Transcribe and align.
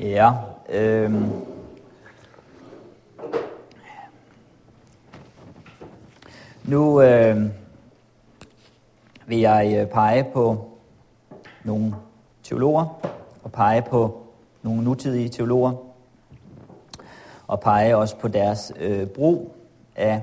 Ja, 0.00 0.32
øh, 0.68 1.14
nu 6.64 7.02
øh, 7.02 7.42
vil 9.26 9.38
jeg 9.38 9.76
øh, 9.78 9.86
pege 9.86 10.26
på 10.32 10.70
nogle 11.64 11.94
teologer 12.42 13.10
og 13.42 13.52
pege 13.52 13.82
på 13.82 14.26
nogle 14.62 14.84
nutidige 14.84 15.28
teologer 15.28 15.72
og 17.46 17.60
pege 17.60 17.96
også 17.96 18.16
på 18.16 18.28
deres 18.28 18.72
øh, 18.76 19.06
brug 19.06 19.56
af, 19.96 20.22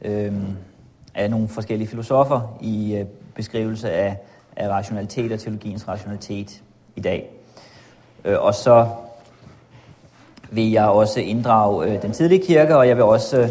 øh, 0.00 0.42
af 1.14 1.30
nogle 1.30 1.48
forskellige 1.48 1.88
filosofer 1.88 2.58
i 2.60 2.96
øh, 2.96 3.06
beskrivelse 3.34 3.90
af, 3.90 4.18
af 4.56 4.68
rationalitet 4.68 5.32
og 5.32 5.40
teologiens 5.40 5.88
rationalitet 5.88 6.62
i 6.96 7.00
dag. 7.00 7.30
Øh, 8.24 8.42
og 8.44 8.54
så 8.54 8.86
vil 10.50 10.70
jeg 10.70 10.84
også 10.84 11.20
inddrage 11.20 11.86
øh, 11.86 12.02
den 12.02 12.12
tidlige 12.12 12.46
kirke, 12.46 12.76
og 12.76 12.88
jeg 12.88 12.96
vil 12.96 13.04
også 13.04 13.38
øh, 13.38 13.48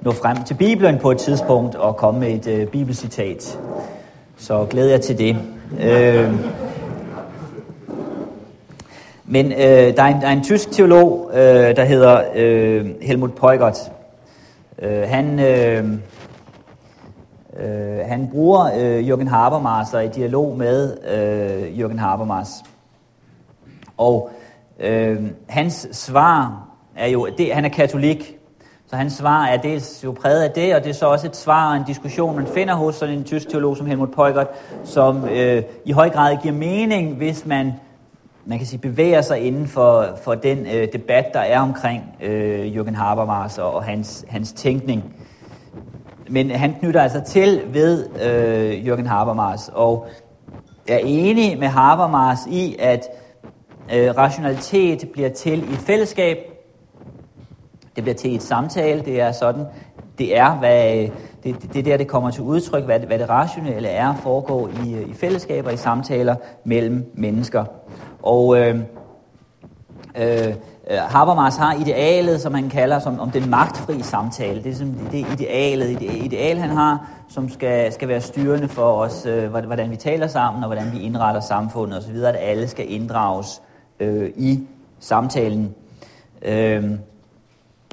nå 0.00 0.12
frem 0.12 0.44
til 0.44 0.54
Bibelen 0.54 0.98
på 0.98 1.10
et 1.10 1.18
tidspunkt 1.18 1.74
og 1.74 1.96
komme 1.96 2.20
med 2.20 2.28
et 2.28 2.46
øh, 2.46 2.66
bibelcitat. 2.66 3.58
Så 4.36 4.66
glæder 4.70 4.90
jeg 4.90 5.00
til 5.00 5.18
det. 5.18 5.36
Øh, 5.80 6.32
men 9.24 9.52
øh, 9.52 9.96
der, 9.96 10.02
er 10.02 10.14
en, 10.14 10.20
der 10.20 10.26
er 10.26 10.32
en 10.32 10.44
tysk 10.44 10.70
teolog, 10.70 11.30
øh, 11.34 11.76
der 11.76 11.84
hedder 11.84 12.22
øh, 12.34 12.86
Helmut 13.02 13.34
Peugert. 13.34 13.78
Øh, 14.82 15.02
han, 15.02 15.40
øh, 15.40 15.84
øh, 17.62 17.98
han 18.06 18.28
bruger 18.32 18.70
øh, 18.78 19.08
Jürgen 19.08 19.28
Habermas 19.28 19.94
og 19.94 20.04
i 20.04 20.08
dialog 20.08 20.58
med 20.58 20.96
øh, 21.04 21.78
Jürgen 21.78 21.98
Habermas. 21.98 22.48
Og 23.96 24.30
øh, 24.80 25.22
hans 25.48 25.88
svar 25.92 26.68
er 26.96 27.06
jo, 27.06 27.28
det, 27.38 27.54
han 27.54 27.64
er 27.64 27.68
katolik, 27.68 28.38
så 28.86 28.96
hans 28.96 29.12
svar 29.12 29.44
er 29.46 29.56
dels 29.56 30.04
jo 30.04 30.12
præget 30.12 30.42
af 30.42 30.50
det, 30.50 30.74
og 30.74 30.84
det 30.84 30.90
er 30.90 30.94
så 30.94 31.06
også 31.06 31.26
et 31.26 31.36
svar 31.36 31.70
og 31.70 31.76
en 31.76 31.84
diskussion, 31.86 32.36
man 32.36 32.46
finder 32.46 32.74
hos 32.74 32.94
sådan 32.94 33.18
en 33.18 33.24
tysk 33.24 33.48
teolog 33.48 33.76
som 33.76 33.86
Helmut 33.86 34.10
Peugert, 34.10 34.48
som 34.84 35.28
øh, 35.28 35.62
i 35.84 35.92
høj 35.92 36.10
grad 36.10 36.36
giver 36.42 36.54
mening, 36.54 37.16
hvis 37.16 37.46
man 37.46 37.72
man 38.44 38.58
kan 38.58 38.66
sige, 38.66 38.78
bevæger 38.78 39.20
sig 39.20 39.40
inden 39.40 39.66
for, 39.66 40.08
for 40.24 40.34
den 40.34 40.66
øh, 40.66 40.88
debat, 40.92 41.24
der 41.34 41.40
er 41.40 41.60
omkring 41.60 42.16
øh, 42.22 42.66
Jürgen 42.66 42.94
Habermas 42.94 43.58
og, 43.58 43.74
og 43.74 43.84
hans, 43.84 44.24
hans 44.28 44.52
tænkning. 44.52 45.14
Men 46.32 46.50
han 46.50 46.74
knytter 46.80 47.02
altså 47.02 47.20
til 47.26 47.60
ved 47.72 48.08
øh, 48.22 48.86
Jürgen 48.86 49.08
Habermas, 49.08 49.70
og 49.74 50.06
er 50.88 50.98
enig 50.98 51.58
med 51.58 51.68
Habermas 51.68 52.38
i, 52.50 52.76
at 52.78 53.08
øh, 53.94 54.16
rationalitet 54.16 55.08
bliver 55.12 55.28
til 55.28 55.70
i 55.70 55.72
et 55.72 55.78
fællesskab. 55.78 56.36
Det 57.96 58.04
bliver 58.04 58.14
til 58.14 58.34
et 58.34 58.42
samtale. 58.42 59.02
Det 59.04 59.20
er 59.20 59.32
sådan, 59.32 59.64
det 60.18 60.36
er, 60.36 60.58
hvad, 60.58 61.08
det, 61.44 61.74
det 61.74 61.84
der, 61.84 61.96
det 61.96 62.08
kommer 62.08 62.30
til 62.30 62.42
udtryk, 62.42 62.84
hvad, 62.84 63.00
hvad 63.00 63.18
det 63.18 63.28
rationelle 63.28 63.88
er 63.88 64.08
at 64.08 64.16
foregå 64.22 64.68
i, 64.68 64.94
øh, 64.94 65.08
i 65.10 65.14
fællesskaber, 65.14 65.70
i 65.70 65.76
samtaler 65.76 66.36
mellem 66.64 67.12
mennesker. 67.14 67.64
Og 68.22 68.58
øh, 68.58 68.78
øh, 70.16 70.54
Øh, 70.90 70.98
Habermas 70.98 71.56
har 71.56 71.74
idealet, 71.74 72.40
som 72.40 72.54
han 72.54 72.68
kalder 72.68 72.98
som, 72.98 73.20
om 73.20 73.30
den 73.30 73.50
magtfri 73.50 74.02
samtale. 74.02 74.62
Det 74.62 74.72
er 74.72 74.76
som 74.76 74.94
det 75.12 75.26
idealet, 75.32 76.00
det 76.00 76.14
ideal, 76.24 76.58
han 76.58 76.70
har, 76.70 77.08
som 77.28 77.48
skal, 77.48 77.92
skal 77.92 78.08
være 78.08 78.20
styrende 78.20 78.68
for 78.68 78.92
os, 78.92 79.26
øh, 79.26 79.50
hvordan 79.50 79.90
vi 79.90 79.96
taler 79.96 80.26
sammen, 80.26 80.62
og 80.64 80.68
hvordan 80.68 80.92
vi 80.92 81.00
indretter 81.00 81.40
samfundet 81.40 81.98
osv., 81.98 82.16
at 82.16 82.36
alle 82.38 82.68
skal 82.68 82.92
inddrages 82.92 83.62
øh, 84.00 84.30
i 84.36 84.60
samtalen. 85.00 85.74
Øh, 86.42 86.90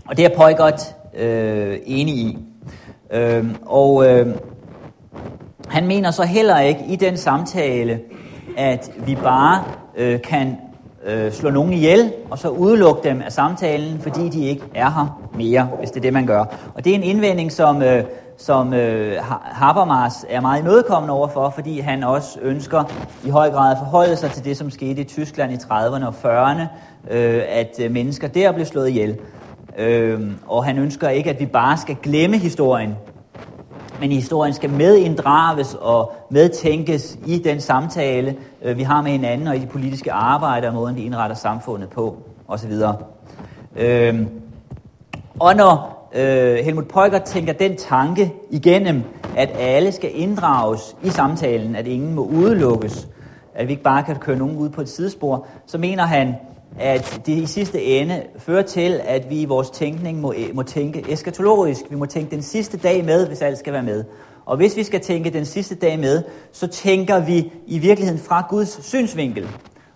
og 0.05 0.17
det 0.17 0.25
er 0.25 0.57
godt 0.57 0.95
øh, 1.17 1.79
enig 1.85 2.15
i. 2.15 2.37
Øh, 3.11 3.55
og 3.65 4.07
øh, 4.07 4.35
han 5.67 5.87
mener 5.87 6.11
så 6.11 6.23
heller 6.23 6.59
ikke 6.59 6.85
i 6.87 6.95
den 6.95 7.17
samtale, 7.17 7.99
at 8.57 8.91
vi 9.05 9.15
bare 9.15 9.63
øh, 9.95 10.21
kan 10.21 10.57
øh, 11.05 11.31
slå 11.31 11.49
nogen 11.49 11.73
ihjel, 11.73 12.13
og 12.29 12.37
så 12.39 12.49
udelukke 12.49 13.09
dem 13.09 13.21
af 13.21 13.31
samtalen, 13.31 13.99
fordi 14.01 14.29
de 14.29 14.45
ikke 14.45 14.63
er 14.75 14.89
her 14.89 15.29
mere, 15.35 15.69
hvis 15.79 15.89
det 15.89 15.97
er 15.97 16.01
det, 16.01 16.13
man 16.13 16.25
gør. 16.25 16.45
Og 16.75 16.85
det 16.85 16.91
er 16.91 16.95
en 16.95 17.03
indvending, 17.03 17.51
som, 17.51 17.81
øh, 17.81 18.03
som 18.37 18.73
øh, 18.73 19.15
Habermas 19.43 20.25
er 20.29 20.41
meget 20.41 20.61
imødekommende 20.61 21.13
overfor, 21.13 21.49
fordi 21.49 21.79
han 21.79 22.03
også 22.03 22.39
ønsker 22.41 22.83
i 23.25 23.29
høj 23.29 23.49
grad 23.49 23.71
at 23.71 23.77
forholde 23.77 24.15
sig 24.15 24.31
til 24.31 24.45
det, 24.45 24.57
som 24.57 24.69
skete 24.69 25.01
i 25.01 25.03
Tyskland 25.03 25.51
i 25.51 25.55
30'erne 25.55 26.05
og 26.05 26.13
40'erne, 26.23 26.61
øh, 27.13 27.41
at 27.49 27.79
øh, 27.81 27.91
mennesker 27.91 28.27
der 28.27 28.51
blev 28.51 28.65
slået 28.65 28.89
ihjel. 28.89 29.17
Øh, 29.77 30.21
og 30.47 30.65
han 30.65 30.77
ønsker 30.77 31.09
ikke, 31.09 31.29
at 31.29 31.39
vi 31.39 31.45
bare 31.45 31.77
skal 31.77 31.95
glemme 32.03 32.37
historien, 32.37 32.95
men 33.99 34.11
historien 34.11 34.53
skal 34.53 34.69
medinddrages 34.69 35.77
og 35.81 36.13
medtænkes 36.29 37.19
i 37.25 37.37
den 37.37 37.61
samtale, 37.61 38.35
øh, 38.61 38.77
vi 38.77 38.83
har 38.83 39.01
med 39.01 39.11
hinanden, 39.11 39.47
og 39.47 39.55
i 39.55 39.59
de 39.59 39.67
politiske 39.67 40.11
arbejder, 40.11 40.67
og 40.67 40.73
måden 40.73 40.95
vi 40.95 41.03
indretter 41.03 41.35
samfundet 41.35 41.89
på, 41.89 42.17
osv. 42.47 42.71
Øh, 43.75 44.25
og 45.39 45.55
når 45.55 46.09
øh, 46.15 46.55
Helmut 46.55 46.87
Peuger 46.87 47.19
tænker 47.19 47.53
den 47.53 47.77
tanke 47.77 48.33
igennem, 48.49 49.03
at 49.37 49.49
alle 49.59 49.91
skal 49.91 50.11
inddrages 50.13 50.95
i 51.03 51.09
samtalen, 51.09 51.75
at 51.75 51.87
ingen 51.87 52.15
må 52.15 52.25
udelukkes, 52.25 53.07
at 53.55 53.67
vi 53.67 53.71
ikke 53.71 53.83
bare 53.83 54.03
kan 54.03 54.15
køre 54.15 54.37
nogen 54.37 54.57
ud 54.57 54.69
på 54.69 54.81
et 54.81 54.89
sidespor, 54.89 55.45
så 55.65 55.77
mener 55.77 56.03
han, 56.03 56.35
at 56.77 57.21
det 57.25 57.33
i 57.33 57.45
sidste 57.45 57.83
ende 57.83 58.23
fører 58.37 58.61
til, 58.61 59.01
at 59.05 59.29
vi 59.29 59.41
i 59.41 59.45
vores 59.45 59.69
tænkning 59.69 60.19
må, 60.21 60.33
øh, 60.33 60.55
må 60.55 60.63
tænke 60.63 61.11
eskatologisk. 61.11 61.81
Vi 61.89 61.95
må 61.95 62.05
tænke 62.05 62.31
den 62.31 62.41
sidste 62.41 62.77
dag 62.77 63.05
med, 63.05 63.27
hvis 63.27 63.41
alt 63.41 63.57
skal 63.57 63.73
være 63.73 63.83
med. 63.83 64.03
Og 64.45 64.57
hvis 64.57 64.77
vi 64.77 64.83
skal 64.83 64.99
tænke 64.99 65.29
den 65.29 65.45
sidste 65.45 65.75
dag 65.75 65.99
med, 65.99 66.23
så 66.51 66.67
tænker 66.67 67.19
vi 67.19 67.51
i 67.67 67.79
virkeligheden 67.79 68.21
fra 68.21 68.45
Guds 68.49 68.85
synsvinkel. 68.85 69.47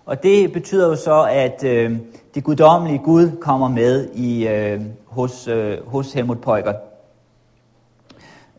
Og 0.06 0.22
det 0.22 0.52
betyder 0.52 0.88
jo 0.88 0.96
så, 0.96 1.26
at 1.30 1.64
øh, 1.64 1.98
det 2.34 2.44
guddommelige 2.44 2.98
Gud 2.98 3.30
kommer 3.40 3.68
med 3.68 4.08
i, 4.14 4.48
øh, 4.48 4.80
hos, 5.06 5.48
øh, 5.48 5.86
hos 5.86 6.12
Helmut 6.12 6.40
Peugert. 6.40 6.76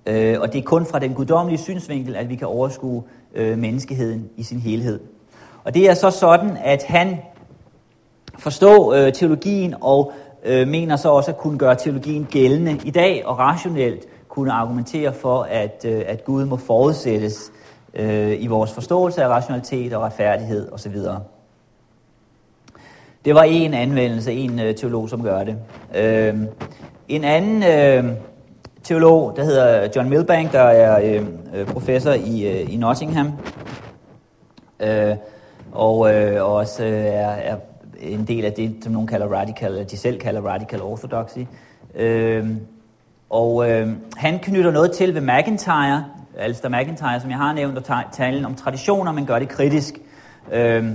Øh, 0.06 0.42
og 0.42 0.54
det 0.54 0.60
er 0.60 0.64
kun 0.64 0.86
fra 0.86 1.00
den 1.00 1.14
guddommelige 1.14 1.60
synsvinkel, 1.60 2.16
at 2.16 2.30
vi 2.30 2.36
kan 2.36 2.48
overskue 2.48 3.04
øh, 3.36 3.58
menneskeheden 3.58 4.30
i 4.38 4.44
sin 4.44 4.60
helhed. 4.60 5.00
Og 5.64 5.74
det 5.74 5.90
er 5.90 5.94
så 5.94 6.12
sådan, 6.12 6.58
at 6.64 6.84
han 6.84 7.18
forstå 8.40 8.94
øh, 8.94 9.14
teologien 9.14 9.76
og 9.82 10.12
øh, 10.44 10.68
mener 10.68 10.96
så 10.96 11.10
også 11.10 11.32
at 11.32 11.38
kunne 11.38 11.58
gøre 11.58 11.76
teologien 11.76 12.28
gældende 12.32 12.80
i 12.84 12.92
dag 12.92 13.26
og 13.26 13.40
rationelt 13.40 14.06
kunne 14.28 14.52
argumentere 14.52 15.14
for, 15.14 15.42
at, 15.42 15.86
øh, 15.88 16.02
at 16.08 16.26
Gud 16.26 16.46
må 16.46 16.58
forudsættes 16.58 17.52
øh, 17.94 18.44
i 18.44 18.48
vores 18.48 18.72
forståelse 18.72 19.24
af 19.24 19.28
rationalitet 19.28 19.94
og 19.94 20.02
retfærdighed 20.02 20.72
osv. 20.72 20.96
Det 23.26 23.36
var 23.36 23.44
en 23.44 23.74
anvendelse, 23.74 24.34
en 24.34 24.60
øh, 24.60 24.76
teolog, 24.76 25.10
som 25.10 25.24
gør 25.24 25.44
det. 25.44 25.58
Øh, 25.96 26.36
en 27.08 27.24
anden 27.24 27.64
øh, 27.64 28.16
teolog, 28.84 29.34
der 29.36 29.44
hedder 29.44 29.88
John 29.96 30.10
Milbank, 30.10 30.52
der 30.52 30.60
er 30.60 31.16
øhm, 31.16 31.40
øh, 31.56 31.68
professor 31.68 32.12
i, 32.12 32.48
øh, 32.48 32.74
i 32.74 32.78
Nottingham, 32.78 33.32
øh, 34.80 35.16
og 35.72 36.14
øh, 36.14 36.50
også 36.52 36.84
øh, 36.84 37.06
er, 37.06 37.30
er 37.30 37.56
en 38.00 38.26
del 38.26 38.46
af 38.46 38.54
det, 38.54 38.76
som 38.82 38.94
nogen 38.94 39.08
kalder 39.08 39.28
radical, 39.28 39.72
eller 39.72 39.84
de 39.84 39.98
selv 39.98 40.20
kalder 40.20 40.42
radical 40.42 40.82
orthodoxy. 40.82 41.40
Øh, 41.96 42.48
og 43.30 43.72
øh, 43.72 43.90
han 44.18 44.40
knytter 44.40 44.72
noget 44.72 44.92
til 44.92 45.16
ved 45.16 45.22
McIntyre, 45.22 46.06
Alistair 46.38 46.72
McIntyre, 46.72 47.22
som 47.22 47.30
jeg 47.30 47.38
har 47.38 47.54
nævnt, 47.54 47.78
og 47.78 48.02
talen 48.14 48.46
om 48.46 48.56
traditioner, 48.56 49.12
men 49.12 49.26
gør 49.26 49.40
det 49.40 49.50
kritisk. 49.50 49.94
Øh, 50.52 50.86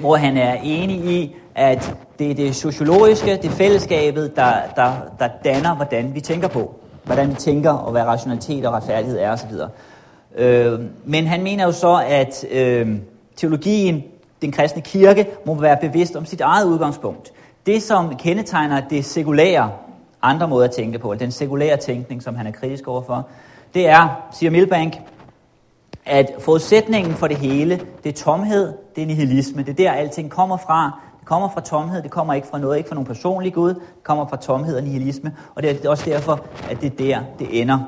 hvor 0.00 0.16
han 0.16 0.36
er 0.36 0.54
enig 0.62 0.96
i, 0.96 1.36
at 1.54 1.96
det 2.18 2.30
er 2.30 2.34
det 2.34 2.54
sociologiske, 2.54 3.38
det 3.42 3.50
fællesskabet, 3.50 4.36
der, 4.36 4.52
der, 4.76 4.92
der 5.18 5.28
danner, 5.44 5.74
hvordan 5.74 6.14
vi 6.14 6.20
tænker 6.20 6.48
på. 6.48 6.74
Hvordan 7.04 7.30
vi 7.30 7.34
tænker, 7.34 7.70
og 7.70 7.92
hvad 7.92 8.02
rationalitet 8.02 8.66
og 8.66 8.72
retfærdighed 8.72 9.18
er 9.18 9.32
osv. 9.32 9.52
Øh, 10.36 10.80
men 11.04 11.26
han 11.26 11.42
mener 11.42 11.64
jo 11.64 11.72
så, 11.72 12.04
at 12.08 12.44
øh, 12.50 12.96
teologien 13.36 14.04
den 14.46 14.52
kristne 14.52 14.82
kirke 14.82 15.26
må 15.46 15.54
være 15.54 15.76
bevidst 15.80 16.16
om 16.16 16.26
sit 16.26 16.40
eget 16.40 16.66
udgangspunkt. 16.66 17.32
Det, 17.66 17.82
som 17.82 18.16
kendetegner 18.16 18.80
det 18.88 19.04
sekulære, 19.04 19.70
andre 20.22 20.48
måder 20.48 20.64
at 20.64 20.70
tænke 20.70 20.98
på, 20.98 21.14
den 21.14 21.30
sekulære 21.30 21.76
tænkning, 21.76 22.22
som 22.22 22.34
han 22.34 22.46
er 22.46 22.50
kritisk 22.50 22.88
overfor, 22.88 23.26
det 23.74 23.88
er, 23.88 24.08
siger 24.32 24.50
Milbank, 24.50 24.96
at 26.06 26.30
forudsætningen 26.38 27.14
for 27.14 27.26
det 27.26 27.36
hele, 27.36 27.80
det 28.04 28.08
er 28.08 28.24
tomhed, 28.24 28.72
det 28.96 29.02
er 29.02 29.06
nihilisme. 29.06 29.62
Det 29.62 29.68
er 29.70 29.74
der, 29.74 29.92
alting 29.92 30.30
kommer 30.30 30.56
fra. 30.56 31.00
Det 31.18 31.28
kommer 31.28 31.48
fra 31.48 31.60
tomhed, 31.60 32.02
det 32.02 32.10
kommer 32.10 32.34
ikke 32.34 32.48
fra 32.48 32.58
noget, 32.58 32.76
ikke 32.76 32.88
fra 32.88 32.94
nogen 32.94 33.06
personlig 33.06 33.54
Gud, 33.54 33.68
det 33.68 33.78
kommer 34.02 34.26
fra 34.26 34.36
tomhed 34.36 34.76
og 34.76 34.82
nihilisme, 34.82 35.36
og 35.54 35.62
det 35.62 35.84
er 35.84 35.90
også 35.90 36.04
derfor, 36.10 36.40
at 36.70 36.80
det 36.80 36.92
er 36.92 36.96
der, 36.96 37.20
det 37.38 37.60
ender. 37.60 37.78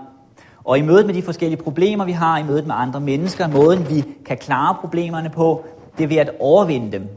Og 0.65 0.79
i 0.79 0.83
mødet 0.83 1.07
med 1.07 1.15
de 1.15 1.23
forskellige 1.23 1.63
problemer, 1.63 2.05
vi 2.05 2.13
har, 2.13 2.39
i 2.39 2.43
mødet 2.43 2.67
med 2.67 2.75
andre 2.79 3.01
mennesker, 3.01 3.49
måden 3.49 3.91
vi 3.91 4.05
kan 4.27 4.37
klare 4.37 4.77
problemerne 4.81 5.31
på, 5.31 5.65
det 5.99 6.05
er 6.05 6.09
ved 6.09 6.17
at 6.17 6.31
overvinde 6.39 6.93
dem 6.93 7.09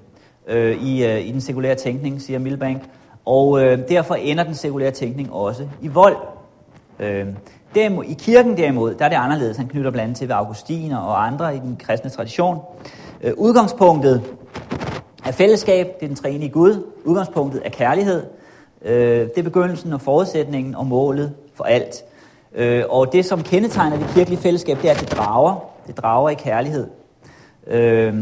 øh, 0.48 0.83
i, 0.83 1.06
øh, 1.06 1.28
i 1.28 1.31
den 1.31 1.42
sekulære 1.42 1.75
tænkning, 1.75 2.22
siger 2.22 2.39
Milbank. 2.39 2.83
Og 3.25 3.63
øh, 3.63 3.89
derfor 3.89 4.16
ender 4.16 4.44
den 4.44 4.56
sekulære 4.56 4.92
tænkning 4.92 5.33
også 5.33 5.68
i 5.81 5.88
vold. 5.88 6.16
Øh, 7.00 7.25
derimod, 7.75 8.06
I 8.06 8.13
kirken 8.13 8.57
derimod, 8.57 8.95
der 8.95 9.06
er 9.06 9.10
det 9.10 9.16
anderledes. 9.16 9.57
Han 9.57 9.68
knytter 9.68 9.92
blandt 9.92 10.04
andet 10.04 10.18
til 10.18 10.28
ved 10.28 10.36
Augustin 10.36 10.92
og 10.92 11.28
andre 11.28 11.56
i 11.56 11.60
den 11.60 11.75
kristne 11.80 12.10
tradition. 12.10 12.60
Øh, 13.24 13.33
udgangspunktet 13.38 14.24
er 15.25 15.31
fællesskab, 15.31 15.86
det 16.00 16.04
er 16.04 16.07
den 16.07 16.16
træne 16.16 16.45
i 16.45 16.50
Gud. 16.50 16.84
Udgangspunktet 17.06 17.62
er 17.66 17.69
kærlighed. 17.69 18.24
Øh, 18.81 19.19
det 19.19 19.38
er 19.38 19.44
begyndelsen 19.44 19.94
og 19.94 20.01
forudsætningen 20.01 20.75
og 20.75 20.86
målet 20.86 21.34
for 21.56 21.63
alt. 21.63 22.04
Øh, 22.56 22.84
og 22.89 23.13
det, 23.13 23.25
som 23.25 23.44
kendetegner 23.44 23.98
det 23.98 24.07
kirkelige 24.13 24.39
fællesskab, 24.39 24.77
det 24.81 24.89
er, 24.89 24.94
at 24.94 25.00
det 25.00 25.12
drager. 25.12 25.56
Det 25.88 25.98
drager 25.98 26.30
i 26.30 26.34
kærlighed. 26.34 26.88
Øh, 27.68 28.16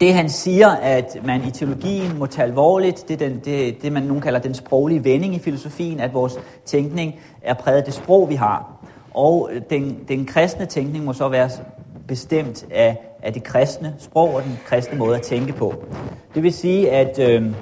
det 0.00 0.14
han 0.14 0.28
siger, 0.28 0.68
at 0.68 1.16
man 1.24 1.44
i 1.44 1.50
teologien 1.50 2.18
må 2.18 2.26
tage 2.26 2.46
alvorligt, 2.46 3.08
det 3.08 3.22
er 3.22 3.28
den, 3.28 3.40
det, 3.44 3.82
det 3.82 3.92
man 3.92 4.02
nogen 4.02 4.22
kalder 4.22 4.40
den 4.40 4.54
sproglige 4.54 5.04
vending 5.04 5.34
i 5.34 5.38
filosofien, 5.38 6.00
at 6.00 6.14
vores 6.14 6.38
tænkning 6.64 7.14
er 7.42 7.54
præget 7.54 7.78
af 7.78 7.84
det 7.84 7.94
sprog, 7.94 8.28
vi 8.28 8.34
har. 8.34 8.86
Og 9.14 9.50
den, 9.70 9.98
den 10.08 10.26
kristne 10.26 10.66
tænkning 10.66 11.04
må 11.04 11.12
så 11.12 11.28
være 11.28 11.50
bestemt 12.08 12.66
af, 12.70 12.96
af 13.22 13.32
det 13.32 13.42
kristne 13.42 13.94
sprog 13.98 14.34
og 14.34 14.42
den 14.42 14.58
kristne 14.66 14.98
måde 14.98 15.16
at 15.16 15.22
tænke 15.22 15.52
på. 15.52 15.84
Det 16.34 16.42
vil 16.42 16.52
sige, 16.52 16.90
at, 16.90 17.18
øh, 17.18 17.52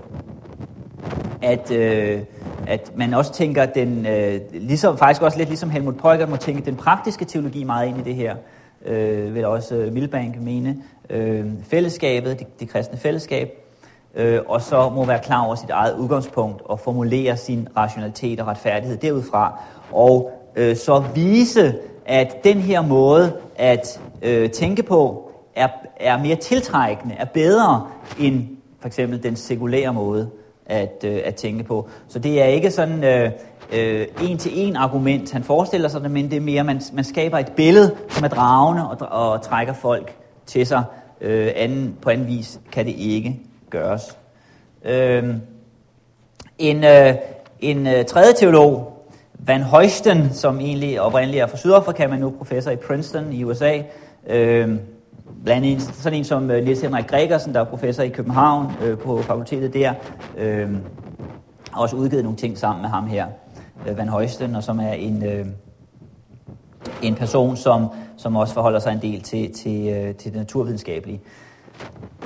at, 1.42 1.70
øh, 1.70 2.20
at 2.66 2.92
man 2.96 3.14
også 3.14 3.32
tænker 3.32 3.66
den, 3.66 4.06
øh, 4.06 4.40
ligesom, 4.52 4.98
faktisk 4.98 5.22
også 5.22 5.38
lidt 5.38 5.48
ligesom 5.48 5.70
Helmut 5.70 5.96
Poiker 5.96 6.26
må 6.26 6.36
tænke 6.36 6.66
den 6.66 6.76
praktiske 6.76 7.24
teologi 7.24 7.64
meget 7.64 7.88
ind 7.88 7.98
i 7.98 8.02
det 8.02 8.14
her, 8.14 8.36
øh, 8.86 9.34
vil 9.34 9.46
også 9.46 9.88
Milbank 9.92 10.40
mene, 10.40 10.76
øh, 11.10 11.46
fællesskabet, 11.64 12.38
det, 12.38 12.60
det 12.60 12.68
kristne 12.68 12.98
fællesskab, 12.98 13.48
øh, 14.14 14.40
og 14.46 14.62
så 14.62 14.88
må 14.88 15.04
være 15.04 15.18
klar 15.18 15.44
over 15.46 15.54
sit 15.54 15.70
eget 15.70 15.96
udgangspunkt 15.96 16.62
og 16.64 16.80
formulere 16.80 17.36
sin 17.36 17.68
rationalitet 17.76 18.40
og 18.40 18.46
retfærdighed 18.46 18.96
derudfra, 18.96 19.60
og 19.92 20.30
øh, 20.56 20.76
så 20.76 21.04
vise, 21.14 21.74
at 22.06 22.44
den 22.44 22.58
her 22.58 22.80
måde 22.82 23.32
at 23.56 24.00
øh, 24.22 24.50
tænke 24.50 24.82
på 24.82 25.30
er, 25.54 25.68
er 25.96 26.18
mere 26.18 26.36
tiltrækkende, 26.36 27.14
er 27.14 27.24
bedre 27.24 27.86
end 28.20 28.48
for 28.80 28.86
eksempel 28.86 29.22
den 29.22 29.36
sekulære 29.36 29.92
måde 29.92 30.30
at, 30.66 31.04
øh, 31.04 31.20
at 31.24 31.34
tænke 31.34 31.64
på. 31.64 31.88
Så 32.08 32.18
det 32.18 32.42
er 32.42 32.46
ikke 32.46 32.70
sådan 32.70 33.04
øh, 33.04 33.30
øh, 33.72 34.06
en 34.22 34.38
til 34.38 34.52
en 34.54 34.76
argument, 34.76 35.32
han 35.32 35.44
forestiller 35.44 35.88
sig 35.88 36.02
det, 36.02 36.10
men 36.10 36.30
det 36.30 36.36
er 36.36 36.40
mere, 36.40 36.64
man, 36.64 36.80
man 36.92 37.04
skaber 37.04 37.38
et 37.38 37.52
billede, 37.56 37.96
som 38.08 38.24
er 38.24 38.28
dragende 38.28 38.90
og, 38.90 39.08
og 39.10 39.42
trækker 39.42 39.72
folk 39.72 40.16
til 40.46 40.66
sig. 40.66 40.84
Øh, 41.20 41.52
anden, 41.56 41.96
på 42.02 42.10
anden 42.10 42.26
vis 42.26 42.60
kan 42.72 42.86
det 42.86 42.94
ikke 42.98 43.40
gøres. 43.70 44.18
Øh, 44.84 45.34
en, 46.58 46.84
øh, 46.84 47.14
en 47.60 47.86
øh, 47.86 48.04
tredje 48.04 48.32
teolog, 48.32 48.92
Van 49.38 49.62
Højsten, 49.62 50.32
som 50.32 50.60
egentlig 50.60 51.00
oprindeligt 51.00 51.42
er 51.42 51.46
fra 51.46 51.56
Sydafrika, 51.56 52.06
men 52.06 52.20
nu 52.20 52.30
professor 52.30 52.70
i 52.70 52.76
Princeton 52.76 53.32
i 53.32 53.44
USA, 53.44 53.82
øh, 54.26 54.68
blandt 55.44 55.66
andet 55.66 55.82
sådan 55.82 56.18
en 56.18 56.24
som 56.24 56.50
øh, 56.50 56.64
Niels 56.64 56.80
Henrik 56.80 57.06
Gregersen, 57.06 57.54
der 57.54 57.60
er 57.60 57.64
professor 57.64 58.02
i 58.02 58.08
København 58.08 58.72
øh, 58.82 58.98
på 58.98 59.22
fakultetet 59.22 59.74
der, 59.74 59.94
øh, 60.38 60.70
har 61.70 61.82
også 61.82 61.96
udgivet 61.96 62.24
nogle 62.24 62.38
ting 62.38 62.58
sammen 62.58 62.82
med 62.82 62.90
ham 62.90 63.06
her, 63.06 63.26
øh, 63.88 63.98
Van 63.98 64.08
Højsten, 64.08 64.54
og 64.54 64.62
som 64.62 64.80
er 64.80 64.92
en, 64.92 65.24
øh, 65.24 65.46
en 67.02 67.14
person, 67.14 67.56
som, 67.56 67.86
som 68.16 68.36
også 68.36 68.54
forholder 68.54 68.78
sig 68.78 68.92
en 68.92 69.12
del 69.12 69.20
til, 69.20 69.52
til, 69.52 69.88
øh, 69.88 70.14
til 70.14 70.32
det 70.32 70.38
naturvidenskabelige. 70.38 71.20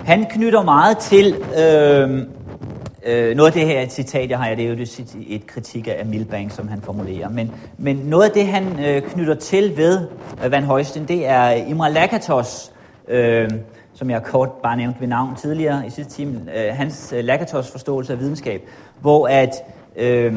Han 0.05 0.27
knytter 0.31 0.63
meget 0.63 0.99
til 0.99 1.35
øh, 1.59 2.27
øh, 3.07 3.37
noget 3.37 3.47
af 3.47 3.53
det 3.53 3.67
her 3.67 3.89
citat, 3.89 4.31
jeg 4.31 4.39
har, 4.39 4.55
det 4.55 4.65
er 4.65 4.69
jo 4.69 4.75
et, 4.75 5.17
et 5.29 5.47
kritik 5.47 5.89
af 5.89 6.07
Milbank, 6.07 6.51
som 6.53 6.69
han 6.69 6.81
formulerer. 6.81 7.29
Men, 7.29 7.53
men 7.79 7.97
noget 7.97 8.25
af 8.25 8.31
det, 8.31 8.47
han 8.47 8.85
øh, 8.85 9.03
knytter 9.03 9.35
til 9.35 9.77
ved 9.77 10.09
øh, 10.45 10.53
Van 10.53 10.65
Højsten, 10.65 11.09
det 11.09 11.27
er 11.27 11.51
Imre 11.51 11.93
Lakatos, 11.93 12.73
øh, 13.09 13.51
som 13.95 14.11
jeg 14.11 14.23
kort 14.23 14.51
bare 14.63 14.77
nævnte 14.77 15.01
ved 15.01 15.09
navn 15.09 15.37
tidligere 15.37 15.87
i 15.87 15.91
sidste 15.91 16.13
time, 16.13 16.41
øh, 16.57 16.75
hans 16.75 17.15
øh, 17.17 17.25
Lakatos 17.25 17.71
forståelse 17.71 18.13
af 18.13 18.21
videnskab, 18.21 18.63
hvor 19.01 19.29
at 19.29 19.55
øh, 19.97 20.35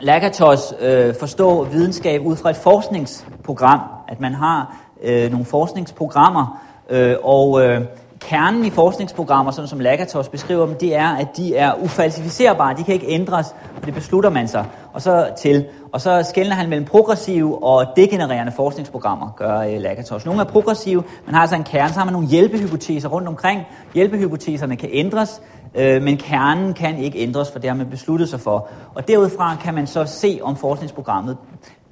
Lakatos 0.00 0.74
øh, 0.80 1.14
forstår 1.20 1.64
videnskab 1.64 2.26
ud 2.26 2.36
fra 2.36 2.50
et 2.50 2.56
forskningsprogram, 2.56 3.80
at 4.08 4.20
man 4.20 4.34
har 4.34 4.76
øh, 5.02 5.30
nogle 5.30 5.46
forskningsprogrammer, 5.46 6.60
øh, 6.90 7.16
og 7.22 7.62
øh, 7.62 7.80
kernen 8.20 8.64
i 8.64 8.70
forskningsprogrammer, 8.70 9.52
sådan 9.52 9.68
som 9.68 9.80
Lakatos 9.80 10.28
beskriver 10.28 10.66
dem, 10.66 10.74
det 10.74 10.96
er, 10.96 11.08
at 11.08 11.36
de 11.36 11.56
er 11.56 11.74
ufalsificerbare, 11.82 12.76
de 12.76 12.84
kan 12.84 12.94
ikke 12.94 13.06
ændres, 13.08 13.54
og 13.80 13.86
det 13.86 13.94
beslutter 13.94 14.30
man 14.30 14.48
sig. 14.48 14.64
Og 14.92 15.02
så 15.02 15.28
til, 15.38 15.66
og 15.92 16.00
så 16.00 16.26
skældner 16.30 16.54
han 16.54 16.68
mellem 16.68 16.86
progressive 16.86 17.62
og 17.64 17.86
degenererende 17.96 18.52
forskningsprogrammer, 18.52 19.34
gør 19.36 19.58
øh, 19.60 19.80
Lakatos. 19.80 20.24
Nogle 20.26 20.40
er 20.40 20.44
progressive, 20.44 21.02
man 21.26 21.34
har 21.34 21.40
altså 21.40 21.56
en 21.56 21.64
kerne, 21.64 21.92
så 21.92 21.98
har 21.98 22.04
man 22.04 22.12
nogle 22.12 22.28
hjælpehypoteser 22.28 23.08
rundt 23.08 23.28
omkring. 23.28 23.62
Hjælpehypoteserne 23.94 24.76
kan 24.76 24.88
ændres, 24.92 25.42
øh, 25.74 26.02
men 26.02 26.16
kernen 26.16 26.74
kan 26.74 26.98
ikke 26.98 27.18
ændres, 27.18 27.52
for 27.52 27.58
det 27.58 27.70
har 27.70 27.76
man 27.76 27.90
besluttet 27.90 28.28
sig 28.28 28.40
for. 28.40 28.68
Og 28.94 29.08
derudfra 29.08 29.56
kan 29.56 29.74
man 29.74 29.86
så 29.86 30.04
se, 30.04 30.38
om 30.42 30.56
forskningsprogrammet 30.56 31.36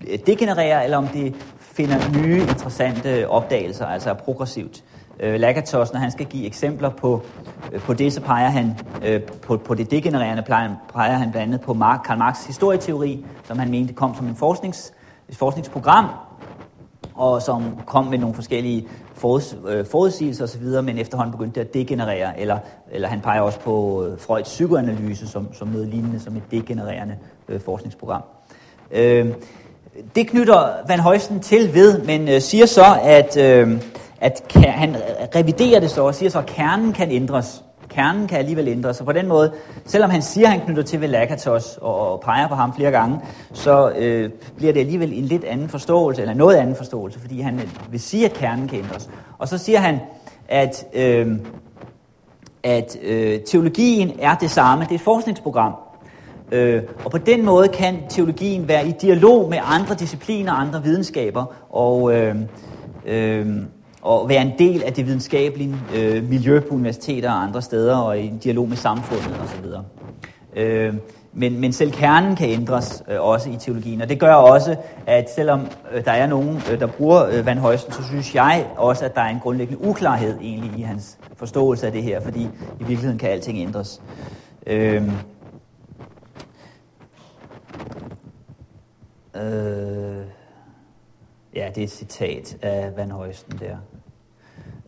øh, 0.09 0.19
degenererer, 0.27 0.83
eller 0.83 0.97
om 0.97 1.07
det 1.07 1.35
finder 1.61 2.23
nye 2.23 2.41
interessante 2.41 3.11
øh, 3.11 3.29
opdagelser, 3.29 3.87
altså 3.87 4.11
er 4.11 4.15
progressivt. 4.15 4.83
Øh, 5.21 5.41
Lakatos, 5.41 5.93
når 5.93 6.01
han 6.01 6.11
skal 6.11 6.27
give 6.27 6.47
eksempler 6.47 6.91
på, 6.91 7.23
øh, 7.73 7.81
på 7.81 7.95
det, 7.95 8.13
så 8.13 8.21
peger 8.21 8.49
han 8.49 8.79
øh, 9.05 9.23
på, 9.23 9.57
på 9.57 9.75
det 9.75 9.91
degenererende, 9.91 10.43
peger, 10.43 10.75
peger 10.95 11.13
han 11.13 11.31
blandt 11.31 11.47
andet 11.47 11.61
på 11.61 11.75
Mark, 11.75 12.01
Karl 12.05 12.19
Marx' 12.23 12.47
historieteori, 12.47 13.25
som 13.45 13.59
han 13.59 13.71
mente 13.71 13.93
kom 13.93 14.15
som 14.15 14.27
en 14.27 14.37
forsknings, 14.37 14.93
et 15.29 15.37
forskningsprogram, 15.37 16.07
og 17.15 17.43
som 17.43 17.79
kom 17.87 18.05
med 18.05 18.19
nogle 18.19 18.35
forskellige 18.35 18.89
foruds, 19.19 19.57
øh, 19.69 19.87
forudsigelser 19.87 20.45
osv., 20.45 20.63
men 20.63 20.99
efterhånden 20.99 21.33
begyndte 21.33 21.61
det 21.61 21.67
at 21.67 21.75
degenerere, 21.75 22.41
eller, 22.41 22.59
eller 22.91 23.09
han 23.09 23.21
peger 23.21 23.41
også 23.41 23.61
på 23.61 24.05
øh, 24.07 24.19
Freuds 24.19 24.49
psykoanalyse 24.49 25.29
som, 25.29 25.49
som 25.53 25.69
noget 25.69 25.89
lignende, 25.89 26.21
som 26.21 26.37
et 26.37 26.43
degenererende 26.51 27.17
øh, 27.49 27.61
forskningsprogram. 27.61 28.23
Øh, 28.91 29.27
det 30.15 30.29
knytter 30.29 30.69
Van 30.89 31.01
Højsten 31.01 31.41
til 31.41 31.75
ved, 31.75 32.03
men 32.03 32.29
øh, 32.29 32.41
siger 32.41 32.67
så, 32.67 32.97
at, 33.03 33.37
øh, 33.37 33.81
at 34.21 34.43
han 34.55 34.97
reviderer 35.35 35.81
det 35.81 35.91
så 35.91 36.03
og 36.03 36.15
siger 36.15 36.31
så, 36.31 36.39
at 36.39 36.47
kernen 36.47 36.93
kan 36.93 37.11
ændres. 37.11 37.65
Kernen 37.89 38.27
kan 38.27 38.39
alligevel 38.39 38.69
ændre 38.69 38.95
sig. 38.95 39.07
på 39.07 39.13
den 39.13 39.29
måde, 39.29 39.53
selvom 39.85 40.11
han 40.11 40.23
siger, 40.23 40.47
at 40.47 40.53
han 40.53 40.61
knytter 40.61 40.83
til 40.83 41.01
ved 41.01 41.09
Lakatos 41.09 41.79
og, 41.83 42.13
og 42.13 42.21
peger 42.21 42.49
på 42.49 42.55
ham 42.55 42.75
flere 42.75 42.91
gange, 42.91 43.21
så 43.53 43.91
øh, 43.91 44.31
bliver 44.57 44.73
det 44.73 44.81
alligevel 44.81 45.13
en 45.13 45.25
lidt 45.25 45.45
anden 45.45 45.69
forståelse, 45.69 46.21
eller 46.21 46.35
noget 46.35 46.57
anden 46.57 46.77
forståelse, 46.77 47.21
fordi 47.21 47.41
han 47.41 47.55
øh, 47.55 47.69
vil 47.91 48.01
sige, 48.01 48.25
at 48.25 48.33
kernen 48.33 48.69
kan 48.69 48.79
ændres. 48.79 49.11
Og 49.39 49.49
så 49.49 49.59
siger 49.59 49.79
han, 49.79 50.01
at, 50.49 50.87
øh, 50.95 51.37
at 52.63 52.97
øh, 53.03 53.41
teologien 53.41 54.13
er 54.19 54.35
det 54.35 54.51
samme. 54.51 54.85
Det 54.85 54.91
er 54.91 54.95
et 54.95 55.01
forskningsprogram. 55.01 55.73
Øh, 56.53 56.83
og 57.05 57.11
på 57.11 57.19
den 57.19 57.45
måde 57.45 57.69
kan 57.69 57.99
teologien 58.09 58.69
være 58.69 58.89
i 58.89 58.93
dialog 59.01 59.51
med 59.51 59.59
andre 59.63 59.95
discipliner, 59.95 60.53
andre 60.53 60.83
videnskaber, 60.83 61.45
og, 61.71 62.15
øh, 62.15 62.37
øh, 63.07 63.47
og 64.03 64.29
være 64.29 64.43
en 64.43 64.53
del 64.59 64.83
af 64.83 64.93
det 64.93 65.07
videnskabelige 65.07 65.77
øh, 65.97 66.29
miljø 66.29 66.61
på 66.61 66.75
universiteter 66.75 67.31
og 67.31 67.43
andre 67.43 67.63
steder, 67.63 67.97
og 67.97 68.21
i 68.21 68.33
dialog 68.45 68.69
med 68.69 68.77
samfundet 68.77 69.41
osv. 69.43 69.65
Øh, 70.57 70.95
men, 71.33 71.61
men 71.61 71.73
selv 71.73 71.93
kernen 71.93 72.37
kan 72.37 72.49
ændres 72.49 73.03
øh, 73.09 73.21
også 73.21 73.51
i 73.51 73.57
teologien, 73.57 74.03
og 74.03 74.09
det 74.09 74.21
gør 74.21 74.35
også, 74.35 74.77
at 75.07 75.31
selvom 75.35 75.61
øh, 75.93 76.05
der 76.05 76.13
er 76.13 76.27
nogen, 76.27 76.63
øh, 76.73 76.81
der 76.81 76.87
bruger 76.87 77.27
øh, 77.27 77.47
Van 77.47 77.59
Højsten, 77.59 77.93
så 77.93 78.03
synes 78.03 78.35
jeg 78.35 78.67
også, 78.77 79.05
at 79.05 79.15
der 79.15 79.21
er 79.21 79.29
en 79.29 79.41
grundlæggende 79.41 79.85
uklarhed 79.85 80.39
egentlig 80.41 80.79
i 80.79 80.83
hans 80.83 81.19
forståelse 81.37 81.87
af 81.87 81.93
det 81.93 82.03
her, 82.03 82.21
fordi 82.21 82.43
i 82.43 82.49
virkeligheden 82.79 83.19
kan 83.19 83.31
alting 83.31 83.59
ændres. 83.59 84.03
Øh, 84.67 85.03
Øh, 89.37 90.25
ja, 91.59 91.69
det 91.75 91.79
er 91.79 91.85
et 91.85 91.91
citat 91.91 92.57
af 92.63 92.97
Van 92.97 93.11
Højsten 93.11 93.59
der. 93.59 93.77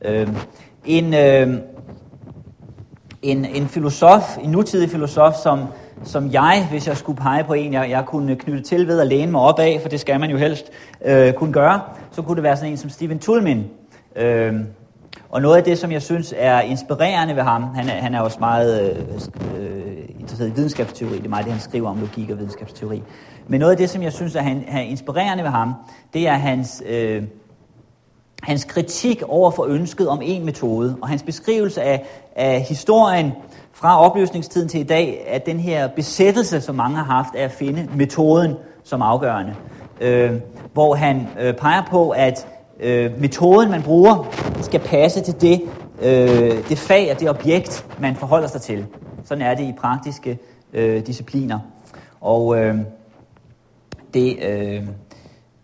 Øhm, 0.03 0.37
en, 0.85 1.15
øhm, 1.15 1.61
en, 3.23 3.45
en 3.45 3.69
filosof, 3.69 4.39
en 4.43 4.51
nutidig 4.51 4.91
filosof, 4.91 5.35
som, 5.35 5.61
som 6.05 6.33
jeg, 6.33 6.67
hvis 6.71 6.89
jeg 6.89 6.97
skulle 6.97 7.17
pege 7.17 7.45
på 7.45 7.55
en, 7.55 7.73
jeg, 7.73 7.91
jeg 7.91 8.05
kunne 8.07 8.37
knytte 8.37 8.63
til 8.63 8.87
ved 8.87 9.01
at 9.01 9.07
læne 9.07 9.33
mig 9.33 9.41
op 9.41 9.59
af, 9.59 9.79
for 9.83 9.89
det 9.89 10.01
skal 10.01 10.21
man 10.21 10.31
jo 10.31 10.37
helst 10.37 10.71
øh, 11.05 11.33
kunne 11.33 11.53
gøre, 11.53 11.81
så 12.11 12.23
kunne 12.23 12.37
det 12.37 12.43
være 12.43 12.57
sådan 12.57 12.71
en 12.71 12.77
som 12.77 12.91
Steven 12.91 13.19
Tulmin. 13.19 13.65
Øhm, 14.17 14.67
og 15.31 15.43
noget 15.43 15.57
af 15.57 15.65
det, 15.65 15.79
som 15.79 15.93
jeg 15.93 16.03
synes 16.03 16.35
er 16.37 16.61
inspirerende 16.61 17.37
ved 17.37 17.43
ham, 17.43 17.63
han 17.63 17.89
er, 17.89 17.93
han 17.93 18.15
er 18.15 18.21
også 18.21 18.37
meget 18.41 18.91
øh, 18.91 18.99
øh 19.61 19.81
interesseret 20.21 20.49
i 20.49 20.55
videnskabsteori, 20.55 21.17
det 21.17 21.25
er 21.25 21.29
meget 21.29 21.45
det, 21.45 21.53
han 21.53 21.63
skriver 21.63 21.91
om 21.91 22.01
logik 22.01 22.31
og 22.31 22.39
videnskabsteori. 22.39 23.03
Men 23.51 23.61
noget 23.61 23.71
af 23.71 23.77
det, 23.77 23.91
som 23.91 24.03
jeg 24.03 24.13
synes 24.13 24.35
er, 24.35 24.41
han, 24.41 24.65
er 24.69 24.81
inspirerende 24.81 25.45
ved 25.45 25.51
ham, 25.51 25.75
det 26.15 26.29
er 26.29 26.33
hans, 26.33 26.83
øh, 26.87 27.23
hans 28.43 28.65
kritik 28.65 29.23
over 29.23 29.51
for 29.51 29.65
ønsket 29.65 30.09
om 30.09 30.21
en 30.23 30.45
metode, 30.45 30.97
og 31.03 31.09
hans 31.09 31.23
beskrivelse 31.23 31.83
af, 31.83 32.07
af 32.37 32.61
historien 32.61 33.33
fra 33.73 34.01
opløsningstiden 34.01 34.69
til 34.69 34.81
i 34.81 34.83
dag, 34.83 35.25
at 35.29 35.47
den 35.47 35.61
her 35.61 35.89
besættelse, 35.89 36.61
som 36.61 36.75
mange 36.75 36.97
har 36.97 37.05
haft, 37.05 37.29
er 37.35 37.45
at 37.45 37.51
finde 37.51 37.89
metoden 37.95 38.55
som 38.85 39.03
afgørende. 39.03 39.55
Øh, 40.01 40.33
hvor 40.73 40.95
han 40.95 41.29
øh, 41.41 41.55
peger 41.55 41.83
på, 41.91 42.11
at 42.11 42.47
øh, 42.81 43.21
metoden, 43.21 43.71
man 43.71 43.83
bruger, 43.83 44.35
skal 44.61 44.81
passe 44.81 45.21
til 45.21 45.41
det, 45.41 45.63
øh, 46.03 46.69
det 46.69 46.79
fag 46.79 47.13
og 47.13 47.21
det 47.21 47.31
objekt, 47.31 47.87
man 47.99 48.17
forholder 48.17 48.49
sig 48.49 48.61
til. 48.61 48.87
Sådan 49.25 49.43
er 49.43 49.55
det 49.55 49.65
i 49.65 49.73
praktiske 49.81 50.39
øh, 50.73 51.07
discipliner. 51.07 51.59
Og 52.21 52.59
øh, 52.59 52.77
det, 54.15 54.39
øh, 54.43 54.83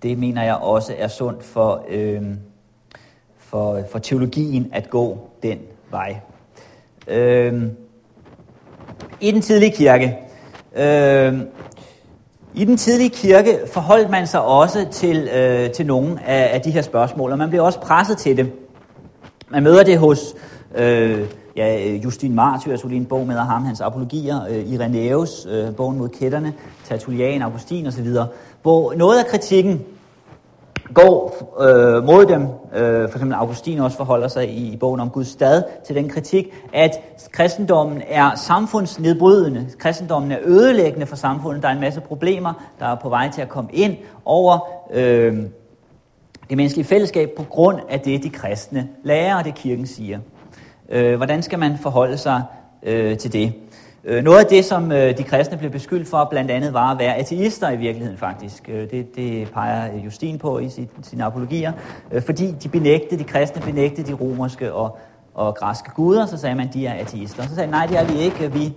det 0.02 0.18
mener 0.18 0.42
jeg 0.42 0.54
også 0.54 0.94
er 0.98 1.08
sundt 1.08 1.44
for, 1.44 1.84
øh, 1.88 2.22
for, 3.38 3.82
for 3.90 3.98
teologien 3.98 4.70
at 4.72 4.90
gå 4.90 5.18
den 5.42 5.58
vej. 5.90 6.16
Øh, 7.08 7.62
I 9.20 9.30
den 9.30 9.42
tidlige 9.42 9.72
kirke, 9.72 10.18
øh, 10.76 11.40
i 12.54 12.64
den 12.64 12.76
tidlige 12.76 13.10
kirke 13.10 13.58
forholdt 13.72 14.10
man 14.10 14.26
sig 14.26 14.42
også 14.42 14.86
til, 14.90 15.28
øh, 15.28 15.70
til 15.70 15.86
nogle 15.86 16.24
af, 16.26 16.54
af 16.54 16.60
de 16.60 16.70
her 16.70 16.82
spørgsmål, 16.82 17.32
og 17.32 17.38
man 17.38 17.50
blev 17.50 17.64
også 17.64 17.80
presset 17.80 18.18
til 18.18 18.36
det. 18.36 18.52
Man 19.48 19.62
møder 19.62 19.84
det 19.84 19.98
hos 19.98 20.34
øh, 20.74 21.26
ja, 21.56 21.88
øh, 21.88 22.04
Justin 22.04 22.34
Martyr, 22.34 22.70
jeg 22.70 22.80
lige 22.84 23.00
en 23.00 23.06
bog 23.06 23.26
med 23.26 23.36
af 23.36 23.46
ham, 23.46 23.64
hans 23.64 23.80
apologier, 23.80 24.46
øh, 24.50 24.72
Irenaeus, 24.72 25.46
øh, 25.50 25.76
bogen 25.76 25.98
mod 25.98 26.08
kætterne, 26.08 26.54
Tertullian, 26.84 27.42
Augustin 27.42 27.86
osv., 27.86 28.08
hvor 28.62 28.94
noget 28.94 29.18
af 29.18 29.26
kritikken 29.26 29.84
går 30.94 31.36
øh, 31.60 32.04
mod 32.04 32.26
dem, 32.26 32.42
øh, 32.42 33.08
for 33.08 33.16
eksempel 33.16 33.34
Augustin 33.34 33.78
også 33.78 33.96
forholder 33.96 34.28
sig 34.28 34.48
i, 34.50 34.72
i 34.72 34.76
bogen 34.76 35.00
om 35.00 35.10
Guds 35.10 35.28
stad 35.28 35.62
til 35.86 35.96
den 35.96 36.08
kritik, 36.08 36.54
at 36.72 36.90
kristendommen 37.32 38.02
er 38.08 38.34
samfundsnedbrydende, 38.34 39.66
kristendommen 39.78 40.32
er 40.32 40.38
ødelæggende 40.44 41.06
for 41.06 41.16
samfundet, 41.16 41.62
der 41.62 41.68
er 41.68 41.72
en 41.72 41.80
masse 41.80 42.00
problemer, 42.00 42.52
der 42.78 42.86
er 42.86 42.94
på 42.94 43.08
vej 43.08 43.30
til 43.30 43.42
at 43.42 43.48
komme 43.48 43.70
ind 43.72 43.96
over 44.24 44.58
øh, 44.92 45.36
det 46.48 46.56
menneskelige 46.56 46.86
fællesskab 46.86 47.30
på 47.36 47.42
grund 47.42 47.80
af 47.88 48.00
det, 48.00 48.22
de 48.22 48.30
kristne 48.30 48.88
lærer 49.04 49.36
og 49.38 49.44
det 49.44 49.54
kirken 49.54 49.86
siger. 49.86 50.18
Øh, 50.88 51.16
hvordan 51.16 51.42
skal 51.42 51.58
man 51.58 51.78
forholde 51.78 52.18
sig 52.18 52.42
øh, 52.82 53.18
til 53.18 53.32
det? 53.32 53.52
Øh, 54.04 54.24
noget 54.24 54.38
af 54.38 54.46
det, 54.46 54.64
som 54.64 54.92
øh, 54.92 55.18
de 55.18 55.22
kristne 55.22 55.58
blev 55.58 55.70
beskyldt 55.70 56.08
for, 56.08 56.26
blandt 56.30 56.50
andet 56.50 56.72
var 56.72 56.92
at 56.92 56.98
være 56.98 57.14
ateister 57.14 57.70
i 57.70 57.76
virkeligheden 57.76 58.18
faktisk. 58.18 58.68
Øh, 58.68 58.90
det, 58.90 59.16
det 59.16 59.50
peger 59.50 59.98
Justin 60.04 60.38
på 60.38 60.58
i 60.58 60.68
sit, 60.68 60.88
sine 61.02 61.24
apologier. 61.24 61.72
Fordi 62.26 62.50
de 62.62 62.68
benægtede, 62.68 63.20
de 63.20 63.24
kristne 63.24 63.62
benægtede 63.62 64.06
de 64.06 64.12
romerske 64.12 64.72
og, 64.72 64.98
og 65.34 65.54
græske 65.54 65.90
guder, 65.94 66.26
så 66.26 66.36
sagde 66.36 66.54
man, 66.54 66.68
at 66.68 66.74
de 66.74 66.86
er 66.86 66.94
ateister. 67.00 67.42
Så 67.42 67.54
sagde 67.54 67.70
nej, 67.70 67.86
det 67.86 67.98
er 67.98 68.04
vi 68.04 68.18
ikke. 68.18 68.52
Vi, 68.52 68.72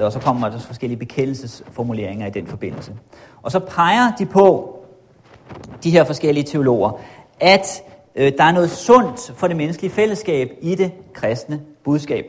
og 0.00 0.12
så 0.12 0.18
kommer 0.18 0.48
der 0.48 0.58
forskellige 0.58 0.98
bekendelsesformuleringer 0.98 2.26
i 2.26 2.30
den 2.30 2.46
forbindelse. 2.46 2.92
Og 3.42 3.52
så 3.52 3.58
peger 3.58 4.12
de 4.18 4.26
på, 4.26 4.76
de 5.84 5.90
her 5.90 6.04
forskellige 6.04 6.44
teologer, 6.44 7.00
at 7.40 7.82
Øh, 8.16 8.32
der 8.38 8.44
er 8.44 8.52
noget 8.52 8.70
sundt 8.70 9.32
for 9.36 9.46
det 9.46 9.56
menneskelige 9.56 9.92
fællesskab 9.92 10.50
i 10.60 10.74
det 10.74 10.92
kristne 11.12 11.60
budskab. 11.84 12.26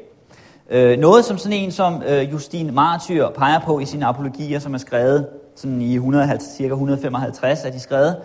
Øh, 0.70 1.00
noget 1.00 1.26
som 1.26 1.38
sådan 1.38 1.58
en 1.58 1.72
som 1.72 2.04
øh, 2.08 2.32
Justin 2.34 2.74
Martyr 2.74 3.30
peger 3.30 3.60
på 3.60 3.80
i 3.80 3.86
sine 3.86 4.06
apologier, 4.06 4.60
som 4.60 4.74
er 4.74 4.78
skrevet 4.78 5.28
sådan 5.56 5.82
i 5.82 5.94
150, 5.94 6.58
cirka 6.58 6.74
155 6.74 7.66
er 7.66 7.72
de 7.72 7.80
skrevet, 7.80 8.16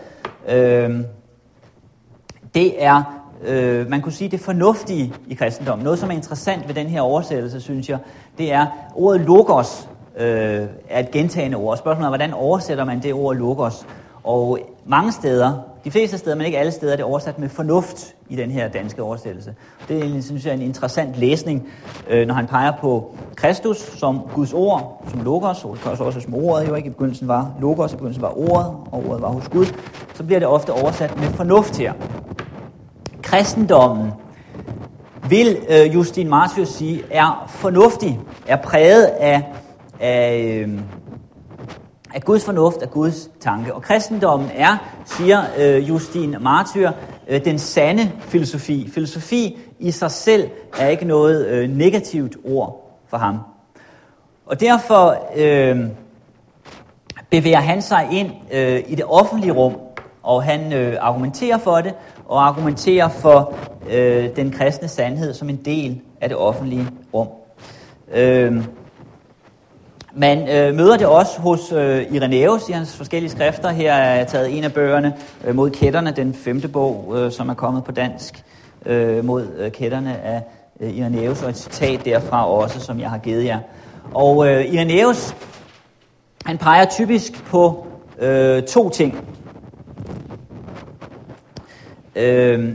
øh, 0.48 1.00
det 2.54 2.84
er, 2.84 3.22
øh, 3.44 3.90
man 3.90 4.00
kunne 4.00 4.12
sige, 4.12 4.30
det 4.30 4.40
fornuftige 4.40 5.14
i 5.28 5.34
kristendommen. 5.34 5.84
Noget, 5.84 5.98
som 5.98 6.10
er 6.10 6.14
interessant 6.14 6.68
ved 6.68 6.74
den 6.74 6.86
her 6.86 7.00
oversættelse, 7.00 7.60
synes 7.60 7.88
jeg, 7.88 7.98
det 8.38 8.52
er 8.52 8.66
ordet 8.94 9.20
logos, 9.20 9.88
øh, 10.16 10.66
er 10.88 11.00
et 11.00 11.10
gentagende 11.10 11.56
ord. 11.56 11.76
Spørgsmålet 11.76 12.06
er, 12.06 12.10
hvordan 12.10 12.34
oversætter 12.34 12.84
man 12.84 13.02
det 13.02 13.14
ord 13.14 13.36
logos? 13.36 13.86
Og 14.24 14.58
mange 14.84 15.12
steder, 15.12 15.69
de 15.84 15.90
fleste 15.90 16.18
steder, 16.18 16.37
men 16.37 16.46
ikke 16.46 16.58
alle 16.58 16.72
steder, 16.72 16.92
er 16.92 16.96
det 16.96 17.04
oversat 17.04 17.38
med 17.38 17.49
fornuft 17.49 18.14
i 18.28 18.37
den 18.37 18.50
her 18.50 18.68
danske 18.68 19.02
oversættelse. 19.02 19.54
Det 19.88 20.16
er, 20.16 20.22
synes 20.22 20.46
jeg, 20.46 20.54
en 20.54 20.62
interessant 20.62 21.16
læsning, 21.16 21.68
øh, 22.08 22.26
når 22.26 22.34
han 22.34 22.46
peger 22.46 22.72
på 22.80 23.14
Kristus 23.34 23.78
som 23.78 24.20
Guds 24.34 24.52
ord, 24.52 25.04
som 25.08 25.22
logos, 25.25 25.64
og 25.64 25.76
også 25.84 26.20
som 26.20 26.34
ordet 26.34 26.68
jo 26.68 26.75
ikke 26.75 26.87
i 26.87 26.90
begyndelsen 26.90 27.28
var 27.28 27.52
logos, 27.60 27.92
i 27.92 27.96
begyndelsen 27.96 28.22
var 28.22 28.38
ordet, 28.38 28.66
og 28.66 29.04
ordet 29.08 29.22
var 29.22 29.28
hos 29.28 29.49
Gud, 29.49 29.66
så 30.14 30.25
bliver 30.25 30.38
det 30.38 30.49
ofte 30.49 30.72
oversat 30.72 31.16
med 31.16 31.26
fornuft 31.26 31.76
her. 31.76 31.92
Kristendommen, 33.22 34.12
vil 35.28 35.56
øh, 35.68 35.94
Justin 35.94 36.28
Martius 36.28 36.68
sige, 36.68 37.02
er 37.10 37.46
fornuftig, 37.49 38.20
er 38.46 38.56
præget 38.56 39.04
af, 39.04 39.44
af 40.00 40.64
øh, 40.66 40.68
af 42.14 42.22
Guds 42.22 42.44
fornuft, 42.44 42.82
af 42.82 42.90
Guds 42.90 43.30
tanke. 43.40 43.74
Og 43.74 43.82
kristendommen 43.82 44.50
er, 44.54 44.76
siger 45.04 45.42
øh, 45.58 45.88
Justin 45.88 46.36
Martyr, 46.40 46.90
øh, 47.28 47.44
den 47.44 47.58
sande 47.58 48.12
filosofi. 48.20 48.90
Filosofi 48.94 49.58
i 49.78 49.90
sig 49.90 50.10
selv 50.10 50.50
er 50.78 50.88
ikke 50.88 51.04
noget 51.04 51.46
øh, 51.46 51.70
negativt 51.70 52.36
ord 52.44 53.00
for 53.08 53.16
ham. 53.16 53.38
Og 54.46 54.60
derfor 54.60 55.16
øh, 55.36 55.80
bevæger 57.30 57.60
han 57.60 57.82
sig 57.82 58.08
ind 58.12 58.30
øh, 58.52 58.82
i 58.88 58.94
det 58.94 59.04
offentlige 59.04 59.52
rum, 59.52 59.76
og 60.22 60.42
han 60.42 60.72
øh, 60.72 60.96
argumenterer 61.00 61.58
for 61.58 61.76
det, 61.76 61.94
og 62.28 62.46
argumenterer 62.46 63.08
for 63.08 63.54
øh, 63.90 64.36
den 64.36 64.50
kristne 64.50 64.88
sandhed 64.88 65.34
som 65.34 65.48
en 65.48 65.56
del 65.56 66.00
af 66.20 66.28
det 66.28 66.38
offentlige 66.38 66.86
rum. 67.14 67.28
Øh, 68.14 68.64
man 70.14 70.48
øh, 70.48 70.74
møder 70.74 70.96
det 70.96 71.06
også 71.06 71.40
hos 71.40 71.72
øh, 71.72 72.12
Irenaeus 72.12 72.68
i 72.68 72.72
hans 72.72 72.96
forskellige 72.96 73.30
skrifter. 73.30 73.68
Her 73.68 73.92
er 73.92 74.16
jeg 74.16 74.26
taget 74.26 74.58
en 74.58 74.64
af 74.64 74.72
bøgerne 74.72 75.14
øh, 75.44 75.54
mod 75.54 75.70
kætterne, 75.70 76.10
den 76.10 76.34
femte 76.34 76.68
bog, 76.68 77.14
øh, 77.16 77.32
som 77.32 77.48
er 77.48 77.54
kommet 77.54 77.84
på 77.84 77.92
dansk, 77.92 78.44
øh, 78.86 79.24
mod 79.24 79.46
øh, 79.58 79.70
kætterne 79.70 80.18
af 80.20 80.42
øh, 80.80 80.96
Irenaeus, 80.96 81.42
og 81.42 81.50
et 81.50 81.56
citat 81.56 82.04
derfra 82.04 82.50
også, 82.50 82.80
som 82.80 83.00
jeg 83.00 83.10
har 83.10 83.18
givet 83.18 83.44
jer. 83.44 83.58
Og 84.14 84.48
øh, 84.48 84.74
Irenaeus, 84.74 85.36
han 86.46 86.58
peger 86.58 86.84
typisk 86.84 87.44
på 87.44 87.86
øh, 88.18 88.62
to 88.62 88.88
ting. 88.88 89.24
Øh, 92.16 92.74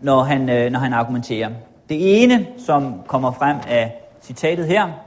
når, 0.00 0.22
han, 0.22 0.50
øh, 0.50 0.72
når 0.72 0.78
han 0.78 0.92
argumenterer. 0.92 1.50
Det 1.88 2.22
ene, 2.22 2.46
som 2.66 2.94
kommer 3.06 3.32
frem 3.32 3.56
af 3.68 4.00
citatet 4.22 4.66
her, 4.66 5.03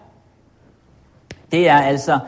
det 1.52 1.70
er 1.70 1.78
altså 1.78 2.20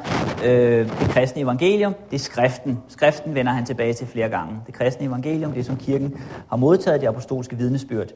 øh, 0.45 0.89
det 0.99 1.09
kristne 1.09 1.41
evangelium, 1.41 1.95
det 2.11 2.15
er 2.15 2.23
skriften. 2.23 2.79
Skriften 2.87 3.35
vender 3.35 3.51
han 3.51 3.65
tilbage 3.65 3.93
til 3.93 4.07
flere 4.07 4.29
gange. 4.29 4.59
Det 4.67 4.73
kristne 4.73 5.05
evangelium, 5.05 5.51
det 5.51 5.65
som 5.65 5.77
kirken 5.77 6.17
har 6.49 6.57
modtaget, 6.57 7.01
det 7.01 7.07
apostolske 7.07 7.57
vidnesbyrd. 7.57 8.07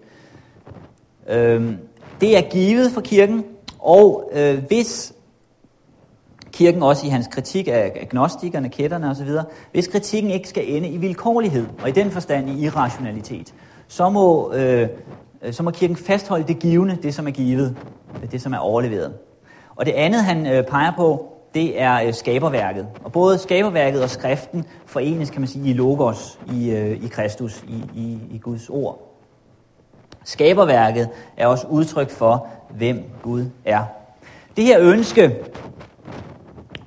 Øh, 1.30 1.74
det 2.22 2.38
er 2.38 2.42
givet 2.42 2.92
for 2.92 3.02
kirken, 3.02 3.44
og 3.80 4.32
øh, 4.34 4.64
hvis 4.68 5.14
kirken 6.52 6.84
også 6.84 7.08
i 7.08 7.10
hans 7.10 7.28
kritik 7.28 7.68
af 7.68 7.92
agnostikerne, 8.02 8.70
kætterne 8.70 9.10
osv., 9.10 9.30
hvis 9.72 9.88
kritikken 9.88 10.32
ikke 10.32 10.50
skal 10.50 10.76
ende 10.76 10.88
i 10.88 10.98
vilkårlighed, 10.98 11.66
og 11.82 11.90
i 11.90 11.92
den 11.92 12.12
forstand 12.12 12.50
i 12.50 12.66
irrationalitet, 12.66 13.54
så 13.88 14.10
må, 14.10 14.54
øh, 14.54 14.88
så 15.52 15.64
må 15.64 15.72
kirken 15.72 15.96
fastholde 15.96 16.48
det 16.48 16.60
givende, 16.60 16.98
det 17.04 17.16
som 17.16 17.28
er 17.28 17.32
givet, 17.32 17.78
det 18.32 18.42
som 18.42 18.54
er 18.54 18.58
overleveret. 18.58 19.14
Og 19.76 19.86
det 19.86 19.92
andet, 19.92 20.24
han 20.24 20.48
øh, 20.48 20.64
peger 20.64 20.92
på, 20.98 21.34
det 21.54 21.82
er 21.82 22.02
øh, 22.08 22.14
skaberværket. 22.14 22.88
Og 23.04 23.12
både 23.12 23.38
skaberværket 23.38 24.04
og 24.04 24.10
skriften 24.10 24.66
forenes, 24.86 25.30
kan 25.30 25.42
man 25.42 25.48
sige, 25.48 25.70
i 25.70 25.74
logos, 25.74 26.40
i, 26.54 26.70
øh, 26.70 27.04
i 27.04 27.08
Kristus, 27.08 27.64
i, 27.68 27.84
i, 27.96 28.20
i 28.32 28.38
Guds 28.38 28.70
ord. 28.70 29.10
Skaberværket 30.24 31.10
er 31.38 31.48
også 31.48 31.68
udtryk 31.68 32.10
for, 32.10 32.48
hvem 32.70 33.04
Gud 33.22 33.46
er. 33.66 33.84
Det 34.58 34.66
her 34.66 34.80
ønske 34.80 35.36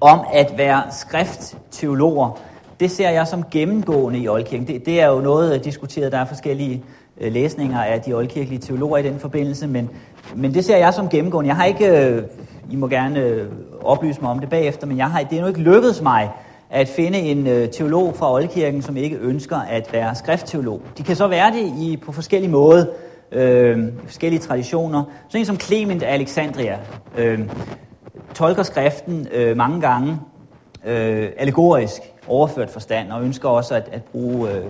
om 0.00 0.20
at 0.32 0.54
være 0.56 0.82
skriftteologer, 0.90 2.38
det 2.80 2.90
ser 2.90 3.10
jeg 3.10 3.26
som 3.26 3.44
gennemgående 3.50 4.18
i 4.18 4.28
oldkirken. 4.28 4.66
Det, 4.66 4.86
det 4.86 5.00
er 5.00 5.06
jo 5.06 5.20
noget 5.20 5.54
øh, 5.54 5.64
diskuteret, 5.64 6.12
der 6.12 6.18
er 6.18 6.24
forskellige 6.24 6.84
øh, 7.20 7.32
læsninger 7.32 7.82
af 7.82 8.00
de 8.00 8.14
oldkirkelige 8.14 8.60
teologer 8.60 8.96
i 8.96 9.02
den 9.02 9.20
forbindelse, 9.20 9.66
men, 9.66 9.90
men 10.34 10.54
det 10.54 10.64
ser 10.64 10.76
jeg 10.76 10.94
som 10.94 11.08
gennemgående. 11.08 11.48
Jeg 11.48 11.56
har 11.56 11.64
ikke 11.64 12.08
øh, 12.08 12.22
i 12.70 12.76
må 12.76 12.88
gerne 12.88 13.20
øh, 13.20 13.46
oplyse 13.84 14.20
mig 14.20 14.30
om 14.30 14.38
det 14.38 14.48
bagefter, 14.48 14.86
men 14.86 14.98
jeg 14.98 15.06
har, 15.06 15.22
det 15.22 15.38
er 15.38 15.42
nu 15.42 15.48
ikke 15.48 15.60
lykkedes 15.60 16.02
mig 16.02 16.30
at 16.70 16.88
finde 16.88 17.18
en 17.18 17.46
øh, 17.46 17.68
teolog 17.68 18.14
fra 18.16 18.32
Oldkirken, 18.32 18.82
som 18.82 18.96
ikke 18.96 19.16
ønsker 19.16 19.56
at 19.56 19.92
være 19.92 20.14
skriftteolog. 20.14 20.82
De 20.98 21.02
kan 21.02 21.16
så 21.16 21.26
være 21.28 21.50
det 21.50 21.72
i, 21.80 21.96
på 21.96 22.12
forskellige 22.12 22.50
måder, 22.50 22.86
øh, 23.32 23.84
forskellige 24.04 24.40
traditioner. 24.40 25.04
Sådan 25.28 25.40
en 25.40 25.46
som 25.46 25.60
Clement 25.60 26.02
af 26.02 26.14
Alexandria 26.14 26.78
øh, 27.18 27.40
tolker 28.34 28.62
skriften 28.62 29.28
øh, 29.32 29.56
mange 29.56 29.80
gange 29.80 30.18
øh, 30.86 31.28
allegorisk, 31.38 32.02
overført 32.28 32.70
forstand, 32.70 33.12
og 33.12 33.24
ønsker 33.24 33.48
også 33.48 33.74
at, 33.74 33.88
at 33.92 34.04
bruge 34.04 34.50
øh, 34.50 34.64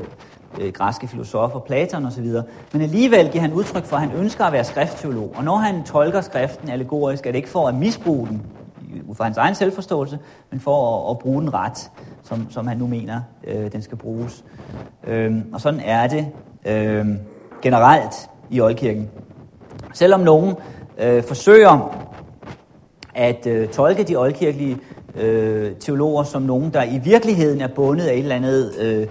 øh, 0.60 0.72
græske 0.72 1.08
filosofer, 1.08 1.58
Platon 1.58 2.06
osv., 2.06 2.26
men 2.72 2.82
alligevel 2.82 3.30
giver 3.30 3.42
han 3.42 3.52
udtryk 3.52 3.84
for, 3.84 3.96
at 3.96 4.02
han 4.02 4.12
ønsker 4.12 4.44
at 4.44 4.52
være 4.52 4.64
skriftteolog. 4.64 5.32
Og 5.36 5.44
når 5.44 5.56
han 5.56 5.84
tolker 5.84 6.20
skriften 6.20 6.68
allegorisk, 6.68 7.26
er 7.26 7.30
det 7.30 7.36
ikke 7.36 7.48
for 7.48 7.68
at 7.68 7.74
misbruge 7.74 8.28
den, 8.28 8.42
øh, 8.94 9.10
ud 9.10 9.14
fra 9.14 9.24
hans 9.24 9.36
egen 9.36 9.54
selvforståelse, 9.54 10.18
men 10.50 10.60
for 10.60 11.04
at, 11.04 11.10
at 11.10 11.18
bruge 11.18 11.40
den 11.40 11.54
ret, 11.54 11.90
som, 12.22 12.50
som 12.50 12.66
han 12.66 12.76
nu 12.76 12.86
mener, 12.86 13.20
øh, 13.46 13.72
den 13.72 13.82
skal 13.82 13.98
bruges. 13.98 14.44
Øh, 15.06 15.34
og 15.52 15.60
sådan 15.60 15.80
er 15.84 16.06
det 16.06 16.26
øh, 16.66 17.06
generelt 17.62 18.30
i 18.50 18.60
oldkirken. 18.60 19.10
Selvom 19.92 20.20
nogen 20.20 20.54
øh, 20.98 21.22
forsøger 21.22 22.06
at 23.14 23.46
øh, 23.46 23.68
tolke 23.68 24.02
de 24.02 24.16
oldkirkelige 24.16 24.78
øh, 25.16 25.76
teologer 25.80 26.22
som 26.22 26.42
nogen, 26.42 26.72
der 26.72 26.82
i 26.82 27.00
virkeligheden 27.04 27.60
er 27.60 27.68
bundet 27.68 28.04
af 28.04 28.12
et 28.12 28.18
eller 28.18 28.36
andet 28.36 28.72
øh, 28.80 29.06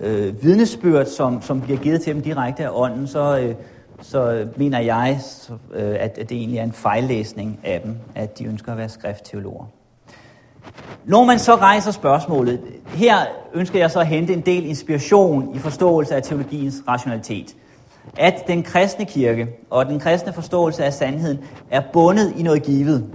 øh, 0.00 0.42
vidnesbyrd, 0.42 1.06
som, 1.06 1.42
som 1.42 1.60
bliver 1.60 1.78
givet 1.78 2.02
til 2.02 2.14
dem 2.14 2.22
direkte 2.22 2.64
af 2.64 2.70
ånden, 2.72 3.06
så, 3.06 3.38
øh, 3.38 3.54
så 4.02 4.46
mener 4.56 4.78
jeg, 4.78 5.18
så, 5.20 5.52
øh, 5.52 5.96
at, 6.00 6.18
at 6.18 6.28
det 6.28 6.32
egentlig 6.32 6.58
er 6.58 6.64
en 6.64 6.72
fejllæsning 6.72 7.60
af 7.64 7.80
dem, 7.80 7.96
at 8.14 8.38
de 8.38 8.44
ønsker 8.44 8.72
at 8.72 8.78
være 8.78 8.88
skriftteologer. 8.88 9.64
Når 11.04 11.24
man 11.24 11.38
så 11.38 11.54
rejser 11.54 11.90
spørgsmålet, 11.90 12.60
her 12.86 13.16
ønsker 13.54 13.78
jeg 13.78 13.90
så 13.90 14.00
at 14.00 14.06
hente 14.06 14.32
en 14.32 14.40
del 14.40 14.66
inspiration 14.66 15.54
i 15.54 15.58
forståelse 15.58 16.14
af 16.14 16.22
teologiens 16.22 16.82
rationalitet. 16.88 17.56
At 18.18 18.34
den 18.46 18.62
kristne 18.62 19.04
kirke 19.04 19.48
og 19.70 19.86
den 19.86 20.00
kristne 20.00 20.32
forståelse 20.32 20.84
af 20.84 20.92
sandheden 20.92 21.38
er 21.70 21.82
bundet 21.92 22.34
i 22.36 22.42
noget 22.42 22.62
givet. 22.62 23.06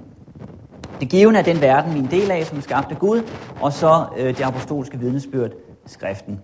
Det 0.99 1.09
givende 1.09 1.39
er 1.39 1.43
den 1.43 1.61
verden, 1.61 1.93
vi 1.93 1.99
er 1.99 2.03
en 2.03 2.11
del 2.11 2.31
af, 2.31 2.45
som 2.45 2.57
er 2.57 2.61
skabt 2.61 2.91
af 2.91 2.99
Gud, 2.99 3.21
og 3.61 3.73
så 3.73 4.05
øh, 4.17 4.37
det 4.37 4.43
apostolske 4.43 4.99
vidnesbyrd, 4.99 5.51
skriften. 5.85 6.39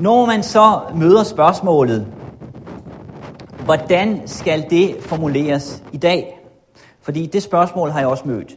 Når 0.00 0.26
man 0.26 0.42
så 0.42 0.80
møder 0.94 1.22
spørgsmålet, 1.22 2.06
hvordan 3.64 4.22
skal 4.26 4.66
det 4.70 4.96
formuleres 5.00 5.82
i 5.92 5.96
dag? 5.96 6.40
Fordi 7.02 7.26
det 7.26 7.42
spørgsmål 7.42 7.90
har 7.90 7.98
jeg 7.98 8.08
også 8.08 8.28
mødt. 8.28 8.56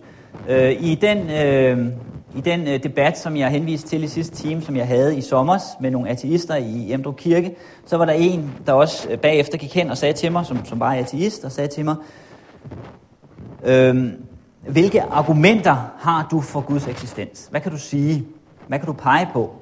Øh, 0.50 0.72
I 0.72 0.96
den, 0.96 1.18
øh, 1.30 1.88
i 2.36 2.42
den 2.42 2.68
øh, 2.68 2.84
debat, 2.84 3.20
som 3.20 3.38
jeg 3.38 3.50
henviste 3.50 3.90
til 3.90 4.04
i 4.04 4.08
sidste 4.08 4.36
time, 4.36 4.62
som 4.62 4.76
jeg 4.76 4.88
havde 4.88 5.18
i 5.18 5.22
sommer 5.22 5.58
med 5.82 5.92
nogle 5.92 6.10
ateister 6.10 6.56
i 6.56 6.94
Emdrup 6.94 7.16
Kirke, 7.16 7.56
så 7.86 7.98
var 7.98 8.06
der 8.06 8.14
en, 8.14 8.52
der 8.66 8.74
også 8.74 9.10
øh, 9.10 9.18
bagefter 9.18 9.58
gik 9.58 9.76
hen 9.76 9.90
og 9.90 9.98
sagde 9.98 10.14
til 10.14 10.32
mig, 10.32 10.46
som, 10.46 10.66
som 10.66 10.80
var 10.80 10.94
ateist, 10.94 11.46
og 11.46 11.52
sagde 11.52 11.68
til 11.68 11.86
mig, 11.86 11.96
øh, 13.64 14.06
hvilke 14.68 15.02
argumenter 15.02 15.76
har 16.00 16.28
du 16.32 16.42
for 16.42 16.62
Guds 16.62 16.88
eksistens? 16.88 17.48
Hvad 17.52 17.62
kan 17.62 17.72
du 17.72 17.78
sige? 17.78 18.26
Hvad 18.68 18.80
kan 18.80 18.88
du 18.88 18.94
pege 18.94 19.30
på? 19.34 19.56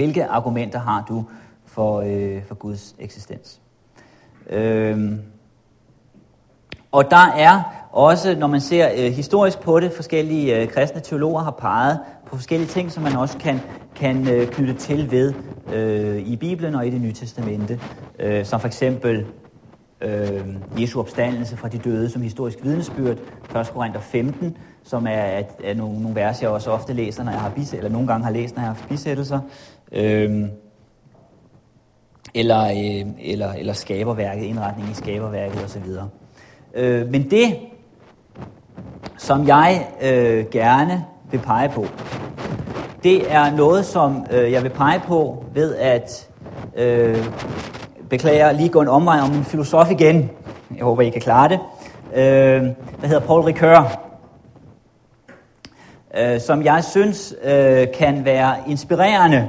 Hvilke 0.00 0.26
argumenter 0.26 0.78
har 0.78 1.04
du 1.08 1.24
for, 1.66 2.00
øh, 2.00 2.44
for 2.48 2.54
Guds 2.54 2.94
eksistens? 2.98 3.60
Øhm, 4.50 5.20
og 6.92 7.10
der 7.10 7.32
er 7.36 7.62
også, 7.92 8.34
når 8.38 8.46
man 8.46 8.60
ser 8.60 8.88
øh, 8.96 9.12
historisk 9.12 9.60
på 9.60 9.80
det, 9.80 9.92
forskellige 9.92 10.56
øh, 10.56 10.68
kristne 10.68 11.00
teologer 11.00 11.42
har 11.42 11.50
peget 11.50 12.00
på 12.26 12.36
forskellige 12.36 12.68
ting, 12.68 12.92
som 12.92 13.02
man 13.02 13.16
også 13.16 13.38
kan, 13.38 13.60
kan 13.94 14.28
øh, 14.28 14.48
knytte 14.48 14.74
til 14.74 15.10
ved 15.10 15.34
øh, 15.72 16.16
i 16.16 16.36
Bibelen 16.36 16.74
og 16.74 16.86
i 16.86 16.90
det 16.90 17.00
nye 17.00 17.12
testamente. 17.12 17.80
Øh, 18.18 18.44
som 18.44 18.60
for 18.60 18.66
eksempel 18.66 19.26
øh, 20.00 20.46
Jesu 20.78 21.00
opstandelse 21.00 21.56
fra 21.56 21.68
de 21.68 21.78
døde 21.78 22.10
som 22.10 22.22
historisk 22.22 22.58
vidnesbyrd, 22.62 23.16
1. 23.56 23.70
Korinther 23.74 24.00
15, 24.00 24.56
som 24.90 25.06
er, 25.06 25.10
er, 25.10 25.42
er 25.64 25.74
nogle, 25.74 26.02
nogle 26.02 26.16
vers, 26.16 26.42
jeg 26.42 26.50
også 26.50 26.70
ofte 26.70 26.92
læser, 26.92 27.24
når 27.24 27.32
jeg 27.32 27.40
har 27.40 27.50
bisæt, 27.50 27.78
eller 27.78 27.90
nogle 27.90 28.06
gange 28.06 28.24
har 28.24 28.32
læst, 28.32 28.56
når 28.56 28.62
jeg 28.62 28.68
har 28.68 28.74
haft 28.74 28.88
bisættelser. 28.88 29.40
Øhm, 29.92 30.50
eller, 32.34 32.64
øh, 32.64 33.06
eller, 33.18 33.52
eller 33.52 33.72
skaberværket, 33.72 34.44
indretning 34.44 34.90
i 34.90 34.94
skaberværket 34.94 35.64
osv. 35.64 35.82
Øh, 36.74 37.10
men 37.10 37.30
det, 37.30 37.56
som 39.18 39.46
jeg 39.46 39.88
øh, 40.02 40.44
gerne 40.50 41.04
vil 41.30 41.38
pege 41.38 41.68
på, 41.68 41.86
det 43.02 43.32
er 43.32 43.56
noget, 43.56 43.84
som 43.84 44.26
øh, 44.30 44.52
jeg 44.52 44.62
vil 44.62 44.70
pege 44.70 45.00
på 45.06 45.44
ved 45.54 45.76
at 45.76 46.28
øh, 46.76 47.26
beklager 48.08 48.52
lige 48.52 48.68
gå 48.68 48.80
en 48.80 48.88
omvej 48.88 49.20
om 49.20 49.30
min 49.30 49.44
filosof 49.44 49.90
igen. 49.90 50.30
Jeg 50.76 50.84
håber, 50.84 51.02
I 51.02 51.10
kan 51.10 51.20
klare 51.20 51.48
det. 51.48 51.58
Øh, 52.14 52.62
der 53.00 53.06
hedder 53.06 53.20
Paul 53.20 53.42
Ricoeur, 53.42 54.09
øh, 56.16 56.40
som 56.40 56.64
jeg 56.64 56.84
synes 56.84 57.34
øh, 57.42 57.86
kan 57.94 58.24
være 58.24 58.56
inspirerende 58.66 59.48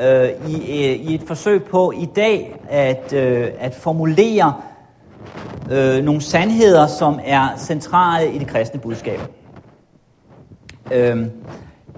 øh, 0.00 0.28
i, 0.48 0.54
øh, 0.54 0.94
i 0.94 1.14
et 1.14 1.22
forsøg 1.26 1.64
på 1.64 1.92
i 1.96 2.08
dag 2.16 2.60
at, 2.68 3.12
øh, 3.12 3.48
at 3.58 3.74
formulere 3.74 4.54
øh, 5.70 6.04
nogle 6.04 6.20
sandheder, 6.20 6.86
som 6.86 7.20
er 7.24 7.48
centrale 7.58 8.32
i 8.32 8.38
det 8.38 8.46
kristne 8.46 8.80
budskab. 8.80 9.20
Øh, 10.92 11.26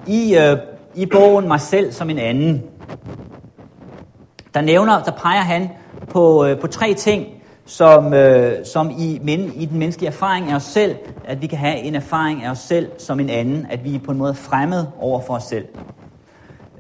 i, 0.07 0.37
øh, 0.37 0.59
I 0.95 1.07
bogen 1.07 1.49
Mig 1.49 1.61
selv 1.61 1.93
som 1.93 2.11
en 2.11 2.19
anden, 2.19 2.63
der 4.55 4.61
nævner, 4.61 5.03
der 5.03 5.11
peger 5.11 5.41
han 5.41 5.71
på, 6.09 6.47
øh, 6.47 6.61
på 6.61 6.67
tre 6.67 6.95
ting, 6.95 7.27
som, 7.67 8.15
øh, 8.15 8.65
som 8.65 8.91
i, 8.99 9.21
men, 9.23 9.53
i 9.55 9.65
den 9.65 9.79
menneskelige 9.79 10.09
erfaring 10.09 10.51
af 10.51 10.57
os 10.57 10.63
selv, 10.63 10.97
at 11.25 11.43
vi 11.43 11.47
kan 11.47 11.59
have 11.59 11.79
en 11.79 11.95
erfaring 11.95 12.45
af 12.45 12.51
os 12.51 12.59
selv 12.59 12.91
som 12.99 13.21
en 13.21 13.31
anden, 13.31 13.67
at 13.71 13.85
vi 13.85 13.95
er 13.95 13.99
på 13.99 14.11
en 14.11 14.19
måde 14.19 14.35
fremmed 14.35 14.87
over 14.99 15.21
for 15.21 15.35
os 15.35 15.43
selv. 15.43 15.67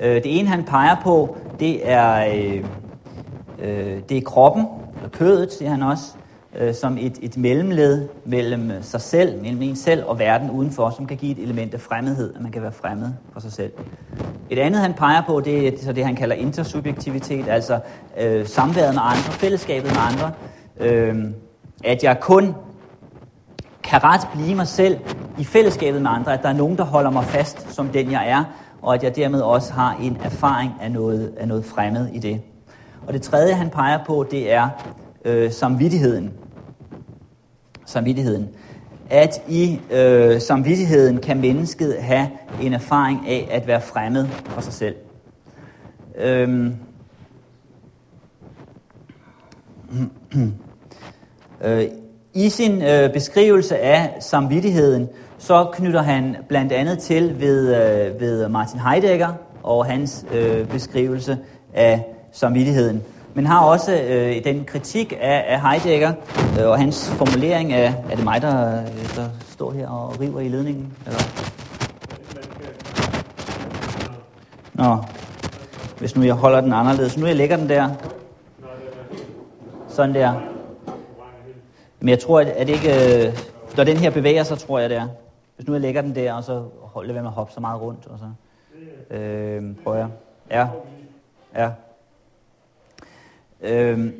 Øh, 0.00 0.14
det 0.14 0.38
ene, 0.38 0.48
han 0.48 0.64
peger 0.64 0.96
på, 1.02 1.36
det 1.60 1.90
er, 1.90 2.34
øh, 2.34 2.64
øh, 3.62 4.00
det 4.08 4.16
er 4.16 4.20
kroppen, 4.20 4.66
eller 4.96 5.08
kødet, 5.08 5.52
siger 5.52 5.70
han 5.70 5.82
også, 5.82 6.12
øh, 6.58 6.74
som 6.74 6.98
et, 7.00 7.18
et 7.22 7.36
mellemled 7.36 8.08
mellem 8.24 8.72
sig 8.82 9.00
selv, 9.00 9.42
mellem 9.42 9.62
en 9.62 9.76
selv 9.76 10.04
og 10.04 10.18
verden 10.18 10.50
udenfor, 10.50 10.90
som 10.90 11.06
kan 11.06 11.16
give 11.16 11.32
et 11.32 11.42
element 11.42 11.74
af 11.74 11.80
fremmedhed, 11.80 12.34
at 12.34 12.40
man 12.40 12.52
kan 12.52 12.62
være 12.62 12.72
fremmed 12.72 13.08
for 13.32 13.40
sig 13.40 13.52
selv. 13.52 13.72
Et 14.50 14.58
andet, 14.58 14.80
han 14.80 14.94
peger 14.94 15.22
på, 15.26 15.40
det 15.40 15.68
er 15.68 15.72
så 15.84 15.92
det, 15.92 16.04
han 16.04 16.16
kalder 16.16 16.36
intersubjektivitet, 16.36 17.48
altså 17.48 17.78
øh, 18.20 18.46
samværet 18.46 18.94
med 18.94 19.02
andre, 19.04 19.32
fællesskabet 19.32 19.90
med 19.90 20.00
andre. 20.12 20.32
Øh, 20.80 21.24
at 21.84 22.04
jeg 22.04 22.20
kun 22.20 22.54
kan 23.82 24.04
ret 24.04 24.28
blive 24.34 24.54
mig 24.54 24.66
selv 24.68 24.98
i 25.38 25.44
fællesskabet 25.44 26.02
med 26.02 26.10
andre, 26.10 26.34
at 26.34 26.42
der 26.42 26.48
er 26.48 26.52
nogen, 26.52 26.76
der 26.76 26.84
holder 26.84 27.10
mig 27.10 27.24
fast 27.24 27.74
som 27.74 27.88
den, 27.88 28.10
jeg 28.10 28.28
er, 28.28 28.44
og 28.82 28.94
at 28.94 29.02
jeg 29.02 29.16
dermed 29.16 29.40
også 29.40 29.72
har 29.72 29.96
en 30.02 30.18
erfaring 30.24 30.72
af 30.80 30.92
noget, 30.92 31.34
af 31.36 31.48
noget 31.48 31.64
fremmed 31.64 32.08
i 32.08 32.18
det. 32.18 32.40
Og 33.06 33.12
det 33.12 33.22
tredje, 33.22 33.54
han 33.54 33.70
peger 33.70 34.04
på, 34.06 34.26
det 34.30 34.52
er 34.52 34.68
øh, 35.24 35.52
samvittigheden. 35.52 36.32
Samvittigheden. 37.86 38.48
At 39.10 39.42
i 39.48 39.80
øh, 39.90 40.40
samvittigheden 40.40 41.18
kan 41.18 41.40
mennesket 41.40 41.96
have 42.00 42.28
en 42.62 42.72
erfaring 42.72 43.28
af 43.28 43.48
at 43.50 43.66
være 43.66 43.80
fremmed 43.80 44.26
for 44.26 44.60
sig 44.60 44.72
selv. 44.72 44.94
Øhm. 46.18 46.74
Mm-hmm 50.32 50.65
øh, 51.64 51.84
I 52.34 52.48
sin 52.48 52.82
øh, 52.82 53.12
beskrivelse 53.12 53.78
af 53.78 54.16
samvittigheden, 54.20 55.08
så 55.38 55.66
knytter 55.72 56.02
han 56.02 56.36
blandt 56.48 56.72
andet 56.72 56.98
til 56.98 57.40
ved, 57.40 57.74
øh, 57.74 58.20
ved 58.20 58.48
Martin 58.48 58.80
Heidegger 58.80 59.28
og 59.62 59.86
hans 59.86 60.26
øh, 60.34 60.66
beskrivelse 60.68 61.38
af 61.74 62.06
samvittigheden. 62.32 63.02
Men 63.34 63.46
har 63.46 63.60
også 63.60 64.02
øh, 64.02 64.44
den 64.44 64.64
kritik 64.64 65.12
af, 65.20 65.44
af 65.48 65.60
Heidegger 65.60 66.12
øh, 66.60 66.68
og 66.68 66.78
hans 66.78 67.10
formulering 67.10 67.72
af, 67.72 67.94
er 68.10 68.16
det 68.16 68.24
mig, 68.24 68.42
der, 68.42 68.82
der 69.16 69.28
står 69.50 69.72
her 69.72 69.88
og 69.88 70.20
river 70.20 70.40
i 70.40 70.48
ledningen? 70.48 70.92
Eller? 71.06 71.20
Nå, 74.74 74.96
hvis 75.98 76.16
nu 76.16 76.22
jeg 76.22 76.34
holder 76.34 76.60
den 76.60 76.72
anderledes. 76.72 77.18
Nu 77.18 77.26
jeg 77.26 77.36
lægger 77.36 77.56
den 77.56 77.68
der. 77.68 77.88
Sådan 79.88 80.14
der. 80.14 80.55
Men 82.06 82.10
jeg 82.10 82.18
tror, 82.18 82.40
at 82.40 82.66
det 82.66 82.74
ikke... 82.74 83.26
Øh, 83.26 83.38
når 83.76 83.84
den 83.84 83.96
her 83.96 84.10
bevæger 84.10 84.42
sig, 84.42 84.58
tror 84.58 84.78
jeg, 84.78 84.90
det 84.90 84.98
er. 84.98 85.08
Hvis 85.56 85.66
nu 85.66 85.72
jeg 85.72 85.80
lægger 85.80 86.02
den 86.02 86.14
der, 86.14 86.32
og 86.32 86.44
så 86.44 86.68
holder 86.82 87.14
jeg 87.14 87.22
med 87.22 87.30
at 87.30 87.34
hoppe 87.34 87.52
så 87.52 87.60
meget 87.60 87.80
rundt, 87.80 88.06
og 88.06 88.18
så 88.18 88.24
øh, 89.14 89.76
prøver 89.84 89.96
jeg. 89.96 90.08
Ja. 90.50 90.68
Ja. 91.54 91.70
Øh, 93.60 94.12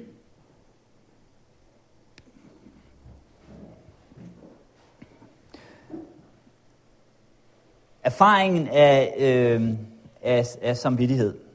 erfaringen 8.03 8.69
af, 8.69 9.15
øh, 9.19 9.71
af, 10.23 10.45
af 10.63 10.77
samvittighed. 10.77 11.46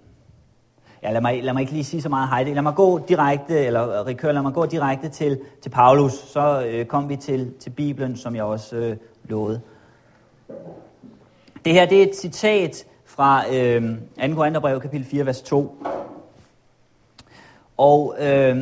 Ja, 1.03 1.11
lad 1.11 1.21
mig, 1.21 1.43
lad 1.43 1.53
mig 1.53 1.61
ikke 1.61 1.73
lige 1.73 1.83
sige 1.83 2.01
så 2.01 2.09
meget 2.09 2.29
Heidi. 2.29 2.53
Lad 2.53 2.61
mig 2.61 2.75
gå 2.75 2.99
direkte, 2.99 3.65
eller 3.65 3.99
øh, 3.99 4.05
Rikør, 4.05 4.31
lad 4.31 4.41
mig 4.41 4.53
gå 4.53 4.65
direkte 4.65 5.09
til, 5.09 5.39
til 5.61 5.69
Paulus. 5.69 6.13
Så 6.13 6.65
øh, 6.67 6.85
kom 6.85 7.09
vi 7.09 7.15
til, 7.15 7.53
til 7.59 7.69
Bibelen, 7.69 8.17
som 8.17 8.35
jeg 8.35 8.43
også 8.43 8.75
øh, 8.75 8.97
lovede. 9.23 9.61
Det 11.65 11.73
her 11.73 11.85
det 11.85 11.99
er 11.99 12.03
et 12.03 12.15
citat 12.15 12.85
fra 13.05 13.11
fra 13.11 13.43
øh, 13.55 13.97
2. 14.29 14.35
Korintherbrev, 14.35 14.81
kapitel 14.81 15.07
4, 15.07 15.25
vers 15.25 15.41
2. 15.41 15.83
Og 17.77 18.15
øh, 18.19 18.57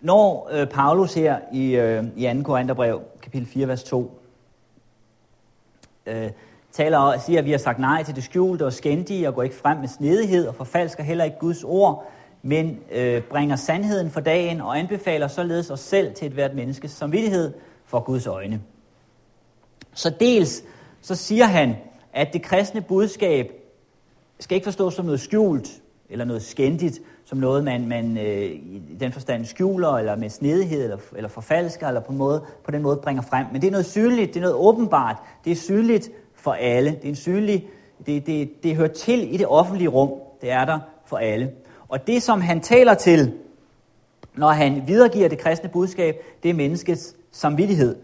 når 0.00 0.48
øh, 0.52 0.66
Paulus 0.66 1.14
her 1.14 1.38
i, 1.52 1.76
øh, 1.76 2.04
i 2.16 2.34
2. 2.36 2.42
Korintherbrev, 2.42 3.02
kapitel 3.22 3.48
4, 3.48 3.68
vers 3.68 3.82
2, 3.82 4.20
øh, 6.06 6.30
taler 6.80 6.98
og 6.98 7.20
siger, 7.20 7.38
at 7.38 7.44
vi 7.44 7.50
har 7.50 7.58
sagt 7.58 7.78
nej 7.78 8.02
til 8.02 8.16
det 8.16 8.24
skjulte 8.24 8.66
og 8.66 8.72
skændige 8.72 9.28
og 9.28 9.34
går 9.34 9.42
ikke 9.42 9.56
frem 9.56 9.78
med 9.78 9.88
snedighed 9.88 10.46
og 10.46 10.54
forfalsker 10.54 11.02
heller 11.02 11.24
ikke 11.24 11.36
Guds 11.38 11.64
ord, 11.64 12.10
men 12.42 12.78
øh, 12.92 13.22
bringer 13.22 13.56
sandheden 13.56 14.10
for 14.10 14.20
dagen 14.20 14.60
og 14.60 14.78
anbefaler 14.78 15.28
således 15.28 15.70
os 15.70 15.80
selv 15.80 16.14
til 16.14 16.26
et 16.26 16.32
hvert 16.32 16.54
menneskes 16.54 16.90
samvittighed 16.90 17.52
for 17.86 18.00
Guds 18.00 18.26
øjne. 18.26 18.60
Så 19.94 20.10
dels 20.20 20.62
så 21.00 21.14
siger 21.14 21.44
han, 21.44 21.76
at 22.12 22.32
det 22.32 22.42
kristne 22.42 22.80
budskab 22.80 23.52
skal 24.38 24.54
ikke 24.54 24.64
forstås 24.64 24.94
som 24.94 25.04
noget 25.04 25.20
skjult 25.20 25.68
eller 26.10 26.24
noget 26.24 26.42
skændigt, 26.42 27.00
som 27.24 27.38
noget, 27.38 27.64
man, 27.64 27.88
man 27.88 28.18
øh, 28.18 28.44
i 28.44 28.96
den 29.00 29.12
forstand 29.12 29.44
skjuler, 29.44 29.88
eller 29.88 30.16
med 30.16 30.30
snedighed, 30.30 30.82
eller, 30.82 30.98
eller 31.16 31.28
forfalsker, 31.28 31.88
eller 31.88 32.00
på, 32.00 32.12
en 32.12 32.18
måde, 32.18 32.44
på 32.64 32.70
den 32.70 32.82
måde 32.82 32.96
bringer 32.96 33.22
frem. 33.22 33.46
Men 33.52 33.60
det 33.60 33.66
er 33.66 33.72
noget 33.72 33.86
synligt, 33.86 34.34
det 34.34 34.36
er 34.36 34.44
noget 34.44 34.56
åbenbart, 34.56 35.16
det 35.44 35.52
er 35.52 35.56
synligt 35.56 36.10
for 36.40 36.52
alle. 36.52 36.90
Det 36.90 37.04
er 37.04 37.08
en 37.08 37.16
synlig, 37.16 37.66
det, 38.06 38.26
det, 38.26 38.62
det 38.62 38.76
hører 38.76 38.88
til 38.88 39.34
i 39.34 39.36
det 39.36 39.46
offentlige 39.46 39.88
rum. 39.88 40.10
Det 40.40 40.50
er 40.50 40.64
der 40.64 40.78
for 41.06 41.16
alle. 41.16 41.50
Og 41.88 42.06
det, 42.06 42.22
som 42.22 42.40
han 42.40 42.60
taler 42.60 42.94
til, 42.94 43.32
når 44.34 44.48
han 44.48 44.82
videregiver 44.86 45.28
det 45.28 45.38
kristne 45.38 45.68
budskab, 45.68 46.16
det 46.42 46.48
er 46.48 46.54
menneskets 46.54 47.14
samvittighed. 47.32 47.96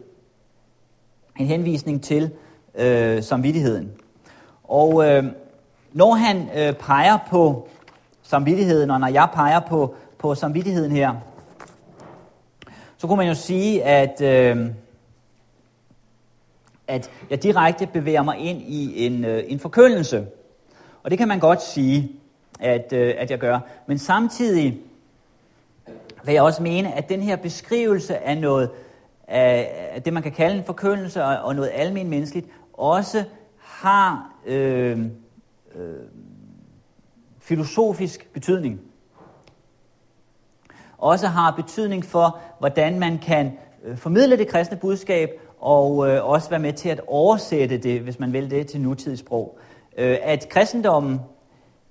En 1.38 1.46
henvisning 1.46 2.02
til 2.02 2.30
øh, 2.74 3.22
samvittigheden. 3.22 3.92
Og 4.64 5.08
øh, 5.08 5.24
når 5.92 6.14
han 6.14 6.48
øh, 6.56 6.72
peger 6.72 7.18
på 7.30 7.68
samvittigheden, 8.22 8.90
og 8.90 9.00
når 9.00 9.08
jeg 9.08 9.28
peger 9.34 9.60
på, 9.60 9.94
på 10.18 10.34
samvittigheden 10.34 10.92
her, 10.92 11.14
så 12.96 13.06
kunne 13.06 13.16
man 13.16 13.28
jo 13.28 13.34
sige, 13.34 13.84
at, 13.84 14.20
øh, 14.20 14.66
at 16.88 17.10
jeg 17.30 17.42
direkte 17.42 17.86
bevæger 17.86 18.22
mig 18.22 18.38
ind 18.38 18.62
i 18.62 19.06
en, 19.06 19.24
øh, 19.24 19.44
en 19.46 19.58
forkyndelse. 19.58 20.26
Og 21.02 21.10
det 21.10 21.18
kan 21.18 21.28
man 21.28 21.38
godt 21.38 21.62
sige, 21.62 22.12
at, 22.60 22.92
øh, 22.92 23.14
at 23.18 23.30
jeg 23.30 23.38
gør. 23.38 23.60
Men 23.86 23.98
samtidig 23.98 24.80
vil 26.24 26.32
jeg 26.32 26.42
også 26.42 26.62
mene, 26.62 26.94
at 26.94 27.08
den 27.08 27.22
her 27.22 27.36
beskrivelse 27.36 28.18
af 28.18 28.38
noget, 28.38 28.70
af 29.28 30.02
det 30.04 30.12
man 30.12 30.22
kan 30.22 30.32
kalde 30.32 30.58
en 30.58 30.64
forkyndelse 30.64 31.24
og, 31.24 31.36
og 31.36 31.54
noget 31.54 31.70
almindeligt 31.74 32.08
menneskeligt, 32.08 32.46
også 32.72 33.24
har 33.58 34.34
øh, 34.46 35.00
øh, 35.74 35.94
filosofisk 37.40 38.28
betydning. 38.32 38.80
Også 40.98 41.26
har 41.26 41.50
betydning 41.50 42.04
for, 42.04 42.40
hvordan 42.58 42.98
man 42.98 43.18
kan 43.18 43.58
øh, 43.84 43.96
formidle 43.96 44.38
det 44.38 44.48
kristne 44.48 44.76
budskab, 44.76 45.30
og 45.60 46.08
øh, 46.08 46.28
også 46.28 46.50
være 46.50 46.60
med 46.60 46.72
til 46.72 46.88
at 46.88 47.00
oversætte 47.06 47.78
det, 47.78 48.00
hvis 48.00 48.18
man 48.18 48.32
vil 48.32 48.50
det, 48.50 48.66
til 48.66 48.80
nutidssprog. 48.80 49.58
Øh, 49.98 50.18
at 50.22 50.48
kristendommen 50.48 51.20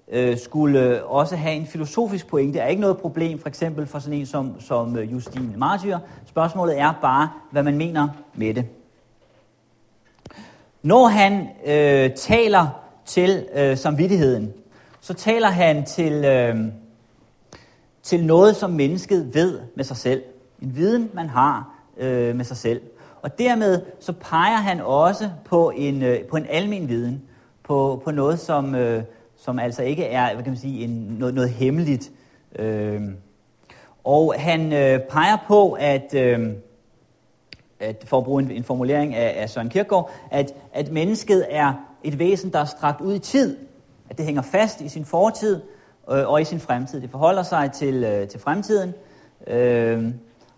øh, 0.07 0.37
skulle 0.37 1.05
også 1.05 1.35
have 1.35 1.55
en 1.55 1.67
filosofisk 1.67 2.27
pointe, 2.27 2.59
er 2.59 2.67
ikke 2.67 2.81
noget 2.81 2.97
problem, 2.97 3.39
for 3.39 3.47
eksempel 3.47 3.87
for 3.87 3.99
sådan 3.99 4.19
en 4.19 4.25
som, 4.25 4.59
som 4.59 4.97
øh, 4.97 5.11
Justine 5.11 5.57
Martyr. 5.57 5.97
Spørgsmålet 6.25 6.79
er 6.79 6.93
bare, 7.01 7.29
hvad 7.51 7.63
man 7.63 7.77
mener 7.77 8.07
med 8.33 8.53
det. 8.53 8.65
Når 10.81 11.07
han 11.07 11.49
øh, 11.65 12.15
taler 12.15 12.67
til 13.05 13.45
øh, 13.55 13.77
samvittigheden, 13.77 14.53
så 15.01 15.13
taler 15.13 15.49
han 15.49 15.85
til, 15.85 16.25
øh, 16.25 16.57
til 18.03 18.25
noget, 18.25 18.55
som 18.55 18.71
mennesket 18.71 19.33
ved 19.33 19.59
med 19.75 19.83
sig 19.83 19.97
selv. 19.97 20.23
En 20.61 20.75
viden, 20.75 21.09
man 21.13 21.29
har 21.29 21.69
øh, 21.97 22.35
med 22.35 22.45
sig 22.45 22.57
selv. 22.57 22.81
Og 23.25 23.39
dermed 23.39 23.81
så 23.99 24.13
peger 24.13 24.57
han 24.57 24.81
også 24.81 25.29
på 25.45 25.71
en, 25.75 26.03
øh, 26.03 26.23
på 26.23 26.37
en 26.37 26.45
almen 26.49 26.89
viden, 26.89 27.21
på, 27.63 28.01
på 28.03 28.11
noget, 28.11 28.39
som, 28.39 28.75
øh, 28.75 29.03
som 29.37 29.59
altså 29.59 29.83
ikke 29.83 30.05
er 30.05 30.33
hvad 30.33 30.43
kan 30.43 30.51
man 30.51 30.59
sige, 30.59 30.83
en, 30.83 30.89
noget, 31.19 31.35
noget 31.35 31.49
hemmeligt. 31.49 32.11
Øh, 32.59 33.01
og 34.03 34.35
han 34.37 34.73
øh, 34.73 34.99
peger 34.99 35.37
på, 35.47 35.71
at, 35.71 36.13
øh, 36.15 36.49
at 37.79 38.03
for 38.07 38.17
at 38.17 38.23
bruge 38.23 38.43
en, 38.43 38.51
en 38.51 38.63
formulering 38.63 39.15
af, 39.15 39.41
af 39.41 39.49
Søren 39.49 39.69
Kierkegaard, 39.69 40.11
at, 40.31 40.53
at 40.73 40.91
mennesket 40.91 41.45
er 41.49 41.73
et 42.03 42.19
væsen, 42.19 42.53
der 42.53 42.59
er 42.59 42.65
strakt 42.65 43.01
ud 43.01 43.15
i 43.15 43.19
tid. 43.19 43.57
At 44.09 44.17
det 44.17 44.25
hænger 44.25 44.41
fast 44.41 44.81
i 44.81 44.89
sin 44.89 45.05
fortid 45.05 45.61
øh, 46.11 46.29
og 46.29 46.41
i 46.41 46.43
sin 46.43 46.59
fremtid. 46.59 47.01
Det 47.01 47.09
forholder 47.09 47.43
sig 47.43 47.71
til, 47.71 48.03
øh, 48.03 48.27
til 48.27 48.39
fremtiden, 48.39 48.93
øh, 49.47 50.13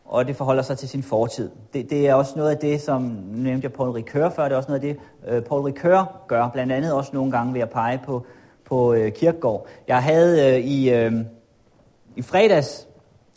og 0.08 0.28
det 0.28 0.36
forholder 0.36 0.64
sig 0.64 0.78
til 0.78 0.90
sin 0.90 1.04
fortid. 1.04 1.50
Det, 1.74 1.90
det 1.90 2.08
er 2.08 2.14
også 2.14 2.34
noget 2.36 2.50
af 2.50 2.58
det, 2.58 2.82
som 2.82 3.02
nu 3.02 3.44
nævnte 3.44 3.66
jeg 3.66 3.74
Paul 3.74 3.90
Ricoeur 3.90 4.30
før, 4.30 4.44
det 4.44 4.52
er 4.52 4.58
også 4.58 4.72
noget 4.72 4.84
af 4.84 4.96
det, 4.96 5.00
øh, 5.28 5.44
Paul 5.44 5.62
Ricoeur 5.62 6.22
gør, 6.28 6.50
blandt 6.50 6.74
andet 6.74 6.94
også 6.94 7.12
nogle 7.14 7.32
gange 7.32 7.54
ved 7.54 7.62
at 7.62 7.70
pege 7.70 8.02
på, 8.06 8.26
på 8.66 8.94
øh, 8.94 9.12
Kirkegård. 9.12 9.68
Jeg 9.88 10.04
havde 10.04 10.56
øh, 10.56 10.66
i, 10.66 10.90
øh, 10.90 11.12
i 12.16 12.22
fredags 12.22 12.88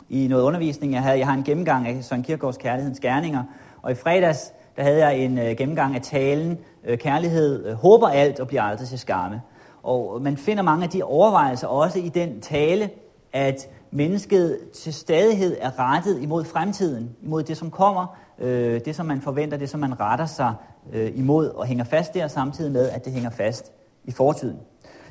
i 0.08 0.28
noget 0.28 0.42
undervisning, 0.42 0.92
jeg 0.92 1.02
havde, 1.02 1.18
jeg 1.18 1.26
har 1.26 1.34
en 1.34 1.44
gennemgang 1.44 1.88
af 1.88 2.04
Søren 2.04 2.22
Kirkegaards 2.22 2.56
Kærlighedens 2.56 3.00
Gerninger, 3.00 3.42
og 3.82 3.90
i 3.90 3.94
fredags, 3.94 4.52
der 4.76 4.82
havde 4.82 5.06
jeg 5.06 5.18
en 5.18 5.38
øh, 5.38 5.56
gennemgang 5.56 5.94
af 5.94 6.02
talen, 6.02 6.58
øh, 6.84 6.98
Kærlighed 6.98 7.66
øh, 7.66 7.74
håber 7.74 8.08
alt 8.08 8.40
og 8.40 8.48
bliver 8.48 8.62
aldrig 8.62 8.88
til 8.88 8.98
skamme. 8.98 9.42
Og 9.82 10.22
man 10.22 10.36
finder 10.36 10.62
mange 10.62 10.84
af 10.84 10.90
de 10.90 11.02
overvejelser 11.02 11.66
også 11.66 11.98
i 11.98 12.08
den 12.08 12.40
tale, 12.40 12.90
at 13.32 13.68
mennesket 13.90 14.58
til 14.74 14.94
stadighed 14.94 15.56
er 15.60 15.78
rettet 15.78 16.22
imod 16.22 16.44
fremtiden, 16.44 17.10
imod 17.22 17.42
det, 17.42 17.56
som 17.56 17.70
kommer, 17.70 18.16
øh, 18.38 18.80
det, 18.84 18.96
som 18.96 19.06
man 19.06 19.20
forventer, 19.20 19.56
det, 19.56 19.68
som 19.68 19.80
man 19.80 20.00
retter 20.00 20.26
sig 20.26 20.54
øh, 20.92 21.12
imod, 21.14 21.48
og 21.48 21.66
hænger 21.66 21.84
fast 21.84 22.14
der 22.14 22.28
samtidig 22.28 22.72
med, 22.72 22.88
at 22.88 23.04
det 23.04 23.12
hænger 23.12 23.30
fast 23.30 23.72
i 24.04 24.12
fortiden. 24.12 24.56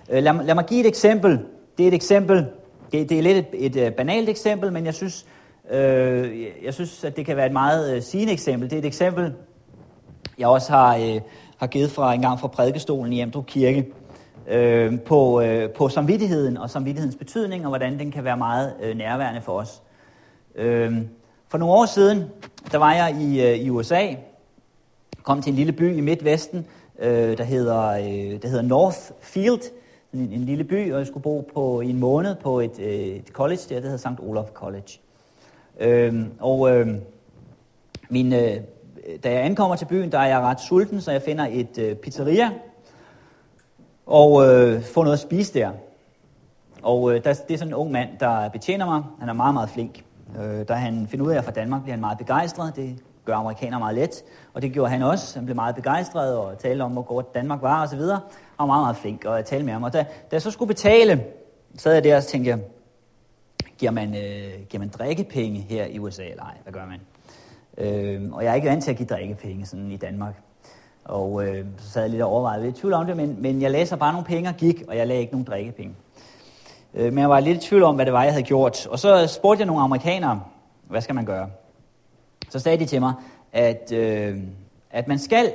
Øh, 0.09 0.23
lad, 0.23 0.43
lad 0.43 0.55
mig 0.55 0.65
give 0.65 0.79
et 0.79 0.87
eksempel. 0.87 1.39
Det 1.77 1.83
er 1.83 1.87
et 1.87 1.93
eksempel, 1.93 2.45
det, 2.91 3.09
det 3.09 3.17
er 3.17 3.21
lidt 3.21 3.37
et, 3.37 3.65
et, 3.65 3.75
øh, 3.75 3.91
banalt 3.91 4.29
eksempel, 4.29 4.73
men 4.73 4.85
jeg 4.85 4.93
synes, 4.93 5.25
øh, 5.71 6.45
jeg 6.63 6.73
synes, 6.73 7.03
at 7.03 7.17
det 7.17 7.25
kan 7.25 7.37
være 7.37 7.45
et 7.45 7.53
meget 7.53 7.95
øh, 7.95 8.01
sigende 8.01 8.33
eksempel. 8.33 8.69
Det 8.69 8.75
er 8.75 8.79
et 8.79 8.85
eksempel, 8.85 9.33
jeg 10.37 10.47
også 10.47 10.71
har, 10.71 10.95
øh, 10.95 11.21
har 11.57 11.67
givet 11.67 11.91
fra 11.91 12.13
en 12.13 12.21
gang 12.21 12.39
fra 12.39 12.47
prædikestolen 12.47 13.13
i 13.13 13.21
Amdrup 13.21 13.45
Kirke 13.45 13.85
øh, 14.49 14.99
på, 15.01 15.41
øh, 15.41 15.69
på 15.69 15.89
samvittigheden 15.89 16.57
og 16.57 16.69
samvittighedens 16.69 17.15
betydning, 17.15 17.65
og 17.65 17.69
hvordan 17.69 17.99
den 17.99 18.11
kan 18.11 18.23
være 18.23 18.37
meget 18.37 18.73
øh, 18.81 18.97
nærværende 18.97 19.41
for 19.41 19.53
os. 19.53 19.81
Øh, 20.55 20.97
for 21.47 21.57
nogle 21.57 21.73
år 21.73 21.85
siden, 21.85 22.23
der 22.71 22.77
var 22.77 22.93
jeg 22.93 23.21
i, 23.21 23.41
øh, 23.41 23.55
i 23.55 23.69
USA, 23.69 24.07
kom 25.23 25.41
til 25.41 25.49
en 25.49 25.55
lille 25.55 25.71
by 25.71 25.95
i 25.95 26.01
Midtvesten, 26.01 26.65
øh, 26.99 27.37
der, 27.37 27.43
hedder, 27.43 27.89
øh, 27.89 28.41
der 28.41 28.47
hedder 28.47 28.61
Northfield, 28.61 29.61
en, 30.13 30.19
en 30.19 30.43
lille 30.45 30.63
by, 30.63 30.93
og 30.93 30.99
jeg 30.99 31.07
skulle 31.07 31.23
bo 31.23 31.49
på 31.53 31.81
i 31.81 31.89
en 31.89 31.99
måned 31.99 32.35
på 32.35 32.59
et, 32.59 32.79
øh, 32.79 32.89
et 32.89 33.27
college 33.27 33.61
der, 33.69 33.75
der 33.75 33.89
hedder 33.89 33.97
St. 33.97 34.19
Olaf 34.19 34.47
College. 34.53 34.99
Øh, 35.79 36.25
og 36.39 36.75
øh, 36.75 36.87
min, 38.09 38.33
øh, 38.33 38.55
da 39.23 39.31
jeg 39.31 39.45
ankommer 39.45 39.75
til 39.75 39.85
byen, 39.85 40.11
der 40.11 40.19
er 40.19 40.27
jeg 40.27 40.39
ret 40.39 40.61
sulten, 40.61 41.01
så 41.01 41.11
jeg 41.11 41.21
finder 41.21 41.47
et 41.51 41.77
øh, 41.77 41.95
pizzeria, 41.95 42.49
og 44.09 44.45
øh, 44.47 44.83
få 44.83 45.03
noget 45.03 45.13
at 45.13 45.19
spise 45.19 45.53
der. 45.53 45.71
Og 46.81 47.11
øh, 47.11 47.23
der, 47.23 47.33
det 47.33 47.53
er 47.53 47.57
sådan 47.57 47.67
en 47.69 47.73
ung 47.73 47.91
mand, 47.91 48.09
der 48.19 48.49
betjener 48.49 48.85
mig. 48.85 49.03
Han 49.19 49.29
er 49.29 49.33
meget, 49.33 49.53
meget 49.53 49.69
flink. 49.69 50.03
Øh, 50.39 50.67
da 50.67 50.73
han 50.73 51.07
finder 51.07 51.25
ud 51.25 51.31
af, 51.31 51.33
at 51.33 51.35
jeg 51.35 51.41
er 51.41 51.51
fra 51.53 51.61
Danmark, 51.61 51.81
bliver 51.81 51.93
han 51.93 52.01
meget 52.01 52.17
begejstret. 52.17 52.75
Det 52.75 53.03
gør 53.25 53.35
amerikanere 53.35 53.79
meget 53.79 53.95
let. 53.95 54.23
Og 54.53 54.61
det 54.61 54.73
gjorde 54.73 54.91
han 54.91 55.03
også. 55.03 55.37
Han 55.37 55.45
blev 55.45 55.55
meget 55.55 55.75
begejstret 55.75 56.37
og 56.37 56.57
talte 56.57 56.81
om, 56.81 56.91
hvor 56.91 57.01
godt 57.01 57.33
Danmark 57.33 57.61
var 57.61 57.83
osv. 57.83 57.99
Han 57.99 58.09
var 58.59 58.65
meget, 58.65 58.83
meget 58.83 58.97
flink, 58.97 59.25
og 59.25 59.35
jeg 59.35 59.45
talte 59.45 59.65
med 59.65 59.73
ham. 59.73 59.83
Og 59.83 59.93
da, 59.93 59.99
da 59.99 60.05
jeg 60.31 60.41
så 60.41 60.51
skulle 60.51 60.67
betale, 60.67 61.23
så 61.75 61.83
sad 61.83 61.93
jeg 61.93 62.03
der 62.03 62.17
og 62.17 62.23
tænkte, 62.23 62.49
jeg, 62.49 62.59
giver 63.77 63.91
man, 63.91 64.15
øh, 64.15 64.65
giver 64.69 64.79
man 64.79 64.89
drikkepenge 64.89 65.59
her 65.59 65.85
i 65.85 65.99
USA 65.99 66.23
eller 66.23 66.43
ej? 66.43 66.57
Hvad 66.63 66.73
gør 66.73 66.85
man? 66.85 66.99
Øh, 67.77 68.33
og 68.33 68.43
jeg 68.43 68.51
er 68.51 68.55
ikke 68.55 68.69
vant 68.69 68.83
til 68.83 68.91
at 68.91 68.97
give 68.97 69.07
drikkepenge 69.07 69.65
sådan 69.65 69.91
i 69.91 69.97
Danmark. 69.97 70.33
Og 71.05 71.47
øh, 71.47 71.65
så 71.77 71.89
sad 71.89 72.01
jeg 72.01 72.11
lidt 72.11 72.21
og 72.21 72.29
overvejede 72.29 72.63
lidt 72.63 72.77
i 72.77 72.81
tvivl 72.81 72.93
om 72.93 73.05
det, 73.05 73.17
men, 73.17 73.41
men 73.41 73.61
jeg 73.61 73.71
læser 73.71 73.95
bare 73.95 74.13
nogle 74.13 74.25
penge 74.25 74.49
og 74.49 74.55
gik, 74.55 74.83
og 74.87 74.97
jeg 74.97 75.07
lagde 75.07 75.21
ikke 75.21 75.33
nogen 75.33 75.45
drikkepenge. 75.45 75.95
Øh, 76.93 77.13
men 77.13 77.17
jeg 77.17 77.29
var 77.29 77.39
lidt 77.39 77.63
i 77.63 77.67
tvivl 77.67 77.83
om, 77.83 77.95
hvad 77.95 78.05
det 78.05 78.13
var, 78.13 78.23
jeg 78.23 78.33
havde 78.33 78.45
gjort. 78.45 78.87
Og 78.87 78.99
så 78.99 79.27
spurgte 79.27 79.61
jeg 79.61 79.67
nogle 79.67 79.81
amerikanere, 79.81 80.41
hvad 80.87 81.01
skal 81.01 81.15
man 81.15 81.25
gøre? 81.25 81.49
Så 82.49 82.59
sagde 82.59 82.79
de 82.79 82.85
til 82.85 82.99
mig, 82.99 83.13
at, 83.53 83.91
øh, 83.91 84.37
at 84.91 85.07
man 85.07 85.19
skal 85.19 85.51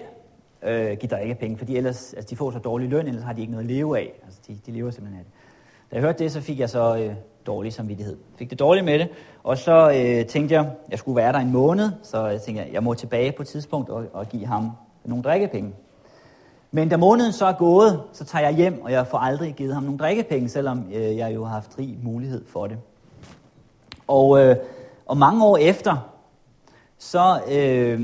øh, 0.62 0.96
give 0.96 1.10
drikkepenge, 1.10 1.58
fordi 1.58 1.76
ellers 1.76 2.14
altså, 2.14 2.30
de 2.30 2.36
får 2.36 2.50
så 2.50 2.58
dårlig 2.58 2.88
løn, 2.88 3.06
ellers 3.06 3.24
har 3.24 3.32
de 3.32 3.40
ikke 3.40 3.52
noget 3.52 3.64
at 3.64 3.70
leve 3.70 3.98
af. 3.98 4.12
Altså, 4.24 4.40
de, 4.48 4.58
de 4.66 4.72
lever 4.72 4.90
simpelthen 4.90 5.18
af 5.18 5.24
det. 5.24 5.32
Da 5.90 5.96
jeg 5.96 6.02
hørte 6.02 6.24
det, 6.24 6.32
så 6.32 6.40
fik 6.40 6.58
jeg 6.58 6.70
så 6.70 6.96
øh, 6.96 7.14
dårlig 7.46 7.72
samvittighed. 7.72 8.16
Fik 8.36 8.50
det 8.50 8.58
dårligt 8.58 8.84
med 8.84 8.98
det, 8.98 9.08
og 9.42 9.58
så 9.58 9.90
øh, 9.90 10.26
tænkte 10.26 10.54
jeg, 10.54 10.70
jeg 10.90 10.98
skulle 10.98 11.16
være 11.16 11.32
der 11.32 11.38
en 11.38 11.52
måned, 11.52 11.90
så 12.02 12.26
jeg 12.26 12.42
tænkte, 12.42 12.64
jeg 12.72 12.82
må 12.82 12.94
tilbage 12.94 13.32
på 13.32 13.42
et 13.42 13.48
tidspunkt 13.48 13.90
og, 13.90 14.04
og 14.12 14.28
give 14.28 14.46
ham 14.46 14.70
nogle 15.04 15.22
drikkepenge. 15.22 15.72
Men 16.70 16.88
da 16.88 16.96
måneden 16.96 17.32
så 17.32 17.46
er 17.46 17.52
gået, 17.52 18.02
så 18.12 18.24
tager 18.24 18.44
jeg 18.44 18.54
hjem, 18.54 18.82
og 18.82 18.92
jeg 18.92 19.06
får 19.06 19.18
aldrig 19.18 19.54
givet 19.54 19.74
ham 19.74 19.82
nogle 19.82 19.98
drikkepenge, 19.98 20.48
selvom 20.48 20.84
øh, 20.94 21.16
jeg 21.16 21.34
jo 21.34 21.44
har 21.44 21.54
haft 21.54 21.78
rig 21.78 21.98
mulighed 22.02 22.44
for 22.46 22.66
det. 22.66 22.78
Og, 24.06 24.40
øh, 24.40 24.56
og 25.06 25.16
mange 25.16 25.44
år 25.44 25.56
efter, 25.56 26.10
så, 26.98 27.40
øh, 27.50 28.00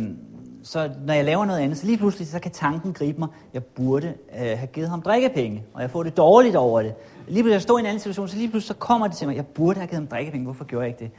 så 0.63 0.91
når 1.07 1.15
jeg 1.15 1.25
laver 1.25 1.45
noget 1.45 1.61
andet, 1.61 1.79
så 1.79 1.87
lige 1.87 1.99
pludselig 1.99 2.29
så 2.29 2.41
kan 2.41 2.51
tanken 2.51 2.93
gribe 2.93 3.19
mig, 3.19 3.29
jeg 3.55 3.65
burde 3.65 4.15
øh, 4.33 4.41
have 4.41 4.67
givet 4.67 4.89
ham 4.89 5.03
drikkepenge, 5.03 5.65
og 5.75 5.83
jeg 5.83 5.91
får 5.91 6.03
det 6.03 6.17
dårligt 6.17 6.57
over 6.57 6.83
det. 6.83 6.95
Lige 7.29 7.43
pludselig 7.43 7.53
jeg 7.53 7.63
står 7.63 7.79
i 7.79 7.81
en 7.81 7.87
anden 7.87 8.01
situation, 8.01 8.29
så 8.29 8.37
lige 8.37 8.51
pludselig 8.51 8.69
så 8.69 8.79
kommer 8.79 9.07
det 9.07 9.17
til 9.17 9.27
mig, 9.27 9.37
jeg 9.37 9.47
burde 9.47 9.79
have 9.79 9.87
givet 9.87 9.99
ham 9.99 10.07
drikkepenge, 10.07 10.45
hvorfor 10.45 10.65
gjorde 10.65 10.87
jeg 10.87 11.01
ikke 11.01 11.11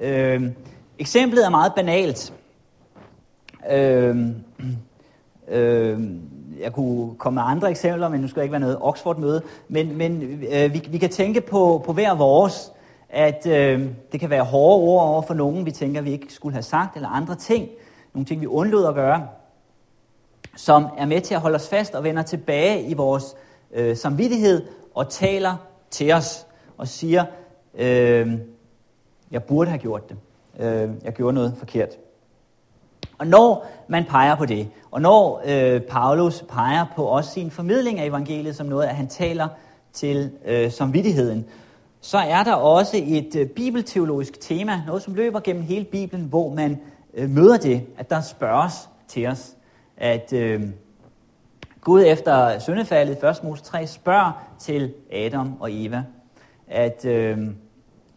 det? 0.00 0.06
Øh, 0.08 0.52
eksemplet 0.98 1.46
er 1.46 1.50
meget 1.50 1.72
banalt. 1.76 2.32
Øh, 3.70 4.16
øh, 5.52 6.00
jeg 6.60 6.72
kunne 6.72 7.14
komme 7.14 7.34
med 7.34 7.42
andre 7.46 7.70
eksempler, 7.70 8.08
men 8.08 8.20
nu 8.20 8.28
skal 8.28 8.40
jeg 8.40 8.44
ikke 8.44 8.52
være 8.52 8.60
noget 8.60 8.78
Oxford-møde. 8.80 9.42
Men, 9.68 9.96
men 9.96 10.22
øh, 10.52 10.74
vi, 10.74 10.82
vi 10.88 10.98
kan 10.98 11.10
tænke 11.10 11.40
på, 11.40 11.82
på 11.86 11.92
hver 11.92 12.14
vores, 12.14 12.72
at 13.08 13.46
øh, 13.46 13.88
det 14.12 14.20
kan 14.20 14.30
være 14.30 14.44
hårde 14.44 14.82
ord 14.82 15.08
over 15.08 15.22
for 15.22 15.34
nogen, 15.34 15.66
vi 15.66 15.70
tænker, 15.70 16.00
vi 16.00 16.12
ikke 16.12 16.32
skulle 16.34 16.52
have 16.52 16.62
sagt, 16.62 16.96
eller 16.96 17.08
andre 17.08 17.34
ting, 17.34 17.68
nogle 18.14 18.26
ting, 18.26 18.40
vi 18.40 18.46
undlod 18.46 18.86
at 18.86 18.94
gøre, 18.94 19.28
som 20.56 20.86
er 20.98 21.06
med 21.06 21.20
til 21.20 21.34
at 21.34 21.40
holde 21.40 21.56
os 21.56 21.68
fast 21.68 21.94
og 21.94 22.04
vender 22.04 22.22
tilbage 22.22 22.82
i 22.82 22.94
vores 22.94 23.34
øh, 23.72 23.96
samvittighed 23.96 24.66
og 24.94 25.08
taler 25.08 25.56
til 25.90 26.12
os 26.12 26.46
og 26.78 26.88
siger, 26.88 27.24
øh, 27.74 28.32
jeg 29.30 29.42
burde 29.42 29.70
have 29.70 29.80
gjort 29.80 30.08
det. 30.08 30.16
Øh, 30.58 30.90
jeg 31.04 31.12
gjorde 31.12 31.34
noget 31.34 31.54
forkert. 31.58 31.88
Og 33.18 33.26
når 33.26 33.66
man 33.88 34.04
peger 34.04 34.34
på 34.34 34.46
det, 34.46 34.68
og 34.90 35.00
når 35.00 35.42
øh, 35.46 35.80
Paulus 35.80 36.44
peger 36.48 36.86
på 36.96 37.04
også 37.04 37.30
sin 37.30 37.50
formidling 37.50 37.98
af 38.00 38.06
evangeliet 38.06 38.56
som 38.56 38.66
noget, 38.66 38.86
at 38.86 38.96
han 38.96 39.08
taler 39.08 39.48
til 39.92 40.30
øh, 40.44 40.70
samvittigheden, 40.70 41.44
så 42.00 42.18
er 42.18 42.42
der 42.42 42.54
også 42.54 43.00
et 43.04 43.36
øh, 43.36 43.46
bibelteologisk 43.46 44.40
tema, 44.40 44.82
noget 44.86 45.02
som 45.02 45.14
løber 45.14 45.40
gennem 45.40 45.62
hele 45.62 45.84
Bibelen, 45.84 46.26
hvor 46.26 46.54
man 46.54 46.80
øh, 47.14 47.30
møder 47.30 47.56
det, 47.56 47.82
at 47.98 48.10
der 48.10 48.20
spørges 48.20 48.88
til 49.08 49.26
os, 49.26 49.56
at 49.96 50.32
øh, 50.32 50.62
Gud 51.80 52.04
efter 52.06 52.58
syndefaldet, 52.58 53.24
1. 53.24 53.44
Mose 53.44 53.62
3, 53.62 53.86
spørger 53.86 54.32
til 54.58 54.92
Adam 55.12 55.56
og 55.60 55.68
Eva, 55.72 56.04
at, 56.68 57.04
øh, 57.04 57.38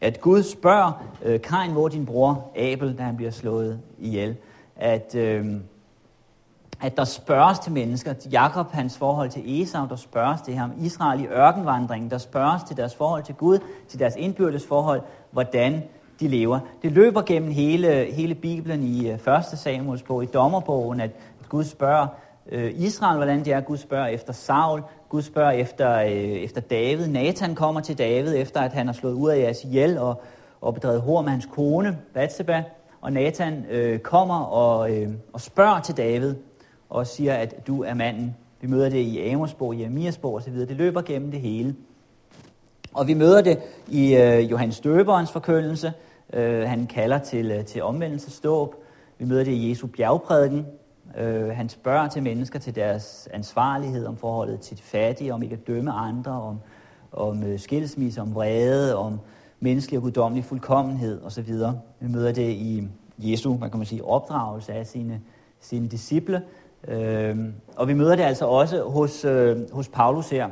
at 0.02 0.22
Gud 0.22 0.44
spørger 0.44 1.06
øh, 1.24 1.42
Kain, 1.42 1.72
hvor 1.72 1.88
din 1.88 2.06
bror 2.06 2.52
Abel, 2.56 2.98
da 2.98 3.04
han 3.04 3.16
bliver 3.16 3.32
slået 3.32 3.80
ihjel, 4.00 4.36
at, 4.76 5.16
øh, 5.16 5.46
at 6.82 6.98
der 6.98 7.04
spørges 7.04 7.60
til 7.60 7.72
mennesker, 7.72 8.14
Jakob 8.32 8.72
hans 8.72 8.98
forhold 8.98 9.30
til 9.30 9.62
Esau, 9.62 9.88
der 9.90 9.96
spørges 9.96 10.42
til 10.42 10.56
ham, 10.56 10.72
Israel 10.80 11.22
i 11.22 11.26
ørkenvandringen, 11.26 12.12
der 12.12 12.18
spørges 12.18 12.64
til 12.64 12.78
deres 12.78 12.96
forhold 12.96 13.24
til 13.24 13.36
Gud, 13.36 13.60
til 13.90 14.00
deres 14.00 14.16
indbyrdes 14.16 14.68
forhold, 14.68 15.02
hvordan 15.32 15.84
de 16.20 16.28
lever. 16.28 16.60
Det 16.82 16.92
løber 16.92 17.22
gennem 17.22 17.52
hele, 17.52 18.06
hele 18.12 18.36
Bibelen 18.36 18.84
i 18.84 19.10
øh, 19.10 19.20
1. 19.54 19.60
Samuels 19.60 20.04
bog, 20.04 20.24
i 20.24 20.26
dommerbogen, 20.26 21.00
at 21.00 21.12
Gud 21.50 21.64
spørger 21.64 22.08
øh, 22.52 22.72
Israel, 22.76 23.16
hvordan 23.16 23.46
det 23.46 23.54
er. 23.54 23.62
Gud 23.62 23.78
spørger 23.78 24.08
efter 24.08 24.34
Saul. 24.34 24.82
Gud 25.10 25.22
spørger 25.22 25.52
efter, 25.52 25.96
øh, 25.96 26.12
efter 26.12 26.62
David. 26.62 27.08
Nathan 27.08 27.56
kommer 27.56 27.82
til 27.82 27.98
David, 27.98 28.36
efter 28.36 28.62
at 28.62 28.74
han 28.74 28.86
har 28.86 28.94
slået 28.94 29.14
ud 29.14 29.30
af 29.30 29.40
jeres 29.40 29.64
ihjel 29.64 29.98
og, 29.98 30.22
og 30.62 30.74
bedrevet 30.74 31.02
hår 31.02 31.22
med 31.22 31.32
hans 31.32 31.48
kone, 31.52 31.98
Bathsheba. 32.14 32.64
Og 33.06 33.14
Nathan 33.14 33.66
øh, 33.72 34.00
kommer 34.00 34.40
og, 34.40 34.96
øh, 34.96 35.10
og 35.34 35.42
spørger 35.42 35.80
til 35.80 35.98
David 35.98 36.36
og 36.90 37.08
siger, 37.08 37.34
at 37.34 37.68
du 37.68 37.84
er 37.84 37.94
manden. 37.94 38.36
Vi 38.62 38.68
møder 38.68 38.90
det 38.90 38.98
i 38.98 39.30
Amosborg, 39.30 39.76
i 39.76 39.84
Amiasbog 39.84 40.34
osv. 40.34 40.54
Det 40.54 40.78
løber 40.78 41.02
gennem 41.02 41.32
det 41.32 41.42
hele. 41.42 41.76
Og 42.94 43.08
vi 43.08 43.14
møder 43.14 43.42
det 43.42 43.60
i 43.88 44.16
øh, 44.16 44.52
Johannes 44.52 44.80
Døberens 44.80 45.32
forkyndelse. 45.32 45.94
Øh, 46.34 46.68
han 46.68 46.88
kalder 46.88 47.18
til, 47.18 47.52
øh, 47.52 47.66
til 47.66 47.84
omvendelsesdåb. 47.84 48.76
Vi 49.18 49.26
møder 49.26 49.44
det 49.44 49.52
i 49.52 49.70
Jesu 49.70 49.88
bjergprædiken. 49.88 50.66
Øh, 51.18 51.48
han 51.48 51.70
spørger 51.70 52.08
til 52.08 52.24
mennesker 52.24 52.60
til 52.60 52.76
deres 52.76 53.30
ansvarlighed 53.34 54.06
om 54.06 54.18
forholdet 54.18 54.60
til 54.60 54.78
de 54.78 54.82
fattige, 54.82 55.34
om 55.34 55.44
ikke 55.44 55.54
at 55.54 55.68
dømme 55.68 55.92
andre, 55.92 56.32
om, 56.32 56.60
om 57.12 57.44
øh, 57.44 57.60
skilsmisse, 57.60 58.22
om 58.22 58.36
vrede, 58.36 58.96
om 58.96 59.20
menneskelig 59.60 59.98
og 59.98 60.04
guddommelig 60.04 60.46
fuldkommenhed 60.46 61.24
osv. 61.24 61.54
Vi 62.00 62.08
møder 62.08 62.32
det 62.32 62.50
i 62.50 62.88
Jesu, 63.18 63.58
man 63.58 63.70
kan 63.70 63.78
man 63.78 63.86
sige, 63.86 64.06
opdragelse 64.06 64.74
af 64.74 64.88
sine, 64.88 65.22
sine 65.60 65.88
disciple. 65.88 66.42
Øh, 66.88 67.38
og 67.76 67.88
vi 67.88 67.94
møder 67.94 68.16
det 68.16 68.24
altså 68.24 68.46
også 68.46 68.84
hos, 68.84 69.26
øh, 69.26 69.74
hos 69.74 69.88
Paulus 69.88 70.30
her. 70.30 70.50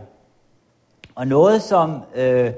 Og 1.15 1.27
noget, 1.27 1.61
som, 1.61 2.01
øh, 2.15 2.51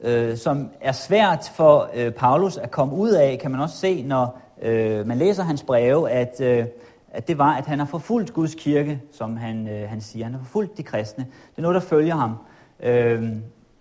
øh, 0.00 0.36
som 0.36 0.70
er 0.80 0.92
svært 0.92 1.52
for 1.54 1.90
øh, 1.94 2.12
Paulus 2.12 2.56
at 2.56 2.70
komme 2.70 2.94
ud 2.94 3.10
af, 3.10 3.38
kan 3.38 3.50
man 3.50 3.60
også 3.60 3.76
se, 3.76 4.02
når 4.02 4.40
øh, 4.62 5.06
man 5.06 5.18
læser 5.18 5.42
hans 5.42 5.62
breve, 5.62 6.10
at, 6.10 6.40
øh, 6.40 6.66
at 7.10 7.28
det 7.28 7.38
var, 7.38 7.54
at 7.54 7.66
han 7.66 7.78
har 7.78 7.86
forfulgt 7.86 8.32
Guds 8.32 8.54
kirke, 8.54 9.02
som 9.12 9.36
han, 9.36 9.68
øh, 9.68 9.88
han 9.88 10.00
siger. 10.00 10.24
Han 10.24 10.34
har 10.34 10.40
forfulgt 10.40 10.78
de 10.78 10.82
kristne. 10.82 11.24
Det 11.24 11.58
er 11.58 11.62
noget, 11.62 11.74
der 11.74 11.80
følger 11.80 12.14
ham. 12.14 12.36
Øh, 12.80 13.32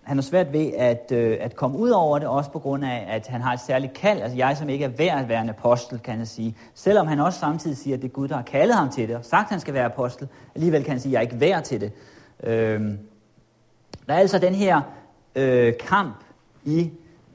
han 0.05 0.17
har 0.17 0.21
svært 0.21 0.53
ved 0.53 0.71
at, 0.77 1.11
øh, 1.11 1.37
at 1.41 1.55
komme 1.55 1.77
ud 1.77 1.89
over 1.89 2.19
det, 2.19 2.27
også 2.27 2.51
på 2.51 2.59
grund 2.59 2.85
af, 2.85 3.05
at 3.09 3.27
han 3.27 3.41
har 3.41 3.53
et 3.53 3.59
særligt 3.59 3.93
kald. 3.93 4.21
Altså 4.21 4.37
jeg, 4.37 4.57
som 4.57 4.69
ikke 4.69 4.85
er 4.85 4.89
værd 4.89 5.19
at 5.19 5.29
være 5.29 5.41
en 5.41 5.49
apostel, 5.49 5.99
kan 5.99 6.19
jeg 6.19 6.27
sige. 6.27 6.55
Selvom 6.73 7.07
han 7.07 7.19
også 7.19 7.39
samtidig 7.39 7.77
siger, 7.77 7.95
at 7.95 8.01
det 8.01 8.07
er 8.07 8.11
Gud, 8.11 8.27
der 8.27 8.35
har 8.35 8.43
kaldet 8.43 8.75
ham 8.75 8.89
til 8.89 9.07
det, 9.07 9.15
og 9.15 9.25
sagt, 9.25 9.45
at 9.45 9.49
han 9.49 9.59
skal 9.59 9.73
være 9.73 9.85
apostel, 9.85 10.27
alligevel 10.55 10.83
kan 10.83 10.91
han 10.91 10.99
sige, 10.99 11.09
at 11.09 11.13
jeg 11.13 11.17
er 11.17 11.21
ikke 11.21 11.39
værd 11.39 11.63
til 11.63 11.81
det. 11.81 11.91
Øh, 12.43 12.81
der 14.07 14.13
er 14.13 14.17
altså 14.17 14.39
den 14.39 14.55
her 14.55 14.81
øh, 15.35 15.73
kamp 15.77 16.23
i, 16.65 16.91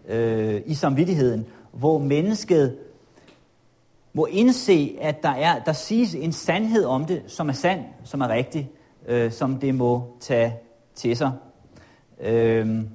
øh, 0.08 0.62
i 0.66 0.74
samvittigheden, 0.74 1.46
hvor 1.72 1.98
mennesket 1.98 2.76
må 4.12 4.26
indse, 4.26 4.96
at 5.00 5.22
der, 5.22 5.28
er, 5.28 5.58
der 5.58 5.72
siges 5.72 6.14
en 6.14 6.32
sandhed 6.32 6.84
om 6.84 7.04
det, 7.04 7.22
som 7.26 7.48
er 7.48 7.52
sand, 7.52 7.80
som 8.04 8.20
er 8.20 8.28
rigtig, 8.28 8.70
øh, 9.06 9.32
som 9.32 9.58
det 9.58 9.74
må 9.74 10.16
tage 10.20 10.54
til 10.94 11.16
sig. 11.16 11.32
Øhm, 12.22 12.88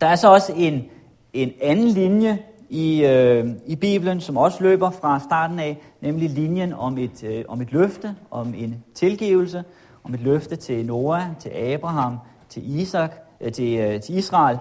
der 0.00 0.06
er 0.06 0.16
så 0.16 0.32
også 0.32 0.52
en, 0.56 0.84
en 1.32 1.52
anden 1.62 1.88
linje 1.88 2.38
i, 2.68 3.04
øh, 3.04 3.50
i 3.66 3.76
Bibelen, 3.76 4.20
som 4.20 4.36
også 4.36 4.62
løber 4.62 4.90
fra 4.90 5.20
starten 5.20 5.58
af, 5.58 5.78
nemlig 6.00 6.30
linjen 6.30 6.72
om 6.72 6.98
et, 6.98 7.24
øh, 7.24 7.44
om 7.48 7.60
et 7.60 7.72
løfte, 7.72 8.16
om 8.30 8.54
en 8.56 8.84
tilgivelse, 8.94 9.64
om 10.04 10.14
et 10.14 10.20
løfte 10.20 10.56
til 10.56 10.86
Noah, 10.86 11.22
til 11.40 11.48
Abraham, 11.48 12.18
til 12.48 12.80
Isak, 12.80 13.12
øh, 13.40 13.52
til, 13.52 13.78
øh, 13.78 14.00
til 14.00 14.18
Israel, 14.18 14.58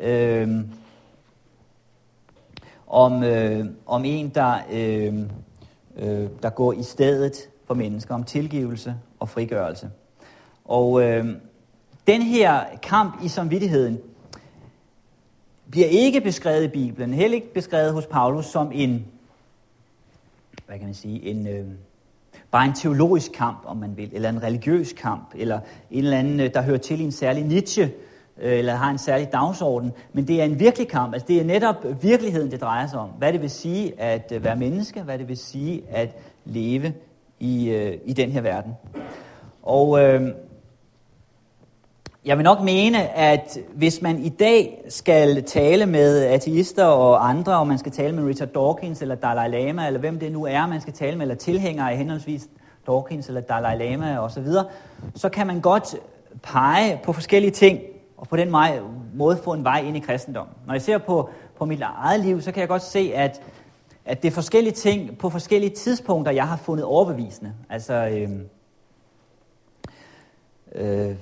øh, 0.00 0.48
om, 2.86 3.22
øh, 3.22 3.66
om 3.86 4.04
en, 4.04 4.28
der, 4.28 4.54
øh, 4.72 5.14
øh, 5.96 6.28
der 6.42 6.50
går 6.50 6.72
i 6.72 6.82
stedet 6.82 7.48
for 7.66 7.74
mennesker, 7.74 8.14
om 8.14 8.24
tilgivelse 8.24 8.94
og 9.20 9.28
frigørelse. 9.28 9.90
Og 10.64 11.02
øh, 11.02 11.26
den 12.06 12.22
her 12.22 12.60
kamp 12.82 13.24
i 13.24 13.28
samvittigheden 13.28 13.98
bliver 15.70 15.86
ikke 15.86 16.20
beskrevet 16.20 16.64
i 16.64 16.68
Bibelen, 16.68 17.14
heller 17.14 17.34
ikke 17.34 17.52
beskrevet 17.54 17.92
hos 17.92 18.06
Paulus 18.06 18.46
som 18.46 18.70
en, 18.74 19.06
hvad 20.66 20.78
kan 20.78 20.86
man 20.86 20.94
sige, 20.94 21.22
en, 21.22 21.46
øh, 21.46 21.64
bare 22.50 22.66
en 22.66 22.74
teologisk 22.74 23.32
kamp, 23.32 23.58
om 23.64 23.76
man 23.76 23.96
vil, 23.96 24.10
eller 24.12 24.28
en 24.28 24.42
religiøs 24.42 24.92
kamp, 24.92 25.30
eller 25.34 25.60
en 25.90 26.04
eller 26.04 26.18
anden, 26.18 26.40
øh, 26.40 26.54
der 26.54 26.62
hører 26.62 26.78
til 26.78 27.00
i 27.00 27.04
en 27.04 27.12
særlig 27.12 27.44
niche, 27.44 27.92
øh, 28.38 28.58
eller 28.58 28.74
har 28.74 28.90
en 28.90 28.98
særlig 28.98 29.32
dagsorden, 29.32 29.92
men 30.12 30.28
det 30.28 30.40
er 30.40 30.44
en 30.44 30.60
virkelig 30.60 30.88
kamp. 30.88 31.14
Altså 31.14 31.26
det 31.28 31.40
er 31.40 31.44
netop 31.44 31.86
virkeligheden, 32.02 32.50
det 32.50 32.60
drejer 32.60 32.86
sig 32.86 32.98
om. 32.98 33.08
Hvad 33.08 33.32
det 33.32 33.42
vil 33.42 33.50
sige 33.50 34.00
at 34.00 34.32
øh, 34.32 34.44
være 34.44 34.56
menneske, 34.56 35.02
hvad 35.02 35.18
det 35.18 35.28
vil 35.28 35.36
sige 35.36 35.82
at 35.90 36.08
leve 36.44 36.92
i, 37.40 37.68
øh, 37.68 37.98
i 38.04 38.12
den 38.12 38.30
her 38.30 38.40
verden. 38.40 38.72
Og 39.62 40.00
øh, 40.00 40.28
jeg 42.26 42.36
vil 42.38 42.44
nok 42.44 42.60
mene, 42.60 43.08
at 43.08 43.58
hvis 43.74 44.02
man 44.02 44.18
i 44.18 44.28
dag 44.28 44.84
skal 44.88 45.44
tale 45.44 45.86
med 45.86 46.24
ateister 46.24 46.84
og 46.84 47.28
andre, 47.28 47.58
og 47.58 47.66
man 47.66 47.78
skal 47.78 47.92
tale 47.92 48.14
med 48.14 48.24
Richard 48.24 48.48
Dawkins 48.48 49.02
eller 49.02 49.14
Dalai 49.14 49.48
Lama, 49.48 49.86
eller 49.86 50.00
hvem 50.00 50.18
det 50.18 50.32
nu 50.32 50.44
er, 50.44 50.66
man 50.66 50.80
skal 50.80 50.92
tale 50.92 51.16
med, 51.16 51.22
eller 51.22 51.34
tilhængere 51.34 51.90
af 51.90 51.96
henholdsvis 51.96 52.48
Dawkins 52.86 53.28
eller 53.28 53.40
Dalai 53.40 53.78
Lama 53.78 54.18
osv., 54.18 54.44
så, 54.44 54.64
så 55.14 55.28
kan 55.28 55.46
man 55.46 55.60
godt 55.60 55.96
pege 56.42 57.00
på 57.04 57.12
forskellige 57.12 57.50
ting, 57.50 57.80
og 58.16 58.28
på 58.28 58.36
den 58.36 58.54
måde 59.14 59.36
få 59.44 59.52
en 59.52 59.64
vej 59.64 59.80
ind 59.80 59.96
i 59.96 60.00
kristendommen. 60.00 60.54
Når 60.66 60.74
jeg 60.74 60.82
ser 60.82 60.98
på, 60.98 61.30
på 61.58 61.64
mit 61.64 61.80
eget 61.80 62.20
liv, 62.20 62.42
så 62.42 62.52
kan 62.52 62.60
jeg 62.60 62.68
godt 62.68 62.82
se, 62.82 63.12
at, 63.14 63.42
at 64.04 64.22
det 64.22 64.28
er 64.28 64.32
forskellige 64.32 64.74
ting 64.74 65.18
på 65.18 65.30
forskellige 65.30 65.74
tidspunkter, 65.74 66.32
jeg 66.32 66.48
har 66.48 66.56
fundet 66.56 66.84
overbevisende. 66.84 67.52
Altså, 67.70 67.94
øhm, 67.94 68.48
øh, 70.74 71.10
øh, 71.10 71.16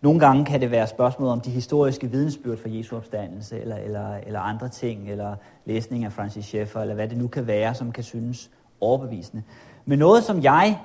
nogle 0.00 0.20
gange 0.20 0.44
kan 0.44 0.60
det 0.60 0.70
være 0.70 0.86
spørgsmål 0.86 1.28
om 1.28 1.40
de 1.40 1.50
historiske 1.50 2.10
vidensbyrd 2.10 2.58
for 2.58 2.68
Jesu 2.68 2.96
opstandelse, 2.96 3.60
eller, 3.60 3.76
eller, 3.76 4.16
eller 4.26 4.40
andre 4.40 4.68
ting, 4.68 5.10
eller 5.10 5.36
læsning 5.64 6.04
af 6.04 6.12
Francis 6.12 6.44
Schaeffer, 6.44 6.80
eller 6.80 6.94
hvad 6.94 7.08
det 7.08 7.18
nu 7.18 7.28
kan 7.28 7.46
være, 7.46 7.74
som 7.74 7.92
kan 7.92 8.04
synes 8.04 8.50
overbevisende. 8.80 9.42
Men 9.84 9.98
noget, 9.98 10.24
som 10.24 10.42
jeg 10.42 10.78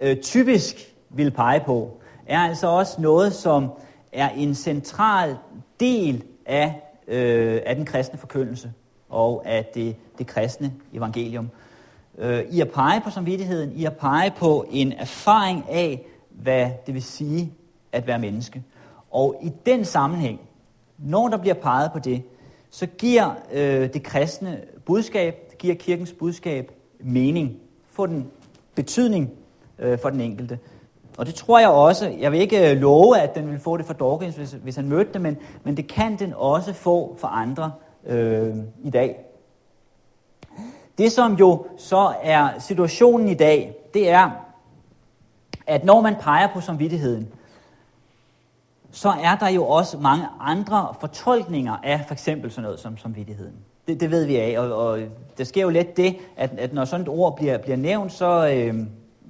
øh, 0.00 0.16
typisk 0.16 0.94
vil 1.10 1.30
pege 1.30 1.60
på, 1.60 2.00
er 2.26 2.38
altså 2.38 2.66
også 2.66 3.00
noget, 3.00 3.32
som 3.32 3.70
er 4.12 4.28
en 4.28 4.54
central 4.54 5.36
del 5.80 6.24
af, 6.46 6.82
øh, 7.08 7.60
af 7.66 7.76
den 7.76 7.84
kristne 7.84 8.18
forkyndelse 8.18 8.72
og 9.08 9.42
af 9.46 9.64
det, 9.74 9.96
det 10.18 10.26
kristne 10.26 10.72
evangelium. 10.92 11.50
Øh, 12.18 12.44
I 12.50 12.60
at 12.60 12.70
pege 12.70 13.00
på 13.00 13.10
samvittigheden, 13.10 13.72
I 13.72 13.84
at 13.84 13.96
pege 13.96 14.32
på 14.38 14.66
en 14.70 14.92
erfaring 14.92 15.64
af, 15.70 16.06
hvad 16.30 16.70
det 16.86 16.94
vil 16.94 17.02
sige 17.02 17.52
at 17.94 18.06
være 18.06 18.18
menneske. 18.18 18.62
Og 19.10 19.36
i 19.42 19.52
den 19.66 19.84
sammenhæng, 19.84 20.40
når 20.98 21.28
der 21.28 21.36
bliver 21.36 21.54
peget 21.54 21.92
på 21.92 21.98
det, 21.98 22.22
så 22.70 22.86
giver 22.86 23.30
øh, 23.52 23.92
det 23.94 24.02
kristne 24.02 24.60
budskab, 24.84 25.48
det 25.50 25.58
giver 25.58 25.74
kirkens 25.74 26.12
budskab 26.12 26.72
mening, 27.00 27.56
får 27.90 28.06
den 28.06 28.30
betydning 28.74 29.30
øh, 29.78 29.98
for 29.98 30.10
den 30.10 30.20
enkelte. 30.20 30.58
Og 31.18 31.26
det 31.26 31.34
tror 31.34 31.58
jeg 31.58 31.68
også, 31.68 32.08
jeg 32.08 32.32
vil 32.32 32.40
ikke 32.40 32.70
øh, 32.70 32.76
love, 32.76 33.18
at 33.20 33.34
den 33.34 33.50
vil 33.50 33.58
få 33.58 33.76
det 33.76 33.86
for 33.86 33.94
Dawkins, 33.94 34.36
hvis, 34.36 34.52
hvis 34.52 34.76
han 34.76 34.88
mødte 34.88 35.12
det, 35.12 35.20
men, 35.20 35.36
men 35.64 35.76
det 35.76 35.88
kan 35.88 36.18
den 36.18 36.32
også 36.36 36.72
få 36.72 37.16
for 37.18 37.28
andre 37.28 37.72
øh, 38.06 38.56
i 38.82 38.90
dag. 38.90 39.16
Det 40.98 41.12
som 41.12 41.34
jo 41.34 41.66
så 41.76 42.12
er 42.22 42.58
situationen 42.58 43.28
i 43.28 43.34
dag, 43.34 43.74
det 43.94 44.10
er, 44.10 44.30
at 45.66 45.84
når 45.84 46.00
man 46.00 46.14
peger 46.20 46.48
på 46.54 46.60
samvittigheden, 46.60 47.28
så 48.94 49.08
er 49.08 49.36
der 49.36 49.48
jo 49.48 49.66
også 49.66 49.98
mange 49.98 50.26
andre 50.40 50.94
fortolkninger 51.00 51.76
af 51.82 52.04
for 52.06 52.12
eksempel 52.12 52.50
sådan 52.50 52.62
noget 52.62 52.80
som 52.80 52.98
samvittigheden. 52.98 53.54
Det, 53.88 54.00
det 54.00 54.10
ved 54.10 54.24
vi 54.26 54.36
af, 54.36 54.58
og, 54.58 54.88
og 54.88 54.98
der 55.38 55.44
sker 55.44 55.62
jo 55.62 55.68
let 55.68 55.96
det, 55.96 56.16
at, 56.36 56.50
at 56.58 56.74
når 56.74 56.84
sådan 56.84 57.02
et 57.02 57.08
ord 57.08 57.36
bliver, 57.36 57.58
bliver 57.58 57.76
nævnt, 57.76 58.12
så 58.12 58.48
øh, 58.54 58.74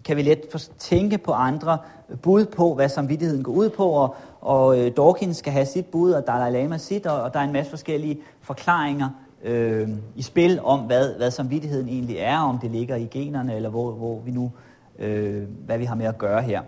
kan 0.05 0.17
vi 0.17 0.23
let 0.23 0.71
tænke 0.79 1.19
på 1.19 1.33
andre 1.33 1.79
bud 2.23 2.45
på, 2.45 2.75
hvad 2.75 2.89
samvittigheden 2.89 3.43
går 3.43 3.53
ud 3.53 3.71
på, 3.71 3.89
og, 3.89 4.17
og 4.41 4.81
øh, 4.81 4.93
Dawkins 4.97 5.37
skal 5.37 5.53
have 5.53 5.67
sit 5.67 5.87
bud, 5.87 6.13
og 6.13 6.27
Dalai 6.27 6.63
Lama 6.63 6.79
sit, 6.79 7.07
og, 7.07 7.23
og 7.23 7.35
der 7.35 7.41
er 7.41 7.45
en 7.45 7.53
masse 7.53 7.71
forskellige 7.71 8.19
forklaringer 8.41 9.09
øh, 9.45 9.89
i 10.17 10.23
spil 10.23 10.61
om, 10.63 10.81
hvad, 10.81 11.17
hvad 11.17 11.31
samvittigheden 11.31 11.89
egentlig 11.89 12.17
er, 12.19 12.39
om 12.39 12.59
det 12.59 12.71
ligger 12.71 12.97
i 12.97 13.09
generne, 13.11 13.57
eller 13.57 13.69
hvor, 13.69 13.91
hvor 13.91 14.21
vi 14.21 14.31
nu, 14.31 14.53
øh, 14.99 15.43
hvad 15.67 15.79
vi 15.79 15.85
har 15.85 15.95
med 15.95 16.07
at 16.07 16.19
gøre 16.19 16.43
her. 16.43 16.63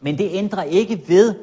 Men 0.00 0.18
det 0.18 0.28
ændrer 0.32 0.62
ikke 0.62 1.02
ved, 1.08 1.34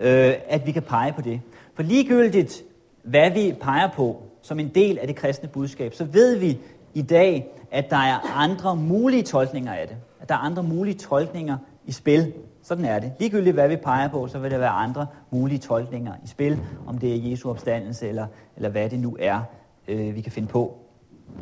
øh, 0.00 0.34
at 0.48 0.66
vi 0.66 0.72
kan 0.72 0.82
pege 0.82 1.12
på 1.12 1.20
det. 1.20 1.40
For 1.74 1.82
ligegyldigt, 1.82 2.62
hvad 3.02 3.30
vi 3.30 3.54
peger 3.60 3.90
på 3.90 4.22
som 4.42 4.58
en 4.58 4.68
del 4.68 4.98
af 4.98 5.06
det 5.06 5.16
kristne 5.16 5.48
budskab, 5.48 5.94
så 5.94 6.04
ved 6.04 6.36
vi 6.36 6.58
i 6.94 7.02
dag, 7.02 7.46
at 7.70 7.90
der 7.90 7.96
er 7.96 8.36
andre 8.36 8.76
mulige 8.76 9.22
tolkninger 9.22 9.72
af 9.72 9.88
det. 9.88 9.96
At 10.20 10.28
der 10.28 10.34
er 10.34 10.38
andre 10.38 10.62
mulige 10.62 10.94
tolkninger 10.94 11.56
i 11.86 11.92
spil. 11.92 12.32
Sådan 12.62 12.84
er 12.84 12.98
det. 12.98 13.12
Ligegyldigt 13.18 13.54
hvad 13.54 13.68
vi 13.68 13.76
peger 13.76 14.08
på, 14.08 14.26
så 14.26 14.38
vil 14.38 14.50
der 14.50 14.58
være 14.58 14.70
andre 14.70 15.06
mulige 15.30 15.58
tolkninger 15.58 16.12
i 16.24 16.28
spil, 16.28 16.58
om 16.86 16.98
det 16.98 17.16
er 17.16 17.30
Jesu 17.30 17.50
opstandelse 17.50 18.08
eller, 18.08 18.26
eller 18.56 18.68
hvad 18.68 18.90
det 18.90 19.00
nu 19.00 19.16
er, 19.20 19.40
øh, 19.88 20.14
vi 20.14 20.20
kan 20.20 20.32
finde 20.32 20.48
på. 20.48 20.78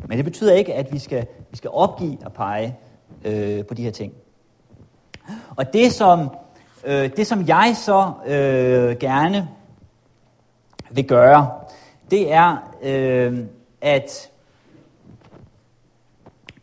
Men 0.07 0.17
det 0.17 0.25
betyder 0.25 0.55
ikke, 0.55 0.75
at 0.75 0.93
vi 0.93 0.99
skal, 0.99 1.27
vi 1.51 1.57
skal 1.57 1.71
opgive 1.71 2.19
at 2.27 2.33
pege 2.33 2.77
øh, 3.25 3.65
på 3.65 3.75
de 3.75 3.83
her 3.83 3.91
ting. 3.91 4.13
Og 5.57 5.73
det 5.73 5.93
som, 5.93 6.31
øh, 6.85 7.11
det, 7.17 7.27
som 7.27 7.49
jeg 7.49 7.75
så 7.77 8.13
øh, 8.27 8.97
gerne 8.97 9.49
vil 10.91 11.07
gøre, 11.07 11.51
det 12.11 12.33
er 12.33 12.73
øh, 12.83 13.39
at 13.81 14.31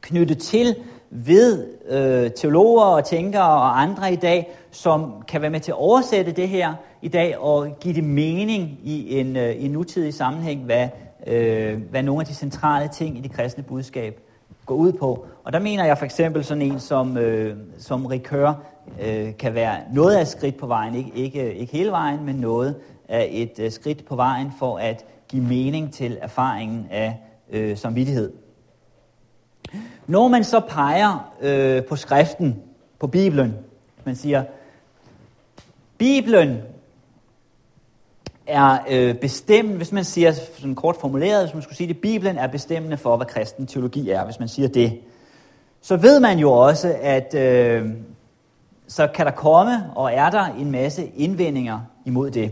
knytte 0.01 0.35
til 0.35 0.75
ved 1.09 1.67
øh, 1.89 2.31
teologer 2.31 2.83
og 2.83 3.05
tænkere 3.05 3.43
og 3.43 3.81
andre 3.81 4.13
i 4.13 4.15
dag, 4.15 4.49
som 4.71 5.23
kan 5.27 5.41
være 5.41 5.49
med 5.49 5.59
til 5.59 5.71
at 5.71 5.77
oversætte 5.77 6.31
det 6.31 6.49
her 6.49 6.73
i 7.01 7.07
dag 7.07 7.37
og 7.37 7.79
give 7.79 7.95
det 7.95 8.03
mening 8.03 8.79
i 8.83 9.19
en, 9.19 9.37
øh, 9.37 9.55
i 9.55 9.65
en 9.65 9.71
nutidig 9.71 10.13
sammenhæng, 10.13 10.61
hvad, 10.61 10.87
øh, 11.27 11.81
hvad 11.89 12.03
nogle 12.03 12.21
af 12.21 12.27
de 12.27 12.33
centrale 12.33 12.89
ting 12.93 13.17
i 13.17 13.21
det 13.21 13.31
kristne 13.31 13.63
budskab 13.63 14.19
går 14.65 14.75
ud 14.75 14.93
på. 14.93 15.25
Og 15.43 15.53
der 15.53 15.59
mener 15.59 15.85
jeg 15.85 15.97
for 15.97 16.05
eksempel 16.05 16.43
sådan 16.43 16.61
en 16.61 16.79
som, 16.79 17.17
øh, 17.17 17.57
som 17.77 18.05
Rikør 18.05 18.53
øh, 19.01 19.37
kan 19.37 19.53
være 19.53 19.77
noget 19.93 20.15
af 20.15 20.21
et 20.21 20.27
skridt 20.27 20.57
på 20.57 20.67
vejen, 20.67 20.95
ikke, 20.95 21.11
ikke, 21.15 21.53
ikke 21.53 21.73
hele 21.73 21.91
vejen, 21.91 22.25
men 22.25 22.35
noget 22.35 22.75
af 23.09 23.27
et 23.31 23.59
øh, 23.59 23.71
skridt 23.71 24.05
på 24.05 24.15
vejen 24.15 24.51
for 24.59 24.77
at 24.77 25.05
give 25.27 25.43
mening 25.43 25.93
til 25.93 26.17
erfaringen 26.21 26.87
af 26.91 27.19
øh, 27.49 27.77
samvittighed. 27.77 28.33
Når 30.07 30.27
man 30.27 30.43
så 30.43 30.59
peger 30.59 31.33
øh, 31.41 31.83
på 31.83 31.95
skriften, 31.95 32.61
på 32.99 33.07
Bibelen, 33.07 33.53
man 34.05 34.15
siger, 34.15 34.43
Bibelen 35.97 36.61
er 38.47 38.77
øh, 38.89 39.15
bestemmende, 39.15 39.77
hvis 39.77 39.91
man 39.91 40.03
siger 40.03 40.31
sådan 40.31 40.75
kort 40.75 40.95
formuleret, 40.95 41.43
hvis 41.43 41.53
man 41.53 41.63
skulle 41.63 41.77
sige 41.77 41.87
det, 41.87 41.97
Bibelen 42.01 42.37
er 42.37 42.47
bestemmende 42.47 42.97
for, 42.97 43.17
hvad 43.17 43.25
kristen 43.25 43.67
teologi 43.67 44.09
er, 44.09 44.25
hvis 44.25 44.39
man 44.39 44.47
siger 44.47 44.67
det. 44.67 44.99
Så 45.81 45.97
ved 45.97 46.19
man 46.19 46.39
jo 46.39 46.51
også, 46.51 46.95
at 47.01 47.33
øh, 47.35 47.89
så 48.87 49.07
kan 49.07 49.25
der 49.25 49.31
komme, 49.31 49.91
og 49.95 50.13
er 50.13 50.29
der 50.29 50.45
en 50.45 50.71
masse 50.71 51.07
indvendinger 51.07 51.79
imod 52.05 52.31
det. 52.31 52.51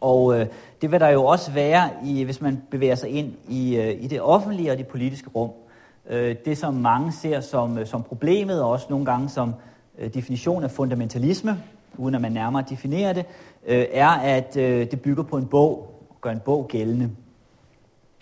Og 0.00 0.40
øh, 0.40 0.46
det 0.82 0.90
vil 0.90 1.00
der 1.00 1.08
jo 1.08 1.24
også 1.24 1.50
være, 1.50 1.90
i, 2.04 2.22
hvis 2.22 2.40
man 2.40 2.62
bevæger 2.70 2.94
sig 2.94 3.10
ind 3.10 3.32
i, 3.48 3.76
øh, 3.76 4.02
i 4.02 4.06
det 4.06 4.20
offentlige 4.20 4.72
og 4.72 4.78
det 4.78 4.86
politiske 4.86 5.30
rum. 5.30 5.50
Øh, 6.08 6.36
det, 6.44 6.58
som 6.58 6.74
mange 6.74 7.12
ser 7.12 7.40
som, 7.40 7.78
øh, 7.78 7.86
som 7.86 8.02
problemet, 8.02 8.62
og 8.62 8.70
også 8.70 8.86
nogle 8.90 9.04
gange 9.04 9.28
som 9.28 9.54
øh, 9.98 10.14
definition 10.14 10.64
af 10.64 10.70
fundamentalisme, 10.70 11.62
uden 11.98 12.14
at 12.14 12.20
man 12.20 12.32
nærmere 12.32 12.64
definerer 12.70 13.12
det, 13.12 13.24
øh, 13.66 13.86
er, 13.92 14.08
at 14.10 14.56
øh, 14.56 14.90
det 14.90 15.00
bygger 15.00 15.22
på 15.22 15.36
en 15.36 15.46
bog, 15.46 15.94
gør 16.20 16.30
en 16.30 16.40
bog 16.40 16.68
gældende. 16.68 17.10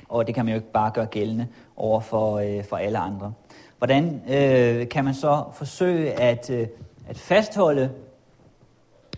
Og 0.08 0.26
det 0.26 0.34
kan 0.34 0.44
man 0.44 0.54
jo 0.54 0.60
ikke 0.60 0.72
bare 0.72 0.90
gøre 0.90 1.06
gældende 1.06 1.46
over 1.76 2.00
for, 2.00 2.38
øh, 2.38 2.64
for 2.64 2.76
alle 2.76 2.98
andre. 2.98 3.32
Hvordan 3.78 4.22
øh, 4.28 4.88
kan 4.88 5.04
man 5.04 5.14
så 5.14 5.44
forsøge 5.52 6.12
at, 6.12 6.50
øh, 6.50 6.68
at 7.08 7.18
fastholde 7.18 7.90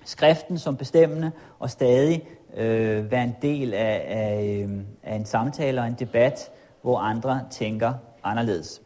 skriften 0.05 0.59
som 0.59 0.77
bestemmende 0.77 1.33
og 1.59 1.71
stadig 1.71 2.29
øh, 2.57 3.11
være 3.11 3.25
en 3.25 3.37
del 3.43 3.75
af, 3.75 4.05
af, 4.09 4.67
øh, 4.69 4.79
af 5.03 5.15
en 5.15 5.25
samtale 5.25 5.81
og 5.81 5.87
en 5.87 5.97
debat, 5.99 6.51
hvor 6.83 6.99
andre 6.99 7.45
tænker 7.51 7.95
anderledes. 8.23 8.83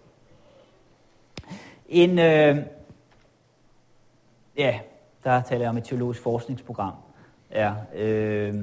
En, 1.89 2.19
øh, 2.19 2.57
ja, 4.57 4.79
der 5.25 5.43
taler 5.43 5.63
jeg 5.63 5.71
om 5.71 5.77
et 5.77 5.85
teologisk 5.85 6.23
forskningsprogram. 6.23 6.95
Ja, 7.51 7.75
øh, 7.95 8.55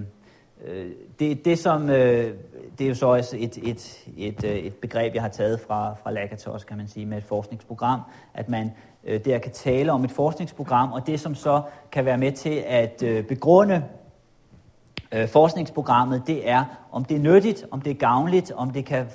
øh, 0.65 0.91
det, 1.21 1.45
det, 1.45 1.59
som, 1.59 1.89
øh, 1.89 2.33
det 2.77 2.83
er 2.83 2.87
jo 2.87 2.95
så 2.95 3.05
også 3.05 3.37
et, 3.39 3.57
et, 3.63 4.09
et, 4.17 4.43
øh, 4.43 4.51
et 4.51 4.75
begreb, 4.75 5.13
jeg 5.13 5.21
har 5.21 5.29
taget 5.29 5.59
fra, 5.59 5.95
fra 6.03 6.11
Lakatos, 6.11 6.63
kan 6.63 6.77
man 6.77 6.87
sige, 6.87 7.05
med 7.05 7.17
et 7.17 7.23
forskningsprogram, 7.23 7.99
at 8.33 8.49
man 8.49 8.71
øh, 9.03 9.25
der 9.25 9.37
kan 9.37 9.51
tale 9.51 9.91
om 9.91 10.03
et 10.03 10.11
forskningsprogram, 10.11 10.91
og 10.91 11.07
det 11.07 11.19
som 11.19 11.35
så 11.35 11.61
kan 11.91 12.05
være 12.05 12.17
med 12.17 12.31
til 12.31 12.63
at 12.67 13.03
øh, 13.03 13.23
begrunde 13.23 13.83
øh, 15.11 15.27
forskningsprogrammet, 15.27 16.23
det 16.27 16.49
er, 16.49 16.65
om 16.91 17.05
det 17.05 17.17
er 17.17 17.21
nyttigt, 17.21 17.65
om 17.71 17.81
det 17.81 17.91
er 17.91 17.95
gavnligt, 17.95 18.51
om 18.51 18.69
det 18.69 18.85
kan 18.85 19.05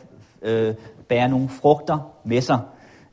øh, 0.42 0.74
bære 1.08 1.28
nogle 1.28 1.48
frugter 1.48 1.98
med 2.24 2.40
sig. 2.40 2.58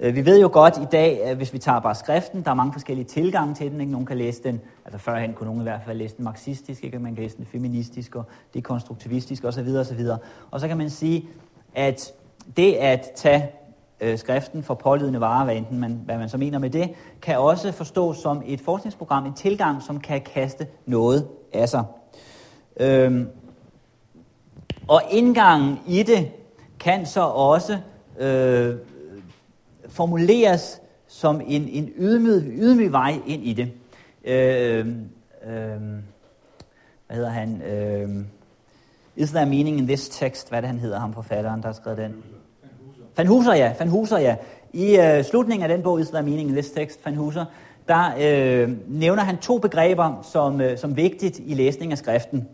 Øh, 0.04 0.16
vi 0.16 0.26
ved 0.26 0.42
jo 0.42 0.50
godt 0.54 0.78
i 0.78 0.86
dag, 0.92 1.24
at 1.24 1.38
hvis 1.38 1.54
vi 1.54 1.58
tager 1.58 1.80
bare 1.80 1.96
skriften, 1.96 2.44
der 2.44 2.52
er 2.52 2.56
mange 2.56 2.74
forskellige 2.74 3.06
tilgange 3.06 3.56
til 3.56 3.72
den. 3.72 3.82
Ikke? 3.82 3.92
Nogen 3.92 4.08
kan 4.08 4.18
læse 4.18 4.44
den, 4.44 4.62
altså 4.86 5.00
førhen 5.00 5.34
kunne 5.34 5.46
nogen 5.46 5.62
i 5.62 5.64
hvert 5.64 5.82
fald 5.86 5.98
læse 5.98 6.18
den 6.18 6.24
marxistisk, 6.24 6.84
ikke? 6.84 7.00
man 7.00 7.16
kan 7.16 7.24
læse 7.24 7.38
den 7.38 7.46
feministisk 7.46 8.16
og 8.16 8.24
dekonstruktivistisk 8.54 9.44
osv. 9.44 9.68
osv. 9.68 10.08
Og 10.52 10.60
så 10.60 10.68
kan 10.68 10.78
man 10.78 10.90
sige, 10.90 11.28
at 11.76 12.14
det 12.58 12.74
at 12.74 13.12
tage 13.16 13.50
øh, 14.02 14.18
skriften 14.18 14.64
for 14.64 14.74
pålydende 14.74 15.20
varer, 15.20 15.44
hvad, 15.44 15.56
enten 15.56 15.80
man, 15.80 16.02
hvad 16.06 16.18
man 16.18 16.30
så 16.30 16.38
mener 16.38 16.60
med 16.60 16.70
det, 16.70 16.90
kan 17.22 17.40
også 17.40 17.72
forstås 17.72 18.18
som 18.18 18.42
et 18.46 18.62
forskningsprogram, 18.62 19.26
en 19.26 19.34
tilgang, 19.34 19.82
som 19.82 20.00
kan 20.00 20.22
kaste 20.22 20.68
noget 20.86 21.28
af 21.54 21.70
sig. 21.70 21.84
Øhm, 22.80 23.28
og 24.88 25.02
indgangen 25.12 25.80
i 25.88 26.04
det 26.04 26.32
kan 26.80 27.06
så 27.06 27.22
også 27.22 27.78
øh, 28.20 28.76
formuleres 29.94 30.82
som 31.08 31.42
en, 31.48 31.68
en 31.68 31.90
ydmyg, 31.98 32.54
ydmyg 32.58 32.92
vej 32.92 33.20
ind 33.28 33.44
i 33.44 33.54
det. 33.54 33.72
Øh, 34.26 34.88
øh, 35.48 35.82
hvad 37.08 37.16
hedder 37.16 37.30
han? 37.30 37.62
Øh, 37.62 38.10
Is 39.16 39.30
there 39.30 39.46
meaning 39.46 39.78
in 39.78 39.88
this 39.88 40.10
text? 40.10 40.50
Hvad 40.50 40.60
er 40.60 40.62
det, 40.62 40.68
han 40.68 40.80
hedder, 40.80 41.00
ham 41.00 41.14
forfatteren, 41.14 41.62
der 41.62 41.68
har 41.68 41.74
skrevet 41.74 41.98
den? 41.98 42.24
Van 43.18 43.28
Huser, 43.28 43.54
ja. 43.54 43.74
Van 43.80 43.88
Huser, 43.88 44.18
ja. 44.18 44.36
I 44.74 44.98
øh, 44.98 45.24
slutningen 45.24 45.64
af 45.64 45.78
den 45.78 45.84
bog, 45.84 46.02
Is 46.02 46.08
there 46.08 46.24
meaning 46.24 46.50
in 46.50 46.56
this 46.56 46.72
text? 46.72 47.06
Van 47.06 47.16
Huser, 47.16 47.46
der 47.88 48.14
øh, 48.20 48.72
nævner 48.88 49.24
han 49.24 49.38
to 49.38 49.58
begreber 49.58 50.28
som, 50.32 50.62
øh, 50.62 50.78
som 50.78 50.96
vigtigt 50.96 51.40
i 51.46 51.54
læsning 51.54 51.92
af 51.92 51.98
skriften. 51.98 52.48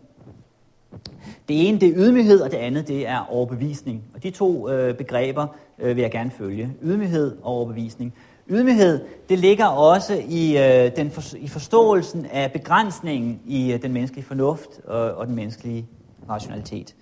Det 1.50 1.68
ene 1.68 1.80
det 1.80 1.88
er 1.88 1.92
ydmyghed, 1.96 2.40
og 2.40 2.50
det 2.50 2.56
andet 2.56 2.88
det 2.88 3.08
er 3.08 3.26
overbevisning. 3.30 4.02
Og 4.14 4.22
de 4.22 4.30
to 4.30 4.70
øh, 4.70 4.94
begreber 4.94 5.46
øh, 5.78 5.96
vil 5.96 6.02
jeg 6.02 6.10
gerne 6.10 6.30
følge. 6.30 6.72
Ydmyghed 6.82 7.36
og 7.42 7.54
overbevisning. 7.54 8.14
Ydmyghed, 8.48 9.04
det 9.28 9.38
ligger 9.38 9.66
også 9.66 10.22
i, 10.28 10.58
øh, 10.58 10.96
den 10.96 11.10
for, 11.10 11.36
i 11.36 11.48
forståelsen 11.48 12.26
af 12.26 12.52
begrænsningen 12.52 13.40
i 13.46 13.72
øh, 13.72 13.82
den 13.82 13.92
menneskelige 13.92 14.24
fornuft 14.24 14.80
og, 14.84 15.14
og 15.14 15.26
den 15.26 15.34
menneskelige 15.34 15.86
rationalitet. 16.28 16.94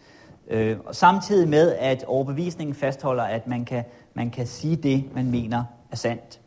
Øh, 0.50 0.76
og 0.86 0.94
samtidig 0.94 1.48
med, 1.48 1.74
at 1.78 2.04
overbevisningen 2.04 2.74
fastholder, 2.74 3.22
at 3.22 3.46
man 3.46 3.64
kan, 3.64 3.84
man 4.14 4.30
kan 4.30 4.46
sige 4.46 4.76
det, 4.76 5.04
man 5.14 5.30
mener 5.30 5.64
er 5.90 5.96
sandt. 5.96 6.40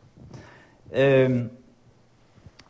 Øh, 0.94 1.30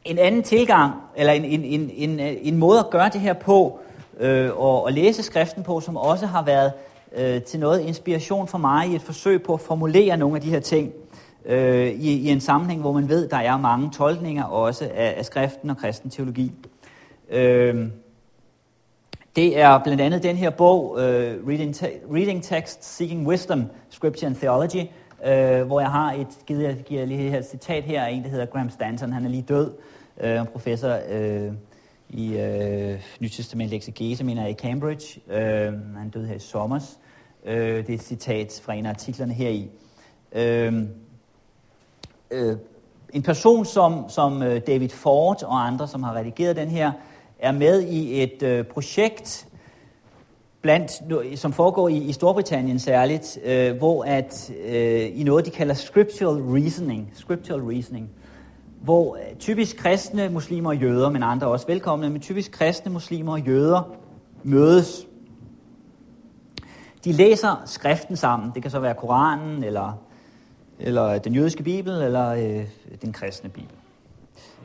en 0.04 0.18
anden 0.18 0.42
tilgang, 0.42 0.92
eller 1.16 1.32
en, 1.32 1.44
en, 1.44 1.64
en, 1.64 1.90
en, 1.94 2.20
øh, 2.20 2.36
en 2.42 2.56
måde 2.56 2.78
at 2.78 2.90
gøre 2.90 3.10
det 3.12 3.20
her 3.20 3.32
på, 3.32 3.78
øh, 4.20 4.50
og, 4.56 4.84
og 4.84 4.92
læse 4.92 5.22
skriften 5.22 5.62
på, 5.62 5.80
som 5.80 5.96
også 5.96 6.26
har 6.26 6.42
været 6.42 6.72
øh, 7.16 7.42
til 7.42 7.60
noget 7.60 7.80
inspiration 7.80 8.48
for 8.48 8.58
mig 8.58 8.88
i 8.88 8.94
et 8.94 9.02
forsøg 9.02 9.42
på 9.42 9.54
at 9.54 9.60
formulere 9.60 10.16
nogle 10.16 10.36
af 10.36 10.42
de 10.42 10.50
her 10.50 10.60
ting 10.60 10.92
øh, 11.46 11.86
i, 11.86 12.12
i 12.12 12.28
en 12.28 12.40
sammenhæng, 12.40 12.80
hvor 12.80 12.92
man 12.92 13.08
ved, 13.08 13.28
der 13.28 13.36
er 13.36 13.56
mange 13.56 13.90
tolkninger 13.90 14.44
også 14.44 14.84
af, 14.94 15.14
af 15.18 15.24
skriften 15.24 15.70
og 15.70 15.76
kristen 15.76 16.10
teologi. 16.10 16.52
Øh, 17.30 17.86
det 19.36 19.60
er 19.60 19.78
blandt 19.78 20.00
andet 20.00 20.22
den 20.22 20.36
her 20.36 20.50
bog, 20.50 20.90
uh, 20.90 20.98
Reading, 21.48 21.74
Te- 21.74 22.00
Reading 22.12 22.42
Text, 22.42 22.96
Seeking 22.96 23.26
Wisdom, 23.26 23.64
Scripture 23.90 24.26
and 24.26 24.36
Theology, 24.36 24.86
uh, 25.20 25.66
hvor 25.66 25.80
jeg 25.80 25.90
har 25.90 26.12
et, 26.12 26.26
givet, 26.46 26.62
jeg 26.62 26.76
giver 26.76 27.04
lige 27.04 27.38
et 27.38 27.46
citat 27.50 27.84
her 27.84 28.04
af 28.04 28.10
en, 28.10 28.22
der 28.22 28.28
hedder 28.28 28.46
Graham 28.46 28.70
Stanton. 28.70 29.12
Han 29.12 29.24
er 29.24 29.28
lige 29.28 29.44
død, 29.48 29.70
uh, 30.16 30.46
professor 30.46 30.98
øh, 31.10 31.52
i 32.12 32.36
øh, 32.36 33.00
Nytestament 33.20 33.72
Exegese, 33.72 34.24
mener 34.24 34.42
jeg, 34.42 34.50
i 34.50 34.54
Cambridge. 34.54 35.20
Øh, 35.30 35.72
han 35.96 36.10
døde 36.14 36.26
her 36.26 36.34
i 36.34 36.38
sommer. 36.38 36.80
Øh, 37.44 37.76
det 37.76 37.90
er 37.90 37.94
et 37.94 38.02
citat 38.02 38.60
fra 38.64 38.74
en 38.74 38.86
af 38.86 38.90
artiklerne 38.90 39.32
heri. 39.34 39.70
Øh, 40.32 40.82
øh, 42.30 42.56
en 43.12 43.22
person 43.22 43.64
som, 43.64 44.04
som 44.08 44.42
øh, 44.42 44.60
David 44.66 44.88
Ford 44.88 45.42
og 45.42 45.66
andre, 45.66 45.88
som 45.88 46.02
har 46.02 46.14
redigeret 46.14 46.56
den 46.56 46.68
her, 46.68 46.92
er 47.38 47.52
med 47.52 47.82
i 47.82 48.22
et 48.22 48.42
øh, 48.42 48.64
projekt, 48.64 49.46
blandt, 50.62 50.90
som 51.38 51.52
foregår 51.52 51.88
i, 51.88 51.96
i 51.96 52.12
Storbritannien 52.12 52.78
særligt, 52.78 53.38
øh, 53.44 53.76
hvor 53.76 54.04
at 54.04 54.52
øh, 54.64 55.20
i 55.20 55.22
noget, 55.22 55.46
de 55.46 55.50
kalder 55.50 55.74
scriptural 55.74 56.42
reasoning, 56.42 57.10
scriptural 57.14 57.60
reasoning, 57.62 58.10
hvor 58.82 59.16
øh, 59.16 59.36
typisk 59.38 59.76
kristne 59.76 60.28
muslimer 60.28 60.70
og 60.70 60.76
jøder, 60.76 61.10
men 61.10 61.22
andre 61.22 61.46
også 61.46 61.66
velkomne, 61.66 62.10
men 62.10 62.20
typisk 62.20 62.52
kristne 62.52 62.92
muslimer 62.92 63.32
og 63.32 63.40
jøder 63.40 63.82
mødes. 64.42 65.06
De 67.04 67.12
læser 67.12 67.62
skriften 67.64 68.16
sammen. 68.16 68.50
Det 68.54 68.62
kan 68.62 68.70
så 68.70 68.80
være 68.80 68.94
Koranen, 68.94 69.64
eller, 69.64 69.92
eller 70.78 71.18
den 71.18 71.34
jødiske 71.34 71.62
bibel, 71.62 71.92
eller 71.92 72.28
øh, 72.28 72.66
den 73.02 73.12
kristne 73.12 73.50
bibel 73.50 73.76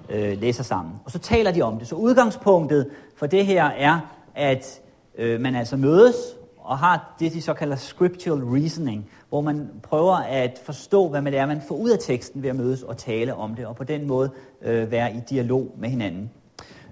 øh, 0.10 0.42
læser 0.42 0.64
sammen. 0.64 0.94
Og 1.06 1.12
så 1.12 1.20
taler 1.20 1.52
de 1.52 1.62
om 1.62 1.80
det. 1.80 1.88
Så 1.88 1.96
udgangspunktet 1.96 2.90
for 3.16 3.26
det 3.26 3.46
her 3.46 3.66
er, 3.66 4.00
at 4.36 4.82
øh, 5.18 5.42
man 5.42 5.56
altså 5.56 5.78
mødes 5.78 6.16
og 6.58 6.78
har 6.78 7.16
det, 7.20 7.34
de 7.34 7.42
så 7.42 7.54
kalder 7.54 7.76
scriptural 7.76 8.44
reasoning, 8.44 9.10
hvor 9.30 9.42
man 9.42 9.70
prøver 9.84 10.16
at 10.16 10.62
forstå, 10.64 11.08
hvad 11.08 11.22
man 11.22 11.34
er, 11.34 11.46
man 11.46 11.62
får 11.62 11.76
ud 11.76 11.90
af 11.90 12.00
teksten 12.00 12.44
ved 12.44 12.50
at 12.50 12.56
mødes 12.56 12.84
og 12.84 12.98
tale 12.98 13.36
om 13.36 13.56
det, 13.56 13.66
og 13.66 13.76
på 13.76 13.84
den 13.84 14.08
måde 14.08 14.30
øh, 14.62 14.92
være 14.92 15.14
i 15.14 15.20
dialog 15.30 15.72
med 15.78 15.90
hinanden. 15.90 16.32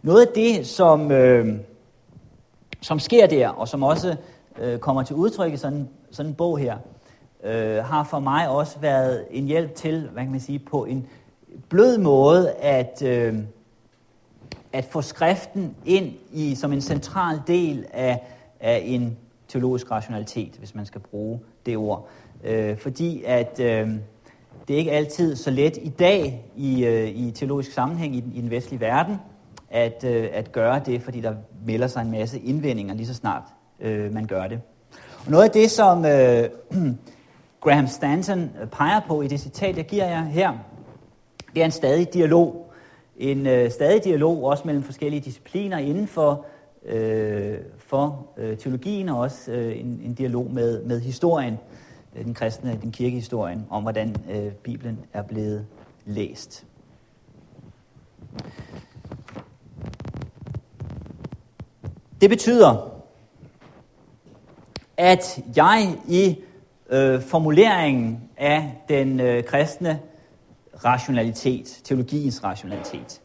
Noget 0.01 0.25
af 0.25 0.31
det, 0.35 0.67
som, 0.67 1.11
øh, 1.11 1.57
som 2.81 2.99
sker 2.99 3.27
der, 3.27 3.49
og 3.49 3.67
som 3.67 3.83
også 3.83 4.15
øh, 4.59 4.79
kommer 4.79 5.03
til 5.03 5.15
udtryk 5.15 5.53
i 5.53 5.57
sådan, 5.57 5.89
sådan 6.11 6.29
en 6.29 6.35
bog 6.35 6.57
her, 6.57 6.77
øh, 7.43 7.83
har 7.83 8.03
for 8.03 8.19
mig 8.19 8.49
også 8.49 8.79
været 8.79 9.25
en 9.31 9.45
hjælp 9.45 9.75
til, 9.75 10.09
hvad 10.13 10.23
kan 10.23 10.31
man 10.31 10.39
sige, 10.39 10.59
på 10.59 10.85
en 10.85 11.07
blød 11.69 11.97
måde 11.97 12.51
at, 12.51 13.01
øh, 13.05 13.37
at 14.73 14.85
få 14.85 15.01
skriften 15.01 15.75
ind 15.85 16.13
i 16.31 16.55
som 16.55 16.73
en 16.73 16.81
central 16.81 17.41
del 17.47 17.85
af, 17.93 18.27
af 18.59 18.81
en 18.85 19.17
teologisk 19.47 19.91
rationalitet, 19.91 20.55
hvis 20.59 20.75
man 20.75 20.85
skal 20.85 21.01
bruge 21.01 21.39
det 21.65 21.77
ord. 21.77 22.07
Øh, 22.45 22.77
fordi 22.77 23.23
at 23.25 23.59
øh, 23.59 23.89
det 24.67 24.73
er 24.73 24.77
ikke 24.77 24.91
altid 24.91 25.35
så 25.35 25.51
let 25.51 25.77
i 25.81 25.89
dag 25.89 26.45
i, 26.55 26.85
øh, 26.85 27.07
i 27.07 27.31
teologisk 27.31 27.71
sammenhæng 27.71 28.15
i 28.15 28.19
den, 28.19 28.33
i 28.35 28.41
den 28.41 28.49
vestlige 28.49 28.81
verden 28.81 29.15
at, 29.69 30.03
øh, 30.03 30.27
at 30.33 30.51
gøre 30.51 30.81
det, 30.85 31.01
fordi 31.01 31.21
der 31.21 31.33
melder 31.65 31.87
sig 31.87 32.01
en 32.01 32.11
masse 32.11 32.39
indvendinger 32.39 32.93
lige 32.93 33.07
så 33.07 33.13
snart 33.13 33.43
øh, 33.79 34.13
man 34.13 34.25
gør 34.25 34.47
det. 34.47 34.61
Og 35.25 35.31
noget 35.31 35.43
af 35.43 35.51
det, 35.51 35.71
som 35.71 36.05
øh, 36.05 36.49
Graham 37.63 37.87
Stanton 37.87 38.51
peger 38.71 39.01
på 39.07 39.21
i 39.21 39.27
det 39.27 39.39
citat, 39.39 39.77
jeg 39.77 39.85
giver 39.85 40.05
jer 40.05 40.23
her, 40.23 40.53
det 41.55 41.61
er 41.61 41.65
en 41.65 41.71
stadig 41.71 42.13
dialog. 42.13 42.71
En 43.17 43.47
øh, 43.47 43.71
stadig 43.71 44.03
dialog 44.03 44.43
også 44.43 44.63
mellem 44.65 44.83
forskellige 44.83 45.21
discipliner 45.21 45.77
inden 45.77 46.07
for, 46.07 46.45
øh, 46.85 47.57
for 47.77 48.27
øh, 48.37 48.57
teologien, 48.57 49.09
og 49.09 49.19
også 49.19 49.51
øh, 49.51 49.79
en, 49.79 50.01
en 50.05 50.13
dialog 50.13 50.51
med, 50.51 50.83
med 50.83 51.01
historien, 51.01 51.53
øh, 51.53 51.59
Øh, 52.15 52.25
den 52.25 52.33
kristne, 52.33 52.79
den 52.81 52.91
kirkehistorien, 52.91 53.65
om 53.69 53.81
hvordan 53.81 54.15
øh, 54.29 54.51
Bibelen 54.51 54.99
er 55.13 55.21
blevet 55.21 55.67
læst. 56.05 56.65
Det 62.21 62.29
betyder, 62.29 62.91
at 64.97 65.39
jeg 65.55 65.97
i 66.07 66.37
øh, 66.89 67.21
formuleringen 67.21 68.29
af 68.37 68.85
den 68.89 69.19
øh, 69.19 69.43
kristne 69.43 69.99
rationalitet, 70.85 71.81
teologiens 71.83 72.43
rationalitet. 72.43 73.21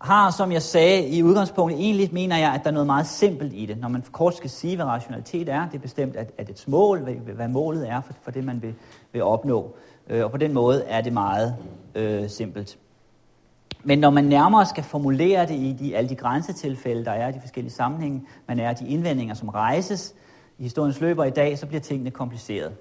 Har, 0.00 0.30
som 0.30 0.52
jeg 0.52 0.62
sagde 0.62 1.08
i 1.08 1.22
udgangspunktet, 1.22 1.80
egentlig 1.80 2.08
mener 2.12 2.36
jeg, 2.38 2.52
at 2.52 2.60
der 2.64 2.70
er 2.70 2.74
noget 2.74 2.86
meget 2.86 3.06
simpelt 3.06 3.52
i 3.54 3.66
det. 3.66 3.78
Når 3.78 3.88
man 3.88 4.04
kort 4.12 4.36
skal 4.36 4.50
sige, 4.50 4.76
hvad 4.76 4.84
rationalitet 4.84 5.48
er, 5.48 5.68
det 5.68 5.74
er 5.74 5.82
bestemt 5.82 6.16
at, 6.16 6.30
at 6.38 6.50
et 6.50 6.64
mål, 6.68 6.98
hvad, 6.98 7.14
hvad 7.14 7.48
målet 7.48 7.88
er 7.88 8.00
for, 8.00 8.12
for 8.22 8.30
det, 8.30 8.44
man 8.44 8.62
vil, 8.62 8.74
vil 9.12 9.22
opnå. 9.22 9.74
Øh, 10.08 10.24
og 10.24 10.30
på 10.30 10.36
den 10.36 10.52
måde 10.52 10.84
er 10.84 11.00
det 11.00 11.12
meget 11.12 11.56
øh, 11.94 12.28
simpelt. 12.28 12.78
Men 13.84 13.98
når 13.98 14.10
man 14.10 14.24
nærmere 14.24 14.66
skal 14.66 14.84
formulere 14.84 15.46
det 15.46 15.54
i 15.54 15.76
de, 15.80 15.96
alle 15.96 16.10
de 16.10 16.16
grænsetilfælde, 16.16 17.04
der 17.04 17.12
er 17.12 17.28
i 17.28 17.32
de 17.32 17.40
forskellige 17.40 17.72
sammenhænge, 17.72 18.22
man 18.46 18.60
er 18.60 18.72
de 18.72 18.88
indvendinger, 18.88 19.34
som 19.34 19.48
rejses 19.48 20.14
i 20.58 20.62
historiens 20.62 21.00
løber 21.00 21.24
i 21.24 21.30
dag, 21.30 21.58
så 21.58 21.66
bliver 21.66 21.80
tingene 21.80 22.10
kompliceret. 22.10 22.72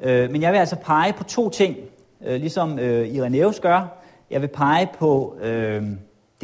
Øh, 0.00 0.30
men 0.30 0.42
jeg 0.42 0.52
vil 0.52 0.58
altså 0.58 0.76
pege 0.76 1.12
på 1.12 1.24
to 1.24 1.50
ting, 1.50 1.76
øh, 2.24 2.40
ligesom 2.40 2.78
øh, 2.78 3.08
Irenaeus 3.08 3.60
gør. 3.60 3.86
Jeg 4.30 4.40
vil 4.40 4.48
pege 4.48 4.88
på 4.98 5.36
øh, 5.40 5.82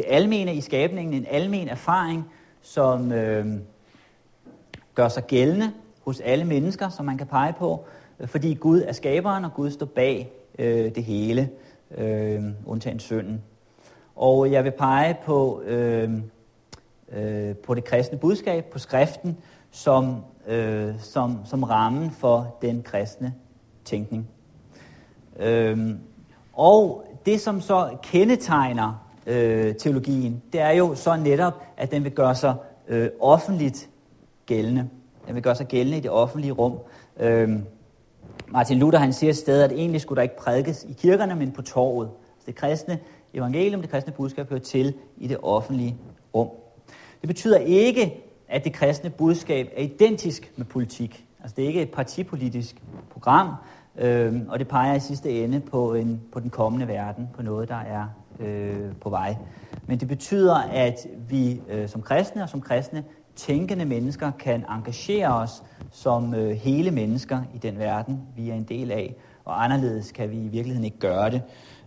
det 0.01 0.09
almene 0.09 0.55
i 0.55 0.61
skabningen, 0.61 1.15
en 1.15 1.27
almen 1.31 1.69
erfaring, 1.69 2.31
som 2.63 3.13
øh, 3.13 3.47
gør 4.95 5.09
sig 5.09 5.27
gældende 5.27 5.73
hos 6.05 6.21
alle 6.21 6.45
mennesker, 6.45 6.89
som 6.89 7.07
man 7.07 7.19
kan 7.19 7.27
pege 7.27 7.53
på, 7.53 7.85
øh, 8.21 8.29
fordi 8.29 8.55
Gud 8.55 8.83
er 8.83 8.93
skaberen, 8.93 9.45
og 9.45 9.55
Gud 9.55 9.71
står 9.71 9.87
bag 9.87 10.33
øh, 10.59 10.95
det 10.95 11.05
hele, 11.05 11.51
øh, 11.97 12.43
undtagen 12.67 13.01
synden. 13.01 13.43
Og 14.17 14.53
jeg 14.53 14.65
vil 14.65 14.71
pege 14.71 15.17
på, 15.25 15.63
øh, 15.63 16.11
øh, 17.13 17.57
på 17.57 17.75
det 17.75 17.85
kristne 17.85 18.19
budskab, 18.19 18.65
på 18.65 18.79
skriften, 18.79 19.37
som, 19.71 20.17
øh, 20.47 20.95
som, 20.99 21.39
som 21.45 21.63
rammen 21.63 22.11
for 22.11 22.57
den 22.63 22.83
kristne 22.83 23.35
tænkning. 23.85 24.29
Øh, 25.39 25.91
og 26.53 27.05
det, 27.27 27.41
som 27.41 27.61
så 27.61 27.97
kendetegner 28.03 29.10
øh, 29.27 29.75
teologien, 29.75 30.43
det 30.53 30.61
er 30.61 30.71
jo 30.71 30.95
så 30.95 31.17
netop, 31.17 31.63
at 31.77 31.91
den 31.91 32.05
vil 32.05 32.13
gøre 32.13 32.35
sig 32.35 32.55
øh, 32.89 33.09
offentligt 33.21 33.89
gældende. 34.47 34.89
Den 35.27 35.35
vil 35.35 35.43
gøre 35.43 35.55
sig 35.55 35.67
gældende 35.67 35.99
i 35.99 36.01
det 36.01 36.11
offentlige 36.11 36.53
rum. 36.53 36.79
Øh, 37.21 37.51
Martin 38.49 38.79
Luther 38.79 38.99
han 38.99 39.13
siger 39.13 39.31
et 39.31 39.37
sted, 39.37 39.63
at 39.63 39.73
egentlig 39.73 40.01
skulle 40.01 40.17
der 40.17 40.23
ikke 40.23 40.37
prædikes 40.37 40.87
i 40.89 40.93
kirkerne, 40.93 41.37
men 41.37 41.53
på 41.53 41.63
torvet. 41.63 42.11
Så 42.39 42.45
det 42.47 42.55
kristne 42.55 42.99
evangelium, 43.35 43.81
det 43.81 43.91
kristne 43.91 44.13
budskab 44.13 44.49
hører 44.49 44.61
til 44.61 44.95
i 45.17 45.27
det 45.27 45.37
offentlige 45.43 45.97
rum. 46.35 46.49
Det 47.21 47.29
betyder 47.29 47.59
ikke, 47.59 48.25
at 48.49 48.65
det 48.65 48.73
kristne 48.73 49.11
budskab 49.11 49.69
er 49.77 49.83
identisk 49.83 50.53
med 50.57 50.67
politik. 50.67 51.25
Altså 51.43 51.55
det 51.57 51.65
er 51.65 51.69
ikke 51.69 51.83
et 51.83 51.91
partipolitisk 51.91 52.77
program, 53.11 53.49
Øh, 54.01 54.35
og 54.49 54.59
det 54.59 54.69
peger 54.69 54.95
i 54.95 55.01
sidste 55.01 55.45
ende 55.45 55.61
på, 55.61 55.95
en, 55.95 56.21
på 56.33 56.41
den 56.41 56.51
kommende 56.51 56.89
verden, 56.89 57.29
på 57.35 57.43
noget, 57.43 57.69
der 57.69 57.81
er 57.81 58.05
øh, 58.41 58.97
på 59.01 59.11
vej. 59.11 59.37
Men 59.87 60.01
det 60.01 60.09
betyder, 60.09 60.57
at 60.57 61.07
vi 61.29 61.61
øh, 61.69 61.89
som 61.89 62.03
kristne 62.03 62.43
og 62.43 62.49
som 62.49 62.61
kristne 62.61 63.05
tænkende 63.37 63.85
mennesker 63.85 64.31
kan 64.39 64.65
engagere 64.71 65.35
os 65.35 65.63
som 65.91 66.35
øh, 66.35 66.51
hele 66.51 66.91
mennesker 66.91 67.43
i 67.55 67.59
den 67.59 67.79
verden, 67.79 68.21
vi 68.37 68.51
er 68.51 68.55
en 68.55 68.65
del 68.65 68.91
af, 68.91 69.15
og 69.45 69.65
anderledes 69.65 70.13
kan 70.13 70.31
vi 70.31 70.37
i 70.37 70.49
virkeligheden 70.49 70.85
ikke 70.85 70.99
gøre 70.99 71.31
det. 71.31 71.43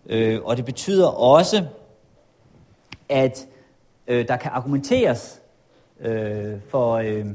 Øh, 0.05 0.39
og 0.43 0.57
det 0.57 0.65
betyder 0.65 1.07
også, 1.07 1.65
at 3.09 3.47
øh, 4.07 4.27
der 4.27 4.37
kan 4.37 4.51
argumenteres 4.51 5.41
øh, 5.99 6.61
for, 6.69 6.93
øh, 6.93 7.25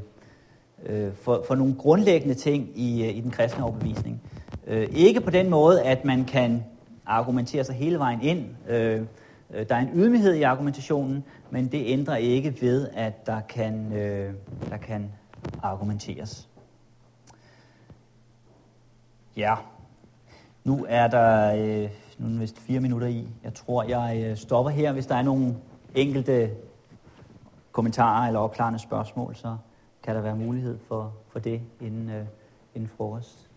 øh 0.85 1.13
for, 1.13 1.43
for 1.47 1.55
nogle 1.55 1.75
grundlæggende 1.75 2.35
ting 2.35 2.69
i, 2.75 3.03
øh, 3.03 3.17
i 3.17 3.21
den 3.21 3.31
kristne 3.31 3.63
overbevisning. 3.63 4.21
Øh, 4.67 4.87
ikke 4.91 5.21
på 5.21 5.29
den 5.29 5.49
måde, 5.49 5.83
at 5.83 6.05
man 6.05 6.25
kan 6.25 6.63
argumentere 7.09 7.63
sig 7.63 7.75
hele 7.75 7.99
vejen 7.99 8.21
ind. 8.21 8.45
Øh, 8.67 9.01
øh, 9.51 9.69
der 9.69 9.75
er 9.75 9.79
en 9.79 9.89
ydmyghed 9.93 10.33
i 10.33 10.41
argumentationen, 10.41 11.23
men 11.49 11.67
det 11.67 11.83
ændrer 11.85 12.15
ikke 12.15 12.61
ved, 12.61 12.89
at 12.93 13.25
der 13.25 13.41
kan, 13.41 13.93
øh, 13.93 14.33
der 14.69 14.77
kan 14.77 15.11
argumenteres. 15.63 16.49
Ja, 19.37 19.55
nu 20.63 20.85
er 20.89 21.07
der 21.07 21.55
øh, 21.55 21.89
nu 22.19 22.35
er 22.35 22.39
vist 22.39 22.59
fire 22.59 22.79
minutter 22.79 23.07
i. 23.07 23.27
Jeg 23.43 23.53
tror, 23.53 23.83
jeg 23.83 24.23
øh, 24.25 24.37
stopper 24.37 24.71
her. 24.71 24.91
Hvis 24.91 25.05
der 25.05 25.15
er 25.15 25.21
nogle 25.21 25.55
enkelte 25.95 26.51
kommentarer 27.71 28.27
eller 28.27 28.39
opklarende 28.39 28.79
spørgsmål, 28.79 29.35
så 29.35 29.57
kan 30.03 30.15
der 30.15 30.21
være 30.21 30.35
mulighed 30.35 30.79
for, 30.87 31.13
for 31.27 31.39
det 31.39 31.61
inden, 31.81 32.09
øh, 32.09 32.25
inden 32.75 32.89
frokost. 32.89 33.48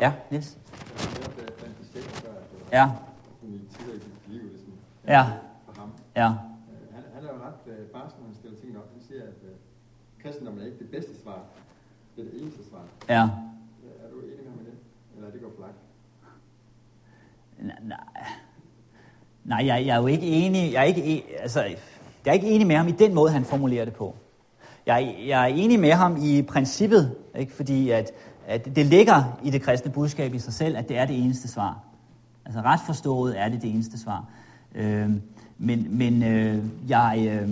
Ja, 0.00 0.12
yes. 0.32 0.58
Ja. 2.72 2.90
Ja. 5.06 5.26
Ja. 6.16 6.26
Han, 6.26 7.02
han 7.14 7.24
er 7.24 7.28
jo 7.28 7.38
ret 7.46 7.88
barsk, 7.92 8.14
når 8.18 8.26
han 8.26 8.34
stiller 8.34 8.58
tingene 8.58 8.78
op. 8.78 8.88
Han 8.92 9.02
siger, 9.08 9.22
at 9.22 9.40
uh, 9.42 9.48
kristendommen 10.22 10.62
er 10.62 10.66
ikke 10.66 10.78
det 10.78 10.90
bedste 10.90 11.22
svar. 11.22 11.42
Det 12.16 12.26
er 12.26 12.30
det 12.30 12.42
eneste 12.42 12.68
svar. 12.68 12.82
Ja. 13.08 13.22
Er 13.22 14.10
du 14.12 14.20
enig 14.20 14.44
med 14.44 14.50
ham 14.50 14.60
i 14.60 14.64
det? 14.64 14.74
Eller 15.16 15.28
er 15.28 15.32
det 15.32 15.40
går 15.40 15.52
for 15.56 15.62
langt? 15.62 15.78
Nej, 17.88 17.98
nej 19.44 19.66
jeg, 19.66 19.86
jeg 19.86 19.96
er 19.96 20.00
jo 20.00 20.06
ikke 20.06 20.26
enig. 20.26 20.72
Jeg 20.72 20.80
er 20.80 20.84
ikke, 20.84 21.18
e, 21.18 21.22
altså, 21.40 21.60
jeg 22.24 22.30
er 22.30 22.32
ikke 22.32 22.50
enig 22.50 22.66
med 22.66 22.76
ham 22.76 22.88
i 22.88 22.92
den 22.92 23.14
måde, 23.14 23.30
han 23.30 23.44
formulerer 23.44 23.84
det 23.84 23.94
på. 23.94 24.16
Jeg, 24.86 25.16
jeg 25.26 25.42
er 25.42 25.54
enig 25.54 25.80
med 25.80 25.92
ham 25.92 26.16
i 26.22 26.42
princippet, 26.42 27.16
ikke? 27.38 27.52
fordi 27.52 27.90
at 27.90 28.12
det 28.56 28.86
ligger 28.86 29.38
i 29.44 29.50
det 29.50 29.62
kristne 29.62 29.90
budskab 29.90 30.34
i 30.34 30.38
sig 30.38 30.52
selv, 30.52 30.76
at 30.76 30.88
det 30.88 30.98
er 30.98 31.04
det 31.04 31.18
eneste 31.18 31.48
svar. 31.48 31.78
Altså 32.44 32.60
ret 32.60 32.80
forstået 32.86 33.40
er 33.40 33.48
det 33.48 33.62
det 33.62 33.70
eneste 33.70 33.98
svar. 33.98 34.24
Øh, 34.74 35.10
men 35.58 35.98
men 35.98 36.22
øh, 36.22 36.64
jeg, 36.88 37.28
øh, 37.28 37.50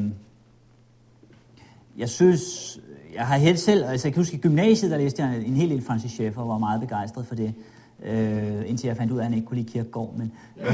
jeg 1.99 2.09
synes, 2.09 2.78
jeg 3.14 3.26
har 3.26 3.36
helt 3.36 3.59
selv, 3.59 3.84
altså 3.84 4.09
jeg 4.09 4.14
kan 4.14 4.20
huske 4.20 4.36
i 4.36 4.40
gymnasiet, 4.40 4.90
der 4.90 4.99
læste 4.99 5.22
jeg 5.22 5.42
en 5.46 5.57
hel 5.57 5.70
del 5.70 5.84
Francis 5.84 6.11
Schaeffer, 6.11 6.40
og 6.40 6.49
var 6.49 6.59
meget 6.59 6.80
begejstret 6.80 7.26
for 7.26 7.34
det. 7.34 7.55
Øh, 8.03 8.62
indtil 8.66 8.86
jeg 8.86 8.96
fandt 8.96 9.12
ud 9.12 9.18
af, 9.18 9.22
at 9.22 9.24
han 9.24 9.34
ikke 9.34 9.46
kunne 9.46 9.57
lide 9.57 9.72
kirkegård. 9.72 10.14
Men, 10.16 10.32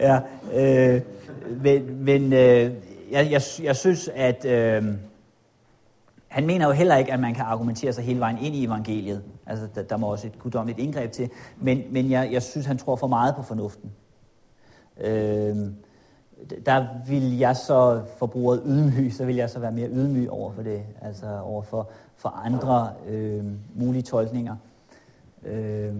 ja, 0.00 0.20
øh, 0.54 1.00
men, 1.62 2.04
men 2.04 2.32
øh, 2.32 2.72
jeg, 3.10 3.30
jeg, 3.30 3.42
jeg 3.62 3.76
synes, 3.76 4.10
at 4.14 4.44
øh, 4.44 4.84
han 6.34 6.46
mener 6.46 6.66
jo 6.66 6.72
heller 6.72 6.96
ikke, 6.96 7.12
at 7.12 7.20
man 7.20 7.34
kan 7.34 7.44
argumentere 7.44 7.92
sig 7.92 8.04
hele 8.04 8.20
vejen 8.20 8.38
ind 8.38 8.54
i 8.54 8.64
evangeliet. 8.64 9.22
Altså, 9.46 9.68
der, 9.74 9.82
der 9.82 9.96
må 9.96 10.06
også 10.06 10.26
et 10.26 10.38
guddommeligt 10.38 10.78
indgreb 10.78 11.12
til. 11.12 11.30
Men, 11.58 11.82
men 11.90 12.10
jeg, 12.10 12.32
jeg 12.32 12.42
synes, 12.42 12.66
han 12.66 12.78
tror 12.78 12.96
for 12.96 13.06
meget 13.06 13.34
på 13.34 13.42
fornuften. 13.42 13.92
Øh, 15.00 15.56
der 16.66 16.86
vil 17.08 17.38
jeg 17.38 17.56
så, 17.56 18.02
for 18.18 18.26
bruget 18.26 18.62
ydmyg, 18.66 19.12
så 19.12 19.24
vil 19.24 19.36
jeg 19.36 19.50
så 19.50 19.58
være 19.58 19.72
mere 19.72 19.88
ydmyg 19.88 20.30
over 20.30 20.52
for 20.52 20.62
det, 20.62 20.82
altså 21.02 21.40
over 21.40 21.62
for, 21.62 21.88
for 22.16 22.28
andre 22.28 22.90
øh, 23.08 23.44
mulige 23.74 24.02
tolkninger. 24.02 24.56
Øh, 25.44 25.94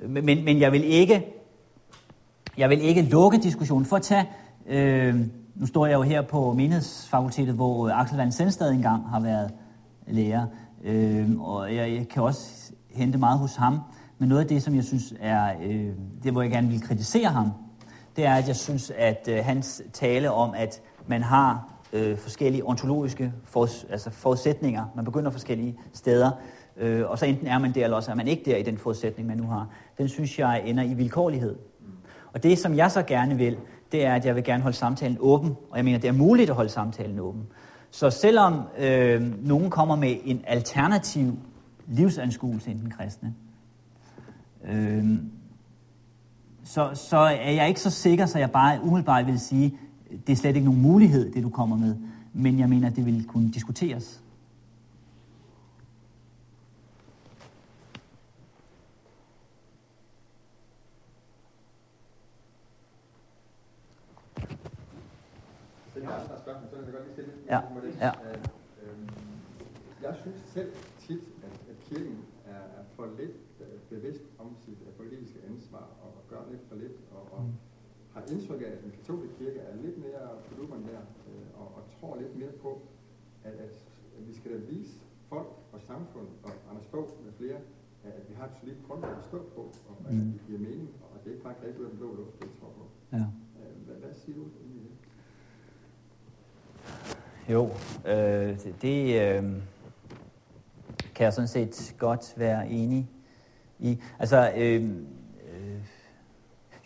men, 0.00 0.44
men 0.44 0.60
jeg 0.60 0.72
vil 0.72 0.84
ikke, 0.84 1.26
jeg 2.56 2.70
vil 2.70 2.82
ikke 2.82 3.02
lukke 3.02 3.38
diskussionen. 3.38 3.84
For 3.84 3.96
at 3.96 4.02
tage, 4.02 4.28
øh, 4.66 5.26
nu 5.60 5.66
står 5.66 5.86
jeg 5.86 5.94
jo 5.94 6.02
her 6.02 6.22
på 6.22 6.52
menighedsfakultetet, 6.52 7.54
hvor 7.54 7.88
øh, 7.88 8.00
Axel 8.00 8.16
Van 8.16 8.32
Sendstad 8.32 8.72
engang 8.72 9.08
har 9.08 9.20
været 9.20 9.50
lærer, 10.06 10.46
øh, 10.84 11.40
og 11.40 11.74
jeg, 11.74 11.92
jeg 11.94 12.08
kan 12.08 12.22
også 12.22 12.72
hente 12.90 13.18
meget 13.18 13.38
hos 13.38 13.56
ham. 13.56 13.78
Men 14.18 14.28
noget 14.28 14.42
af 14.42 14.48
det, 14.48 14.62
som 14.62 14.74
jeg 14.74 14.84
synes 14.84 15.14
er, 15.20 15.52
øh, 15.62 15.88
det 16.22 16.32
hvor 16.32 16.42
jeg 16.42 16.50
gerne 16.50 16.68
vil 16.68 16.82
kritisere 16.82 17.28
ham, 17.28 17.50
det 18.16 18.26
er, 18.26 18.34
at 18.34 18.48
jeg 18.48 18.56
synes, 18.56 18.92
at 18.96 19.28
øh, 19.30 19.44
hans 19.44 19.82
tale 19.92 20.30
om, 20.30 20.54
at 20.56 20.82
man 21.06 21.22
har 21.22 21.72
øh, 21.92 22.18
forskellige 22.18 22.66
ontologiske 22.66 23.32
for, 23.44 23.68
altså 23.90 24.10
forudsætninger, 24.10 24.84
man 24.96 25.04
begynder 25.04 25.30
forskellige 25.30 25.78
steder, 25.92 26.30
øh, 26.76 27.10
og 27.10 27.18
så 27.18 27.26
enten 27.26 27.46
er 27.46 27.58
man 27.58 27.74
der, 27.74 27.84
eller 27.84 27.96
også 27.96 28.10
er 28.10 28.14
man 28.14 28.28
ikke 28.28 28.50
der 28.50 28.56
i 28.56 28.62
den 28.62 28.78
forudsætning, 28.78 29.28
man 29.28 29.36
nu 29.36 29.46
har, 29.46 29.68
den 29.98 30.08
synes 30.08 30.38
jeg 30.38 30.62
ender 30.66 30.82
i 30.82 30.94
vilkårlighed. 30.94 31.56
Og 32.32 32.42
det, 32.42 32.58
som 32.58 32.76
jeg 32.76 32.90
så 32.90 33.02
gerne 33.02 33.36
vil, 33.36 33.56
det 33.92 34.04
er, 34.04 34.14
at 34.14 34.26
jeg 34.26 34.34
vil 34.34 34.44
gerne 34.44 34.62
holde 34.62 34.76
samtalen 34.76 35.16
åben, 35.20 35.56
og 35.70 35.76
jeg 35.76 35.84
mener, 35.84 35.98
det 35.98 36.08
er 36.08 36.12
muligt 36.12 36.50
at 36.50 36.56
holde 36.56 36.70
samtalen 36.70 37.18
åben. 37.18 37.42
Så 37.90 38.10
selvom 38.10 38.62
øh, 38.78 39.46
nogen 39.46 39.70
kommer 39.70 39.96
med 39.96 40.16
en 40.24 40.40
alternativ 40.46 41.38
livsanskuelse 41.88 42.70
end 42.70 42.80
den 42.80 42.90
kristne, 42.90 43.34
øh, 44.64 45.04
så, 46.64 46.90
så 46.94 47.16
er 47.16 47.50
jeg 47.50 47.68
ikke 47.68 47.80
så 47.80 47.90
sikker, 47.90 48.26
så 48.26 48.38
jeg 48.38 48.50
bare 48.50 48.78
umiddelbart 48.82 49.26
vil 49.26 49.40
sige, 49.40 49.78
det 50.26 50.32
er 50.32 50.36
slet 50.36 50.56
ikke 50.56 50.66
nogen 50.66 50.82
mulighed, 50.82 51.32
det 51.32 51.42
du 51.42 51.50
kommer 51.50 51.76
med. 51.76 51.96
Men 52.32 52.58
jeg 52.58 52.68
mener, 52.68 52.90
det 52.90 53.06
vil 53.06 53.24
kunne 53.24 53.50
diskuteres. 53.50 54.22
Ja. 67.50 67.60
ja. 68.06 68.12
Jeg 70.02 70.14
synes 70.20 70.40
selv 70.46 70.72
tit, 70.98 71.22
at, 71.46 71.54
at 71.70 71.76
kirken 71.88 72.18
er, 72.46 72.62
er 72.78 72.84
for 72.96 73.06
lidt 73.18 73.36
bevidst 73.90 74.24
om 74.38 74.56
sit 74.64 74.78
politiske 74.96 75.38
ansvar 75.50 75.86
og 76.04 76.12
gør 76.30 76.42
lidt 76.50 76.64
for 76.68 76.76
lidt 76.76 76.96
og, 77.16 77.22
og 77.34 77.42
mm. 77.42 77.52
har 78.14 78.22
indtryk 78.32 78.60
af, 78.66 78.70
at 78.76 78.82
den 78.84 78.90
katolske 78.90 79.28
kirke 79.38 79.58
er 79.58 79.76
lidt 79.76 79.98
mere 79.98 80.22
på 80.46 80.54
der 80.90 81.02
øh, 81.28 81.60
og, 81.60 81.66
og 81.76 81.82
tror 82.00 82.20
lidt 82.22 82.36
mere 82.36 82.52
på, 82.64 82.82
at, 83.44 83.52
at, 83.52 83.74
vi 84.28 84.34
skal 84.34 84.52
da 84.52 84.56
vise 84.56 84.94
folk 85.28 85.48
og 85.72 85.80
samfund 85.80 86.28
og 86.42 86.52
Anders 86.70 86.86
Fogh 86.86 87.24
med 87.24 87.32
flere, 87.32 87.58
at, 88.04 88.12
vi 88.28 88.34
har 88.34 88.46
et 88.46 88.56
solidt 88.60 88.80
grundlag 88.86 89.10
at 89.10 89.24
stå 89.24 89.38
på, 89.56 89.62
og 89.88 89.94
at 90.08 90.14
mm. 90.14 90.32
det 90.32 90.40
giver 90.46 90.58
mening, 90.58 90.88
og 91.02 91.08
at 91.16 91.24
det 91.24 91.30
ikke 91.30 91.44
bare 91.44 91.54
kan 91.54 91.64
ud 91.80 91.84
af 91.84 91.90
den 91.90 91.98
blå 91.98 92.14
luft, 92.14 92.42
det 92.42 92.50
tror 92.60 92.72
på. 92.78 92.84
Ja. 93.12 93.24
Øh, 93.60 93.76
hvad, 93.86 93.96
hvad 94.02 94.14
siger 94.14 94.36
du? 94.38 94.44
Jo, 97.52 97.70
øh, 98.04 98.48
det, 98.48 98.74
det 98.82 99.20
øh, 99.20 99.42
kan 101.14 101.24
jeg 101.24 101.32
sådan 101.32 101.48
set 101.48 101.94
godt 101.98 102.34
være 102.36 102.68
enig 102.68 103.08
i. 103.78 103.98
Altså, 104.18 104.52
øh, 104.56 104.84
øh, 104.84 105.80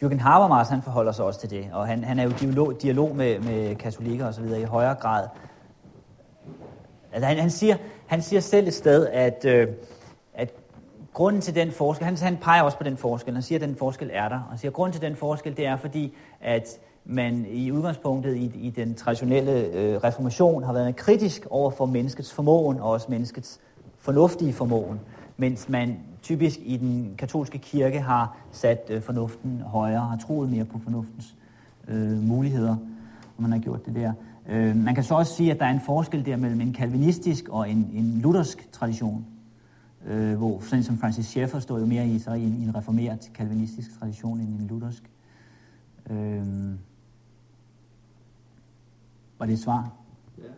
Jürgen 0.03 0.19
Habermas, 0.19 0.69
han 0.69 0.83
forholder 0.83 1.13
sig 1.13 1.25
også 1.25 1.41
til 1.41 1.51
det, 1.51 1.71
og 1.73 1.87
han, 1.87 2.05
han 2.05 2.19
er 2.19 2.23
jo 2.23 2.31
i 2.31 2.33
dialog, 2.33 2.83
dialog 2.83 3.17
med, 3.17 3.39
med 3.39 3.77
katolikker 3.77 4.27
osv. 4.27 4.45
i 4.45 4.63
højere 4.63 4.95
grad. 4.95 5.29
Altså, 7.13 7.27
han, 7.27 7.39
han, 7.39 7.51
siger, 7.51 7.77
han 8.07 8.23
siger 8.23 8.41
selv 8.41 8.67
et 8.67 8.75
sted, 8.75 9.07
at, 9.07 9.45
øh, 9.45 9.69
at 10.35 10.55
grunden 11.13 11.43
til 11.43 11.55
den 11.55 11.73
forskel, 11.73 12.05
han, 12.05 12.17
han 12.17 12.37
peger 12.37 12.63
også 12.63 12.79
på 12.79 12.85
den 12.85 12.97
forskel, 12.97 13.35
han 13.35 13.43
siger, 13.43 13.59
at 13.59 13.69
den 13.69 13.77
forskel 13.77 14.11
er 14.13 14.29
der, 14.29 14.41
og 14.41 14.49
han 14.49 14.59
siger, 14.59 14.71
at 14.71 14.75
grunden 14.75 14.93
til 14.93 15.03
den 15.03 15.17
forskel, 15.17 15.57
det 15.57 15.67
er 15.67 15.77
fordi, 15.77 16.15
at 16.41 16.79
man 17.05 17.47
i 17.51 17.73
udgangspunktet 17.73 18.37
i, 18.37 18.53
i 18.55 18.71
den 18.71 18.95
traditionelle 18.95 19.53
øh, 19.53 19.97
reformation 19.97 20.63
har 20.63 20.73
været 20.73 20.97
kritisk 20.97 21.47
over 21.51 21.71
for 21.71 21.87
menneskets 21.87 22.33
formåen 22.33 22.81
og 22.81 22.91
også 22.91 23.07
menneskets 23.11 23.61
fornuftige 23.99 24.53
formåen, 24.53 25.01
mens 25.37 25.69
man 25.69 25.99
typisk 26.23 26.59
i 26.63 26.77
den 26.77 27.15
katolske 27.19 27.59
kirke 27.59 28.01
har 28.01 28.37
sat 28.53 28.87
øh, 28.91 29.03
fornuften 29.03 29.61
højere, 29.61 30.01
har 30.01 30.17
troet 30.17 30.51
mere 30.51 30.65
på 30.65 30.79
fornuftens 30.79 31.37
øh, 31.89 32.23
muligheder, 32.23 32.77
og 33.37 33.43
man 33.43 33.53
har 33.53 33.59
gjort 33.59 33.87
det 33.87 33.95
der. 33.95 34.13
Øh, 34.49 34.77
man 34.77 34.95
kan 34.95 35.05
så 35.05 35.15
også 35.15 35.35
sige, 35.35 35.51
at 35.51 35.59
der 35.59 35.67
er 35.67 35.71
en 35.71 35.81
forskel 35.87 36.27
der 36.27 36.37
mellem 36.37 36.61
en 36.61 36.73
kalvinistisk 36.73 37.49
og 37.49 37.71
en, 37.71 37.91
en 37.95 38.21
luthersk 38.23 38.73
tradition, 38.73 39.27
øh, 40.07 40.35
hvor 40.35 40.61
sådan 40.61 40.83
som 40.83 40.99
Francis 40.99 41.27
Schaeffer 41.27 41.59
står 41.59 41.79
jo 41.79 41.87
mere 41.87 42.07
i, 42.07 42.19
så 42.19 42.33
i 42.33 42.43
en, 42.43 42.57
i 42.61 42.65
en 42.65 42.77
reformeret 42.77 43.31
kalvinistisk 43.35 43.99
tradition 43.99 44.41
end 44.41 44.61
en 44.61 44.67
luthersk. 44.67 45.11
Øh, 46.11 46.43
var 49.39 49.47
det 49.47 49.53
et 49.53 49.59
svar? 49.67 49.83
Ja, 50.39 50.53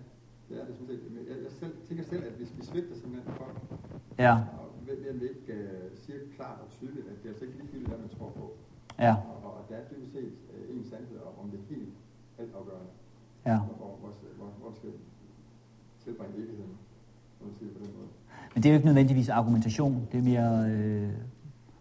det 0.49 0.61
er 0.61 0.65
det 0.67 0.75
sådan 0.75 0.87
set. 0.87 1.01
Jeg, 1.29 1.37
jeg 1.45 1.53
selv, 1.61 1.75
tænker 1.89 2.05
selv, 2.05 2.25
at 2.25 2.33
hvis 2.33 2.51
vi 2.57 2.63
svigter 2.65 2.95
simpelthen 3.01 3.35
folk, 3.35 3.57
ja. 4.19 4.35
og 4.61 4.67
ved, 4.87 5.07
at 5.07 5.21
vi 5.21 5.27
ikke 5.35 5.53
uh, 5.53 5.99
siger 6.03 6.19
klart 6.37 6.59
og 6.65 6.69
tydeligt, 6.71 7.07
at 7.07 7.17
det 7.21 7.25
er 7.25 7.33
altså 7.33 7.45
ikke 7.45 7.57
ligegyldigt, 7.59 7.89
hvad 7.89 7.99
man 7.99 8.09
tror 8.09 8.31
på. 8.41 8.45
Ja. 8.99 9.15
Og, 9.45 9.51
og 9.59 9.61
der 9.69 9.77
er 9.77 9.85
dybest 9.91 10.13
set 10.13 10.33
uh, 10.55 10.77
en 10.77 10.85
sandhed 10.91 11.19
om, 11.41 11.51
det 11.51 11.59
er 11.61 11.67
helt 11.75 11.93
altafgørende. 12.39 12.91
Ja. 13.47 13.59
Hvor, 13.59 13.97
hvor, 14.01 14.13
hvor, 14.39 14.49
hvor 14.61 14.73
skal 14.79 14.91
tilbringe 16.05 16.37
evigheden, 16.37 16.75
når 17.39 17.47
man 17.47 17.55
siger 17.59 17.73
på 17.73 17.79
den 17.85 17.93
måde. 17.99 18.09
Men 18.55 18.63
det 18.63 18.69
er 18.69 18.73
jo 18.73 18.77
ikke 18.79 18.91
nødvendigvis 18.91 19.29
argumentation, 19.29 20.09
det 20.13 20.19
er 20.19 20.27
mere 20.33 20.51
øh, 20.71 21.13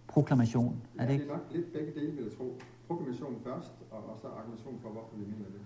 proklamation, 0.08 0.74
er 1.00 1.06
det 1.06 1.14
ikke? 1.14 1.26
det 1.26 1.32
er 1.32 1.38
nok 1.38 1.46
lidt 1.56 1.74
begge 1.74 1.92
dele, 2.00 2.12
vil 2.12 2.24
jeg 2.24 2.34
tro. 2.38 2.48
Proklamation 2.88 3.36
først, 3.44 3.74
og, 3.92 4.00
og 4.10 4.16
så 4.22 4.28
argumentation 4.28 4.80
for, 4.84 4.90
hvorfor 4.90 5.16
vi 5.22 5.26
mener 5.34 5.50
det. 5.56 5.62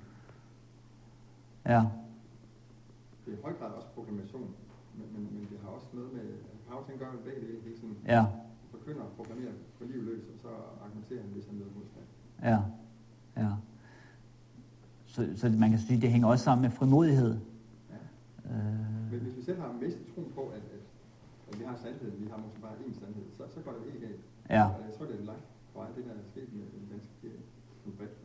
Ja. 1.73 1.81
Det 3.25 3.33
er 3.33 3.37
i 3.37 3.41
høj 3.45 3.53
grad 3.59 3.71
også 3.79 3.89
proklamation, 3.95 4.49
men, 4.97 5.05
men, 5.13 5.23
men 5.33 5.47
det 5.51 5.57
har 5.63 5.69
også 5.69 5.87
noget 5.93 6.13
med, 6.13 6.25
Paulus 6.67 6.87
han 6.87 6.97
gør 6.97 7.11
begge 7.27 7.41
dele 7.47 7.59
hele 7.65 7.77
tiden. 7.79 7.97
Ja. 8.07 8.25
Forkynder 8.71 9.01
og 9.01 9.11
proklamerer 9.17 9.53
på 9.77 9.83
liv 9.91 10.01
løs, 10.03 10.23
og 10.33 10.37
så 10.43 10.51
argumenterer 10.85 11.21
han, 11.21 11.29
hvis 11.31 11.45
han 11.47 11.55
møder 11.59 11.71
modstand. 11.77 12.05
Ja. 12.51 12.59
Ja. 13.43 13.51
Så, 15.05 15.19
så 15.35 15.49
man 15.49 15.69
kan 15.69 15.79
sige, 15.79 16.01
det 16.01 16.09
hænger 16.11 16.27
også 16.27 16.43
sammen 16.43 16.61
med 16.61 16.71
frimodighed. 16.71 17.33
Ja. 17.93 18.01
Øh, 18.51 19.11
Men 19.11 19.19
hvis 19.23 19.35
vi 19.37 19.41
selv 19.41 19.59
har 19.61 19.71
mistet 19.81 20.05
tro 20.15 20.21
på, 20.35 20.43
at, 20.57 20.63
at, 20.75 20.83
at 21.51 21.59
vi 21.59 21.63
har 21.69 21.75
sandhed, 21.83 22.11
vi 22.11 22.27
har 22.31 22.37
måske 22.37 22.59
bare 22.61 22.75
én 22.85 22.93
sandhed, 22.99 23.25
så, 23.37 23.43
så 23.55 23.59
går 23.65 23.71
det 23.71 23.81
helt 23.91 24.01
galt. 24.05 24.21
Ja. 24.49 24.63
Og 24.65 24.81
jeg 24.87 24.93
tror, 24.97 25.05
det 25.05 25.15
er 25.21 25.25
langt 25.31 25.47
fra 25.73 25.81
det, 25.95 26.05
der 26.05 26.11
er 26.11 26.23
sket 26.31 26.49
med 26.53 26.65
den 26.75 26.83
danske 26.91 27.13
kirke, 27.21 27.41
som 27.83 27.91
bredt 27.97 28.11
forstået. 28.11 28.18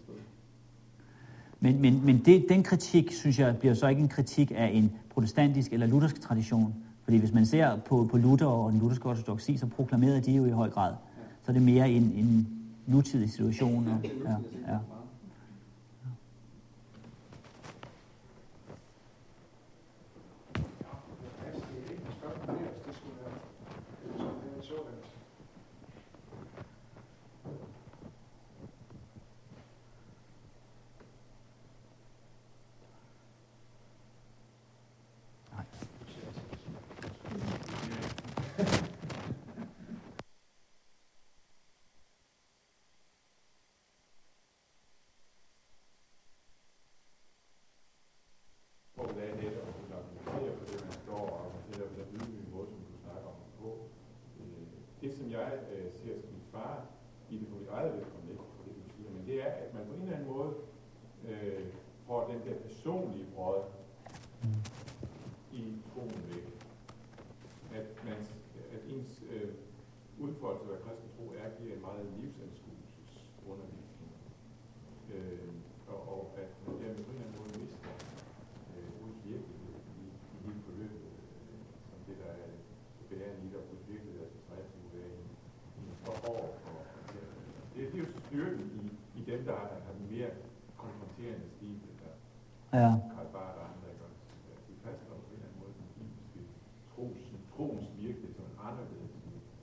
Men, 1.64 1.80
men, 1.80 2.06
men 2.06 2.18
det, 2.24 2.46
den 2.48 2.62
kritik, 2.62 3.12
synes 3.12 3.38
jeg, 3.38 3.56
bliver 3.56 3.74
så 3.74 3.88
ikke 3.88 4.02
en 4.02 4.08
kritik 4.08 4.52
af 4.54 4.70
en 4.72 4.92
protestantisk 5.10 5.72
eller 5.72 5.86
luthersk 5.86 6.20
tradition. 6.20 6.74
Fordi 7.04 7.16
hvis 7.16 7.32
man 7.32 7.46
ser 7.46 7.76
på, 7.76 8.08
på 8.10 8.16
Luther 8.16 8.46
og 8.46 8.72
den 8.72 8.80
lutherske 8.80 9.08
ortodoxi, 9.08 9.56
så 9.56 9.66
proklamerede 9.66 10.20
de 10.20 10.32
jo 10.32 10.44
i 10.44 10.50
høj 10.50 10.70
grad. 10.70 10.94
Så 11.42 11.50
er 11.50 11.52
det 11.52 11.62
mere 11.62 11.90
en, 11.90 12.02
en 12.02 12.48
nutidig 12.86 13.30
situation. 13.30 13.88
Og, 13.88 14.00
ja, 14.04 14.30
ja. 14.30 14.36
meget. 14.66 15.04
hvor 48.94 49.06
det 49.06 49.22
er 49.30 49.34
netop 49.42 49.68
at 49.68 49.74
kunne 49.78 49.96
argumentere 50.00 50.52
for 50.58 50.64
det, 50.70 50.78
man 50.84 50.92
står 51.04 51.22
og 51.34 51.38
argumentere 51.44 51.88
på 51.88 51.94
den 52.00 52.06
ydmyge 52.16 52.48
måde, 52.54 52.68
som 52.72 52.80
du 52.90 52.94
snakker 53.04 53.28
om 53.34 53.38
på. 53.60 53.68
Øh, 54.40 54.66
Det, 55.02 55.10
som 55.18 55.26
jeg 55.38 55.48
øh, 55.72 55.86
ser 56.00 56.14
som 56.22 56.30
en 56.38 56.44
fare 56.52 56.80
i 57.30 57.34
det 57.38 57.46
på 57.48 57.54
mit 57.60 57.68
eget 57.76 57.92
vedkommende, 57.96 58.30
ikke 58.32 58.44
på 58.58 58.62
det, 58.66 58.72
du 58.80 58.82
siger, 58.96 59.10
men 59.16 59.22
det 59.28 59.36
er, 59.46 59.50
at 59.64 59.74
man 59.74 59.82
på 59.88 59.92
en 59.94 60.02
eller 60.02 60.16
anden 60.16 60.30
måde 60.34 60.50
øh, 61.28 61.64
får 62.06 62.20
den 62.30 62.40
der 62.46 62.54
personlige 62.66 63.26
brød 63.34 63.62
i 65.52 65.62
troen 65.90 66.20
væk. 66.30 66.46
At, 67.78 67.88
man, 68.06 68.18
at 68.74 68.82
ens 68.94 69.12
øh, 69.32 69.50
udfoldelse 70.24 70.72
af 70.74 70.80
kristen 70.84 71.08
tro 71.16 71.24
er, 71.42 71.48
giver 71.58 71.74
en 71.74 71.82
meget 71.88 72.04
livsanskuelsesundervisning. 72.20 74.12
Øh, 75.14 75.48
og, 75.92 75.98
og 76.14 76.20
at 76.42 76.48
man 76.66 76.74
dermed 76.82 77.04
på 77.04 77.10
en 77.10 77.16
eller 77.16 77.26
anden 77.26 77.38
måde 77.40 77.52
mister 77.60 77.92
øh, 78.74 78.88
Guds 79.00 79.18
virkelighed 79.30 79.74
i, 80.02 80.04
i 80.34 80.36
hele 80.44 80.60
forløbet, 80.66 81.02
øh, 81.50 81.60
som 81.88 81.98
det, 82.06 82.16
der 82.22 82.30
er 82.44 82.50
bærende 83.10 83.40
i 83.44 83.48
det, 83.50 83.56
og 83.62 83.66
Guds 83.70 83.84
virkelighed 83.92 84.20
er 84.26 84.30
tilstrækkeligt 84.34 84.84
ud 84.86 84.92
af 85.04 85.08
en, 85.18 85.26
en 85.78 85.86
står 86.02 86.16
over 86.32 86.48
for. 86.62 86.76
Det, 87.74 87.82
det 87.92 87.96
er 87.98 88.04
jo 88.06 88.10
styrken 88.26 88.66
i, 88.80 88.84
i 89.20 89.22
dem, 89.30 89.40
der 89.48 89.54
har, 89.60 89.68
har 89.86 89.92
den 89.98 90.06
mere 90.14 90.30
konfronterende 90.82 91.46
stil, 91.56 91.76
der 91.80 91.90
Ja. 91.94 91.98
Karl 91.98 92.02
Barth 92.04 92.10
og 92.10 92.10
andre, 92.10 92.10
ikke 92.10 92.12
også? 92.14 92.52
Ja, 92.54 92.63
De 92.63 92.63
fastholder 92.63 92.63
på 92.63 92.63
en 92.63 92.63
eller 92.63 92.63
anden 92.63 92.63
måde 92.63 92.63
den 92.63 92.63
bibelske 92.63 92.63
tros, 96.94 97.16
troens 97.56 97.86
virkelighed 98.02 98.32
som 98.38 98.44
en 98.52 98.56
anderledes. 98.68 99.10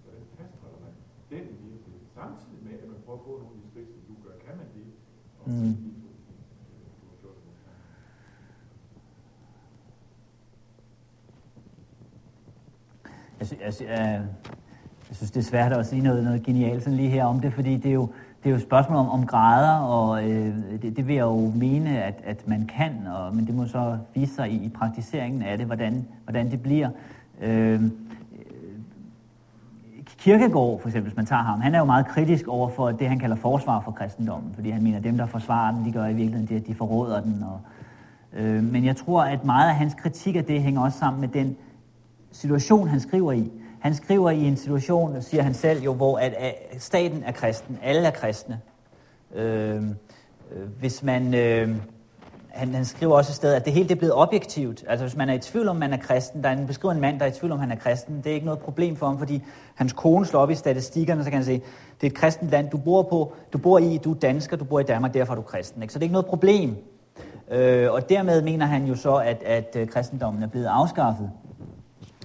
Hvordan 0.03 0.24
fastholder 0.38 0.80
man 0.86 0.93
den 1.32 1.45
virkelighed? 1.68 2.01
Samtidig 2.20 2.59
med, 2.68 2.74
at 2.84 2.88
man 2.93 2.99
prøver 3.05 3.20
at 3.20 3.26
gå 3.28 3.32
nogle 3.41 3.53
af 3.55 3.59
de 3.62 3.64
skridt, 3.72 3.89
som 3.95 4.01
du 4.09 4.16
gør. 4.26 4.36
Kan 4.45 4.53
man 4.62 4.68
det? 4.78 4.86
Og 5.41 5.45
Mm. 5.49 5.70
øh. 5.70 5.76
Jeg, 13.39 13.47
sy- 13.47 13.62
jeg, 13.66 13.74
sy- 13.74 13.82
jeg, 13.84 14.28
jeg 15.09 15.16
synes, 15.16 15.32
det 15.32 15.39
er 15.39 15.43
svært 15.43 15.74
at 15.74 15.86
sige 15.86 16.01
noget, 16.01 16.24
noget 16.24 16.43
genialt 16.43 16.84
sådan 16.84 16.97
lige 16.97 17.09
her 17.09 17.26
om 17.26 17.39
det, 17.39 17.53
fordi 17.53 17.78
det 17.78 17.86
er 17.89 17.93
jo, 17.93 18.09
det 18.44 18.50
er 18.50 18.52
jo 18.52 18.56
et 18.56 18.62
spørgsmål 18.62 18.98
om, 18.98 19.10
om 19.10 19.26
grader, 19.26 19.78
og 19.78 20.30
øh, 20.30 20.56
det, 20.82 20.98
det 20.98 21.08
vil 21.08 21.16
jeg 21.16 21.24
jo 21.24 21.52
mene, 21.56 22.04
at, 22.04 22.22
at 22.24 22.48
man 22.48 22.70
kan, 22.78 23.08
og, 23.08 23.36
men 23.36 23.48
det 23.48 23.56
må 23.56 23.68
så 23.68 23.98
vise 24.16 24.36
sig 24.36 24.52
i, 24.52 24.66
i 24.66 24.70
praktiseringen 24.70 25.42
af 25.42 25.58
det, 25.58 25.66
hvordan, 25.68 26.08
hvordan 26.24 26.52
det 26.52 26.62
bliver. 26.62 26.89
Øh, 27.42 27.82
Kirkegård, 30.18 30.82
for 30.82 30.88
eksempel, 30.88 31.10
hvis 31.10 31.18
man 31.18 31.26
tager 31.26 31.42
ham, 31.42 31.62
han 31.62 31.76
er 31.76 31.80
jo 31.80 31.86
meget 31.86 32.08
kritisk 32.08 32.48
over 32.48 32.70
for 32.70 32.92
det, 32.92 33.08
han 33.08 33.20
kalder 33.20 33.36
forsvar 33.36 33.80
for 33.80 33.92
kristendommen, 33.92 34.54
fordi 34.54 34.70
han 34.70 34.84
mener, 34.84 34.98
at 34.98 35.04
dem, 35.04 35.18
der 35.18 35.26
forsvarer 35.26 35.76
den, 35.76 35.86
de 35.86 35.92
gør 35.92 36.06
i 36.06 36.14
virkeligheden 36.14 36.48
det, 36.48 36.56
at 36.56 36.68
de 36.68 36.76
forråder 36.76 37.22
den. 37.22 37.44
Og, 37.44 37.60
øh, 38.39 38.64
men 38.64 38.86
jeg 38.86 38.96
tror, 38.96 39.24
at 39.24 39.46
meget 39.46 39.70
af 39.70 39.76
hans 39.76 39.94
kritik 39.94 40.36
af 40.36 40.46
det 40.46 40.62
hænger 40.62 40.82
også 40.82 41.00
sammen 41.00 41.22
med 41.22 41.28
den 41.28 41.56
situation, 42.32 42.88
han 42.88 43.00
skriver 43.00 43.32
i. 43.32 43.52
Han 43.82 43.96
skriver 43.96 44.30
i 44.30 44.44
en 44.44 44.58
situation, 44.58 45.22
siger 45.22 45.44
han 45.44 45.54
selv 45.54 45.84
jo, 45.84 45.94
hvor 45.94 46.18
at, 46.18 46.34
at 46.34 46.56
staten 46.78 47.24
er 47.24 47.32
kristen, 47.32 47.80
alle 47.84 48.08
er 48.08 48.12
kristne. 48.12 48.60
Øhm, 49.36 49.96
øh, 50.52 50.68
hvis 50.80 51.04
man... 51.04 51.34
Øh, 51.34 51.76
han, 52.50 52.74
han 52.74 52.86
skriver 52.86 53.16
også 53.16 53.32
et 53.32 53.36
sted, 53.36 53.54
at 53.54 53.66
det 53.66 53.74
hele 53.74 53.90
det 53.90 53.96
er 53.96 54.00
blevet 54.00 54.16
objektivt. 54.16 54.84
Altså 54.88 55.06
hvis 55.06 55.16
man 55.16 55.30
er 55.30 55.34
i 55.34 55.40
tvivl 55.40 55.68
om, 55.68 55.76
man 55.76 55.94
er 55.94 55.98
kristen, 55.98 56.44
der 56.44 56.50
er 56.50 56.54
en 56.54 56.68
beskriver 56.68 56.94
en 56.94 57.02
mand, 57.02 57.20
der 57.20 57.26
er 57.26 57.30
i 57.30 57.34
tvivl 57.34 57.52
om, 57.52 57.60
han 57.60 57.72
er 57.72 57.76
kristen, 57.76 58.18
det 58.18 58.28
er 58.28 58.34
ikke 58.34 58.46
noget 58.46 58.60
problem 58.60 58.96
for 58.96 59.08
ham, 59.08 59.18
fordi 59.18 59.44
hans 59.76 59.94
kone 59.94 60.26
slår 60.26 60.40
op 60.40 60.52
i 60.52 60.56
statistikkerne, 60.56 61.24
så 61.24 61.30
kan 61.30 61.38
han 61.38 61.46
sige, 61.46 61.62
det 62.02 62.08
er 62.08 62.12
et 62.12 62.18
kristent 62.18 62.52
land, 62.52 62.70
du 62.70 62.78
bor 62.78 63.04
på, 63.04 63.34
du 63.54 63.58
bor 63.58 63.80
i, 63.80 63.98
du 63.98 64.12
er 64.12 64.16
dansker, 64.16 64.58
du 64.58 64.64
bor 64.64 64.80
i 64.80 64.84
Danmark, 64.84 65.14
derfor 65.14 65.34
er 65.34 65.36
du 65.36 65.42
kristen. 65.42 65.82
Ikke? 65.82 65.94
Så 65.94 66.00
det 66.00 66.04
er 66.04 66.06
ikke 66.06 66.14
noget 66.14 66.26
problem. 66.26 66.76
Øh, 67.52 67.92
og 67.92 68.10
dermed 68.10 68.42
mener 68.42 68.66
han 68.66 68.86
jo 68.86 68.96
så, 68.96 69.16
at, 69.16 69.44
at 69.44 69.76
øh, 69.80 69.88
kristendommen 69.88 70.44
er 70.44 70.48
blevet 70.48 70.66
afskaffet. 70.66 71.30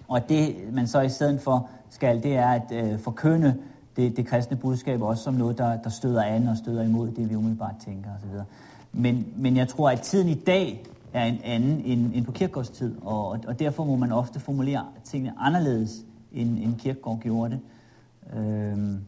Og 0.08 0.28
det, 0.28 0.56
man 0.72 0.86
så 0.86 1.00
i 1.00 1.08
stedet 1.08 1.40
for 1.40 1.68
skal, 1.90 2.22
det 2.22 2.36
er 2.36 2.48
at 2.48 2.72
øh, 2.72 2.98
forkynde 2.98 3.56
det, 3.96 4.16
det 4.16 4.26
kristne 4.26 4.56
budskab 4.56 5.02
også 5.02 5.22
som 5.22 5.34
noget, 5.34 5.58
der, 5.58 5.76
der 5.76 5.90
støder 5.90 6.22
an 6.22 6.48
og 6.48 6.56
støder 6.56 6.82
imod 6.82 7.10
det, 7.10 7.30
vi 7.30 7.34
umiddelbart 7.34 7.74
tænker 7.84 8.10
osv. 8.10 8.40
Men, 8.92 9.26
men 9.36 9.56
jeg 9.56 9.68
tror, 9.68 9.90
at 9.90 10.00
tiden 10.00 10.28
i 10.28 10.34
dag 10.34 10.84
er 11.12 11.24
en 11.24 11.40
anden 11.44 11.80
end, 11.84 12.14
end 12.14 12.24
på 12.24 12.32
kirkegårdstid, 12.32 12.96
og, 13.02 13.28
og 13.28 13.58
derfor 13.58 13.84
må 13.84 13.96
man 13.96 14.12
ofte 14.12 14.40
formulere 14.40 14.86
tingene 15.04 15.34
anderledes, 15.38 16.04
end, 16.32 16.58
end 16.58 16.78
Kierkegaard 16.78 17.20
gjorde 17.20 17.50
det. 17.50 17.60
Øhm, 18.38 19.00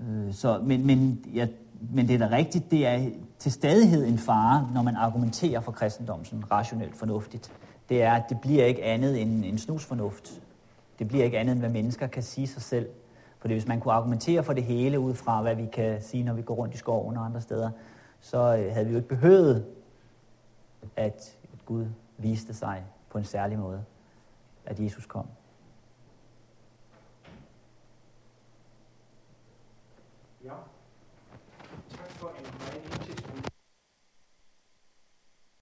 øh, 0.00 0.34
så, 0.34 0.60
men, 0.62 0.86
men, 0.86 1.24
ja, 1.34 1.46
men 1.90 2.08
det 2.08 2.14
er 2.14 2.28
da 2.28 2.36
rigtigt, 2.36 2.70
det 2.70 2.86
er 2.86 3.08
til 3.38 3.52
stadighed 3.52 4.06
en 4.06 4.18
fare, 4.18 4.68
når 4.74 4.82
man 4.82 4.96
argumenterer 4.96 5.60
for 5.60 5.72
kristendommen 5.72 6.24
sådan 6.24 6.52
rationelt 6.52 6.96
fornuftigt. 6.96 7.52
Det 7.88 8.02
er, 8.02 8.12
at 8.12 8.22
det 8.28 8.40
bliver 8.40 8.64
ikke 8.64 8.84
andet 8.84 9.22
end 9.22 9.44
en 9.44 9.58
snusfornuft. 9.58 10.42
Det 10.98 11.08
bliver 11.08 11.24
ikke 11.24 11.38
andet 11.38 11.52
end, 11.52 11.60
hvad 11.60 11.70
mennesker 11.70 12.06
kan 12.06 12.22
sige 12.22 12.46
sig 12.46 12.62
selv. 12.62 12.88
Fordi 13.38 13.54
hvis 13.54 13.66
man 13.66 13.80
kunne 13.80 13.94
argumentere 13.94 14.44
for 14.44 14.52
det 14.52 14.64
hele 14.64 15.00
ud 15.00 15.14
fra, 15.14 15.42
hvad 15.42 15.54
vi 15.54 15.66
kan 15.72 16.02
sige, 16.02 16.24
når 16.24 16.32
vi 16.32 16.42
går 16.42 16.54
rundt 16.54 16.74
i 16.74 16.78
skoven 16.78 17.16
og 17.16 17.24
andre 17.24 17.40
steder, 17.40 17.70
så 18.20 18.38
øh, 18.38 18.72
havde 18.72 18.86
vi 18.86 18.92
jo 18.92 18.96
ikke 18.96 19.08
behøvet, 19.08 19.66
at 20.96 21.36
Gud 21.66 21.86
viste 22.18 22.54
sig 22.54 22.84
på 23.10 23.18
en 23.18 23.24
særlig 23.24 23.58
måde, 23.58 23.84
at 24.66 24.80
Jesus 24.80 25.06
kom. 25.06 25.26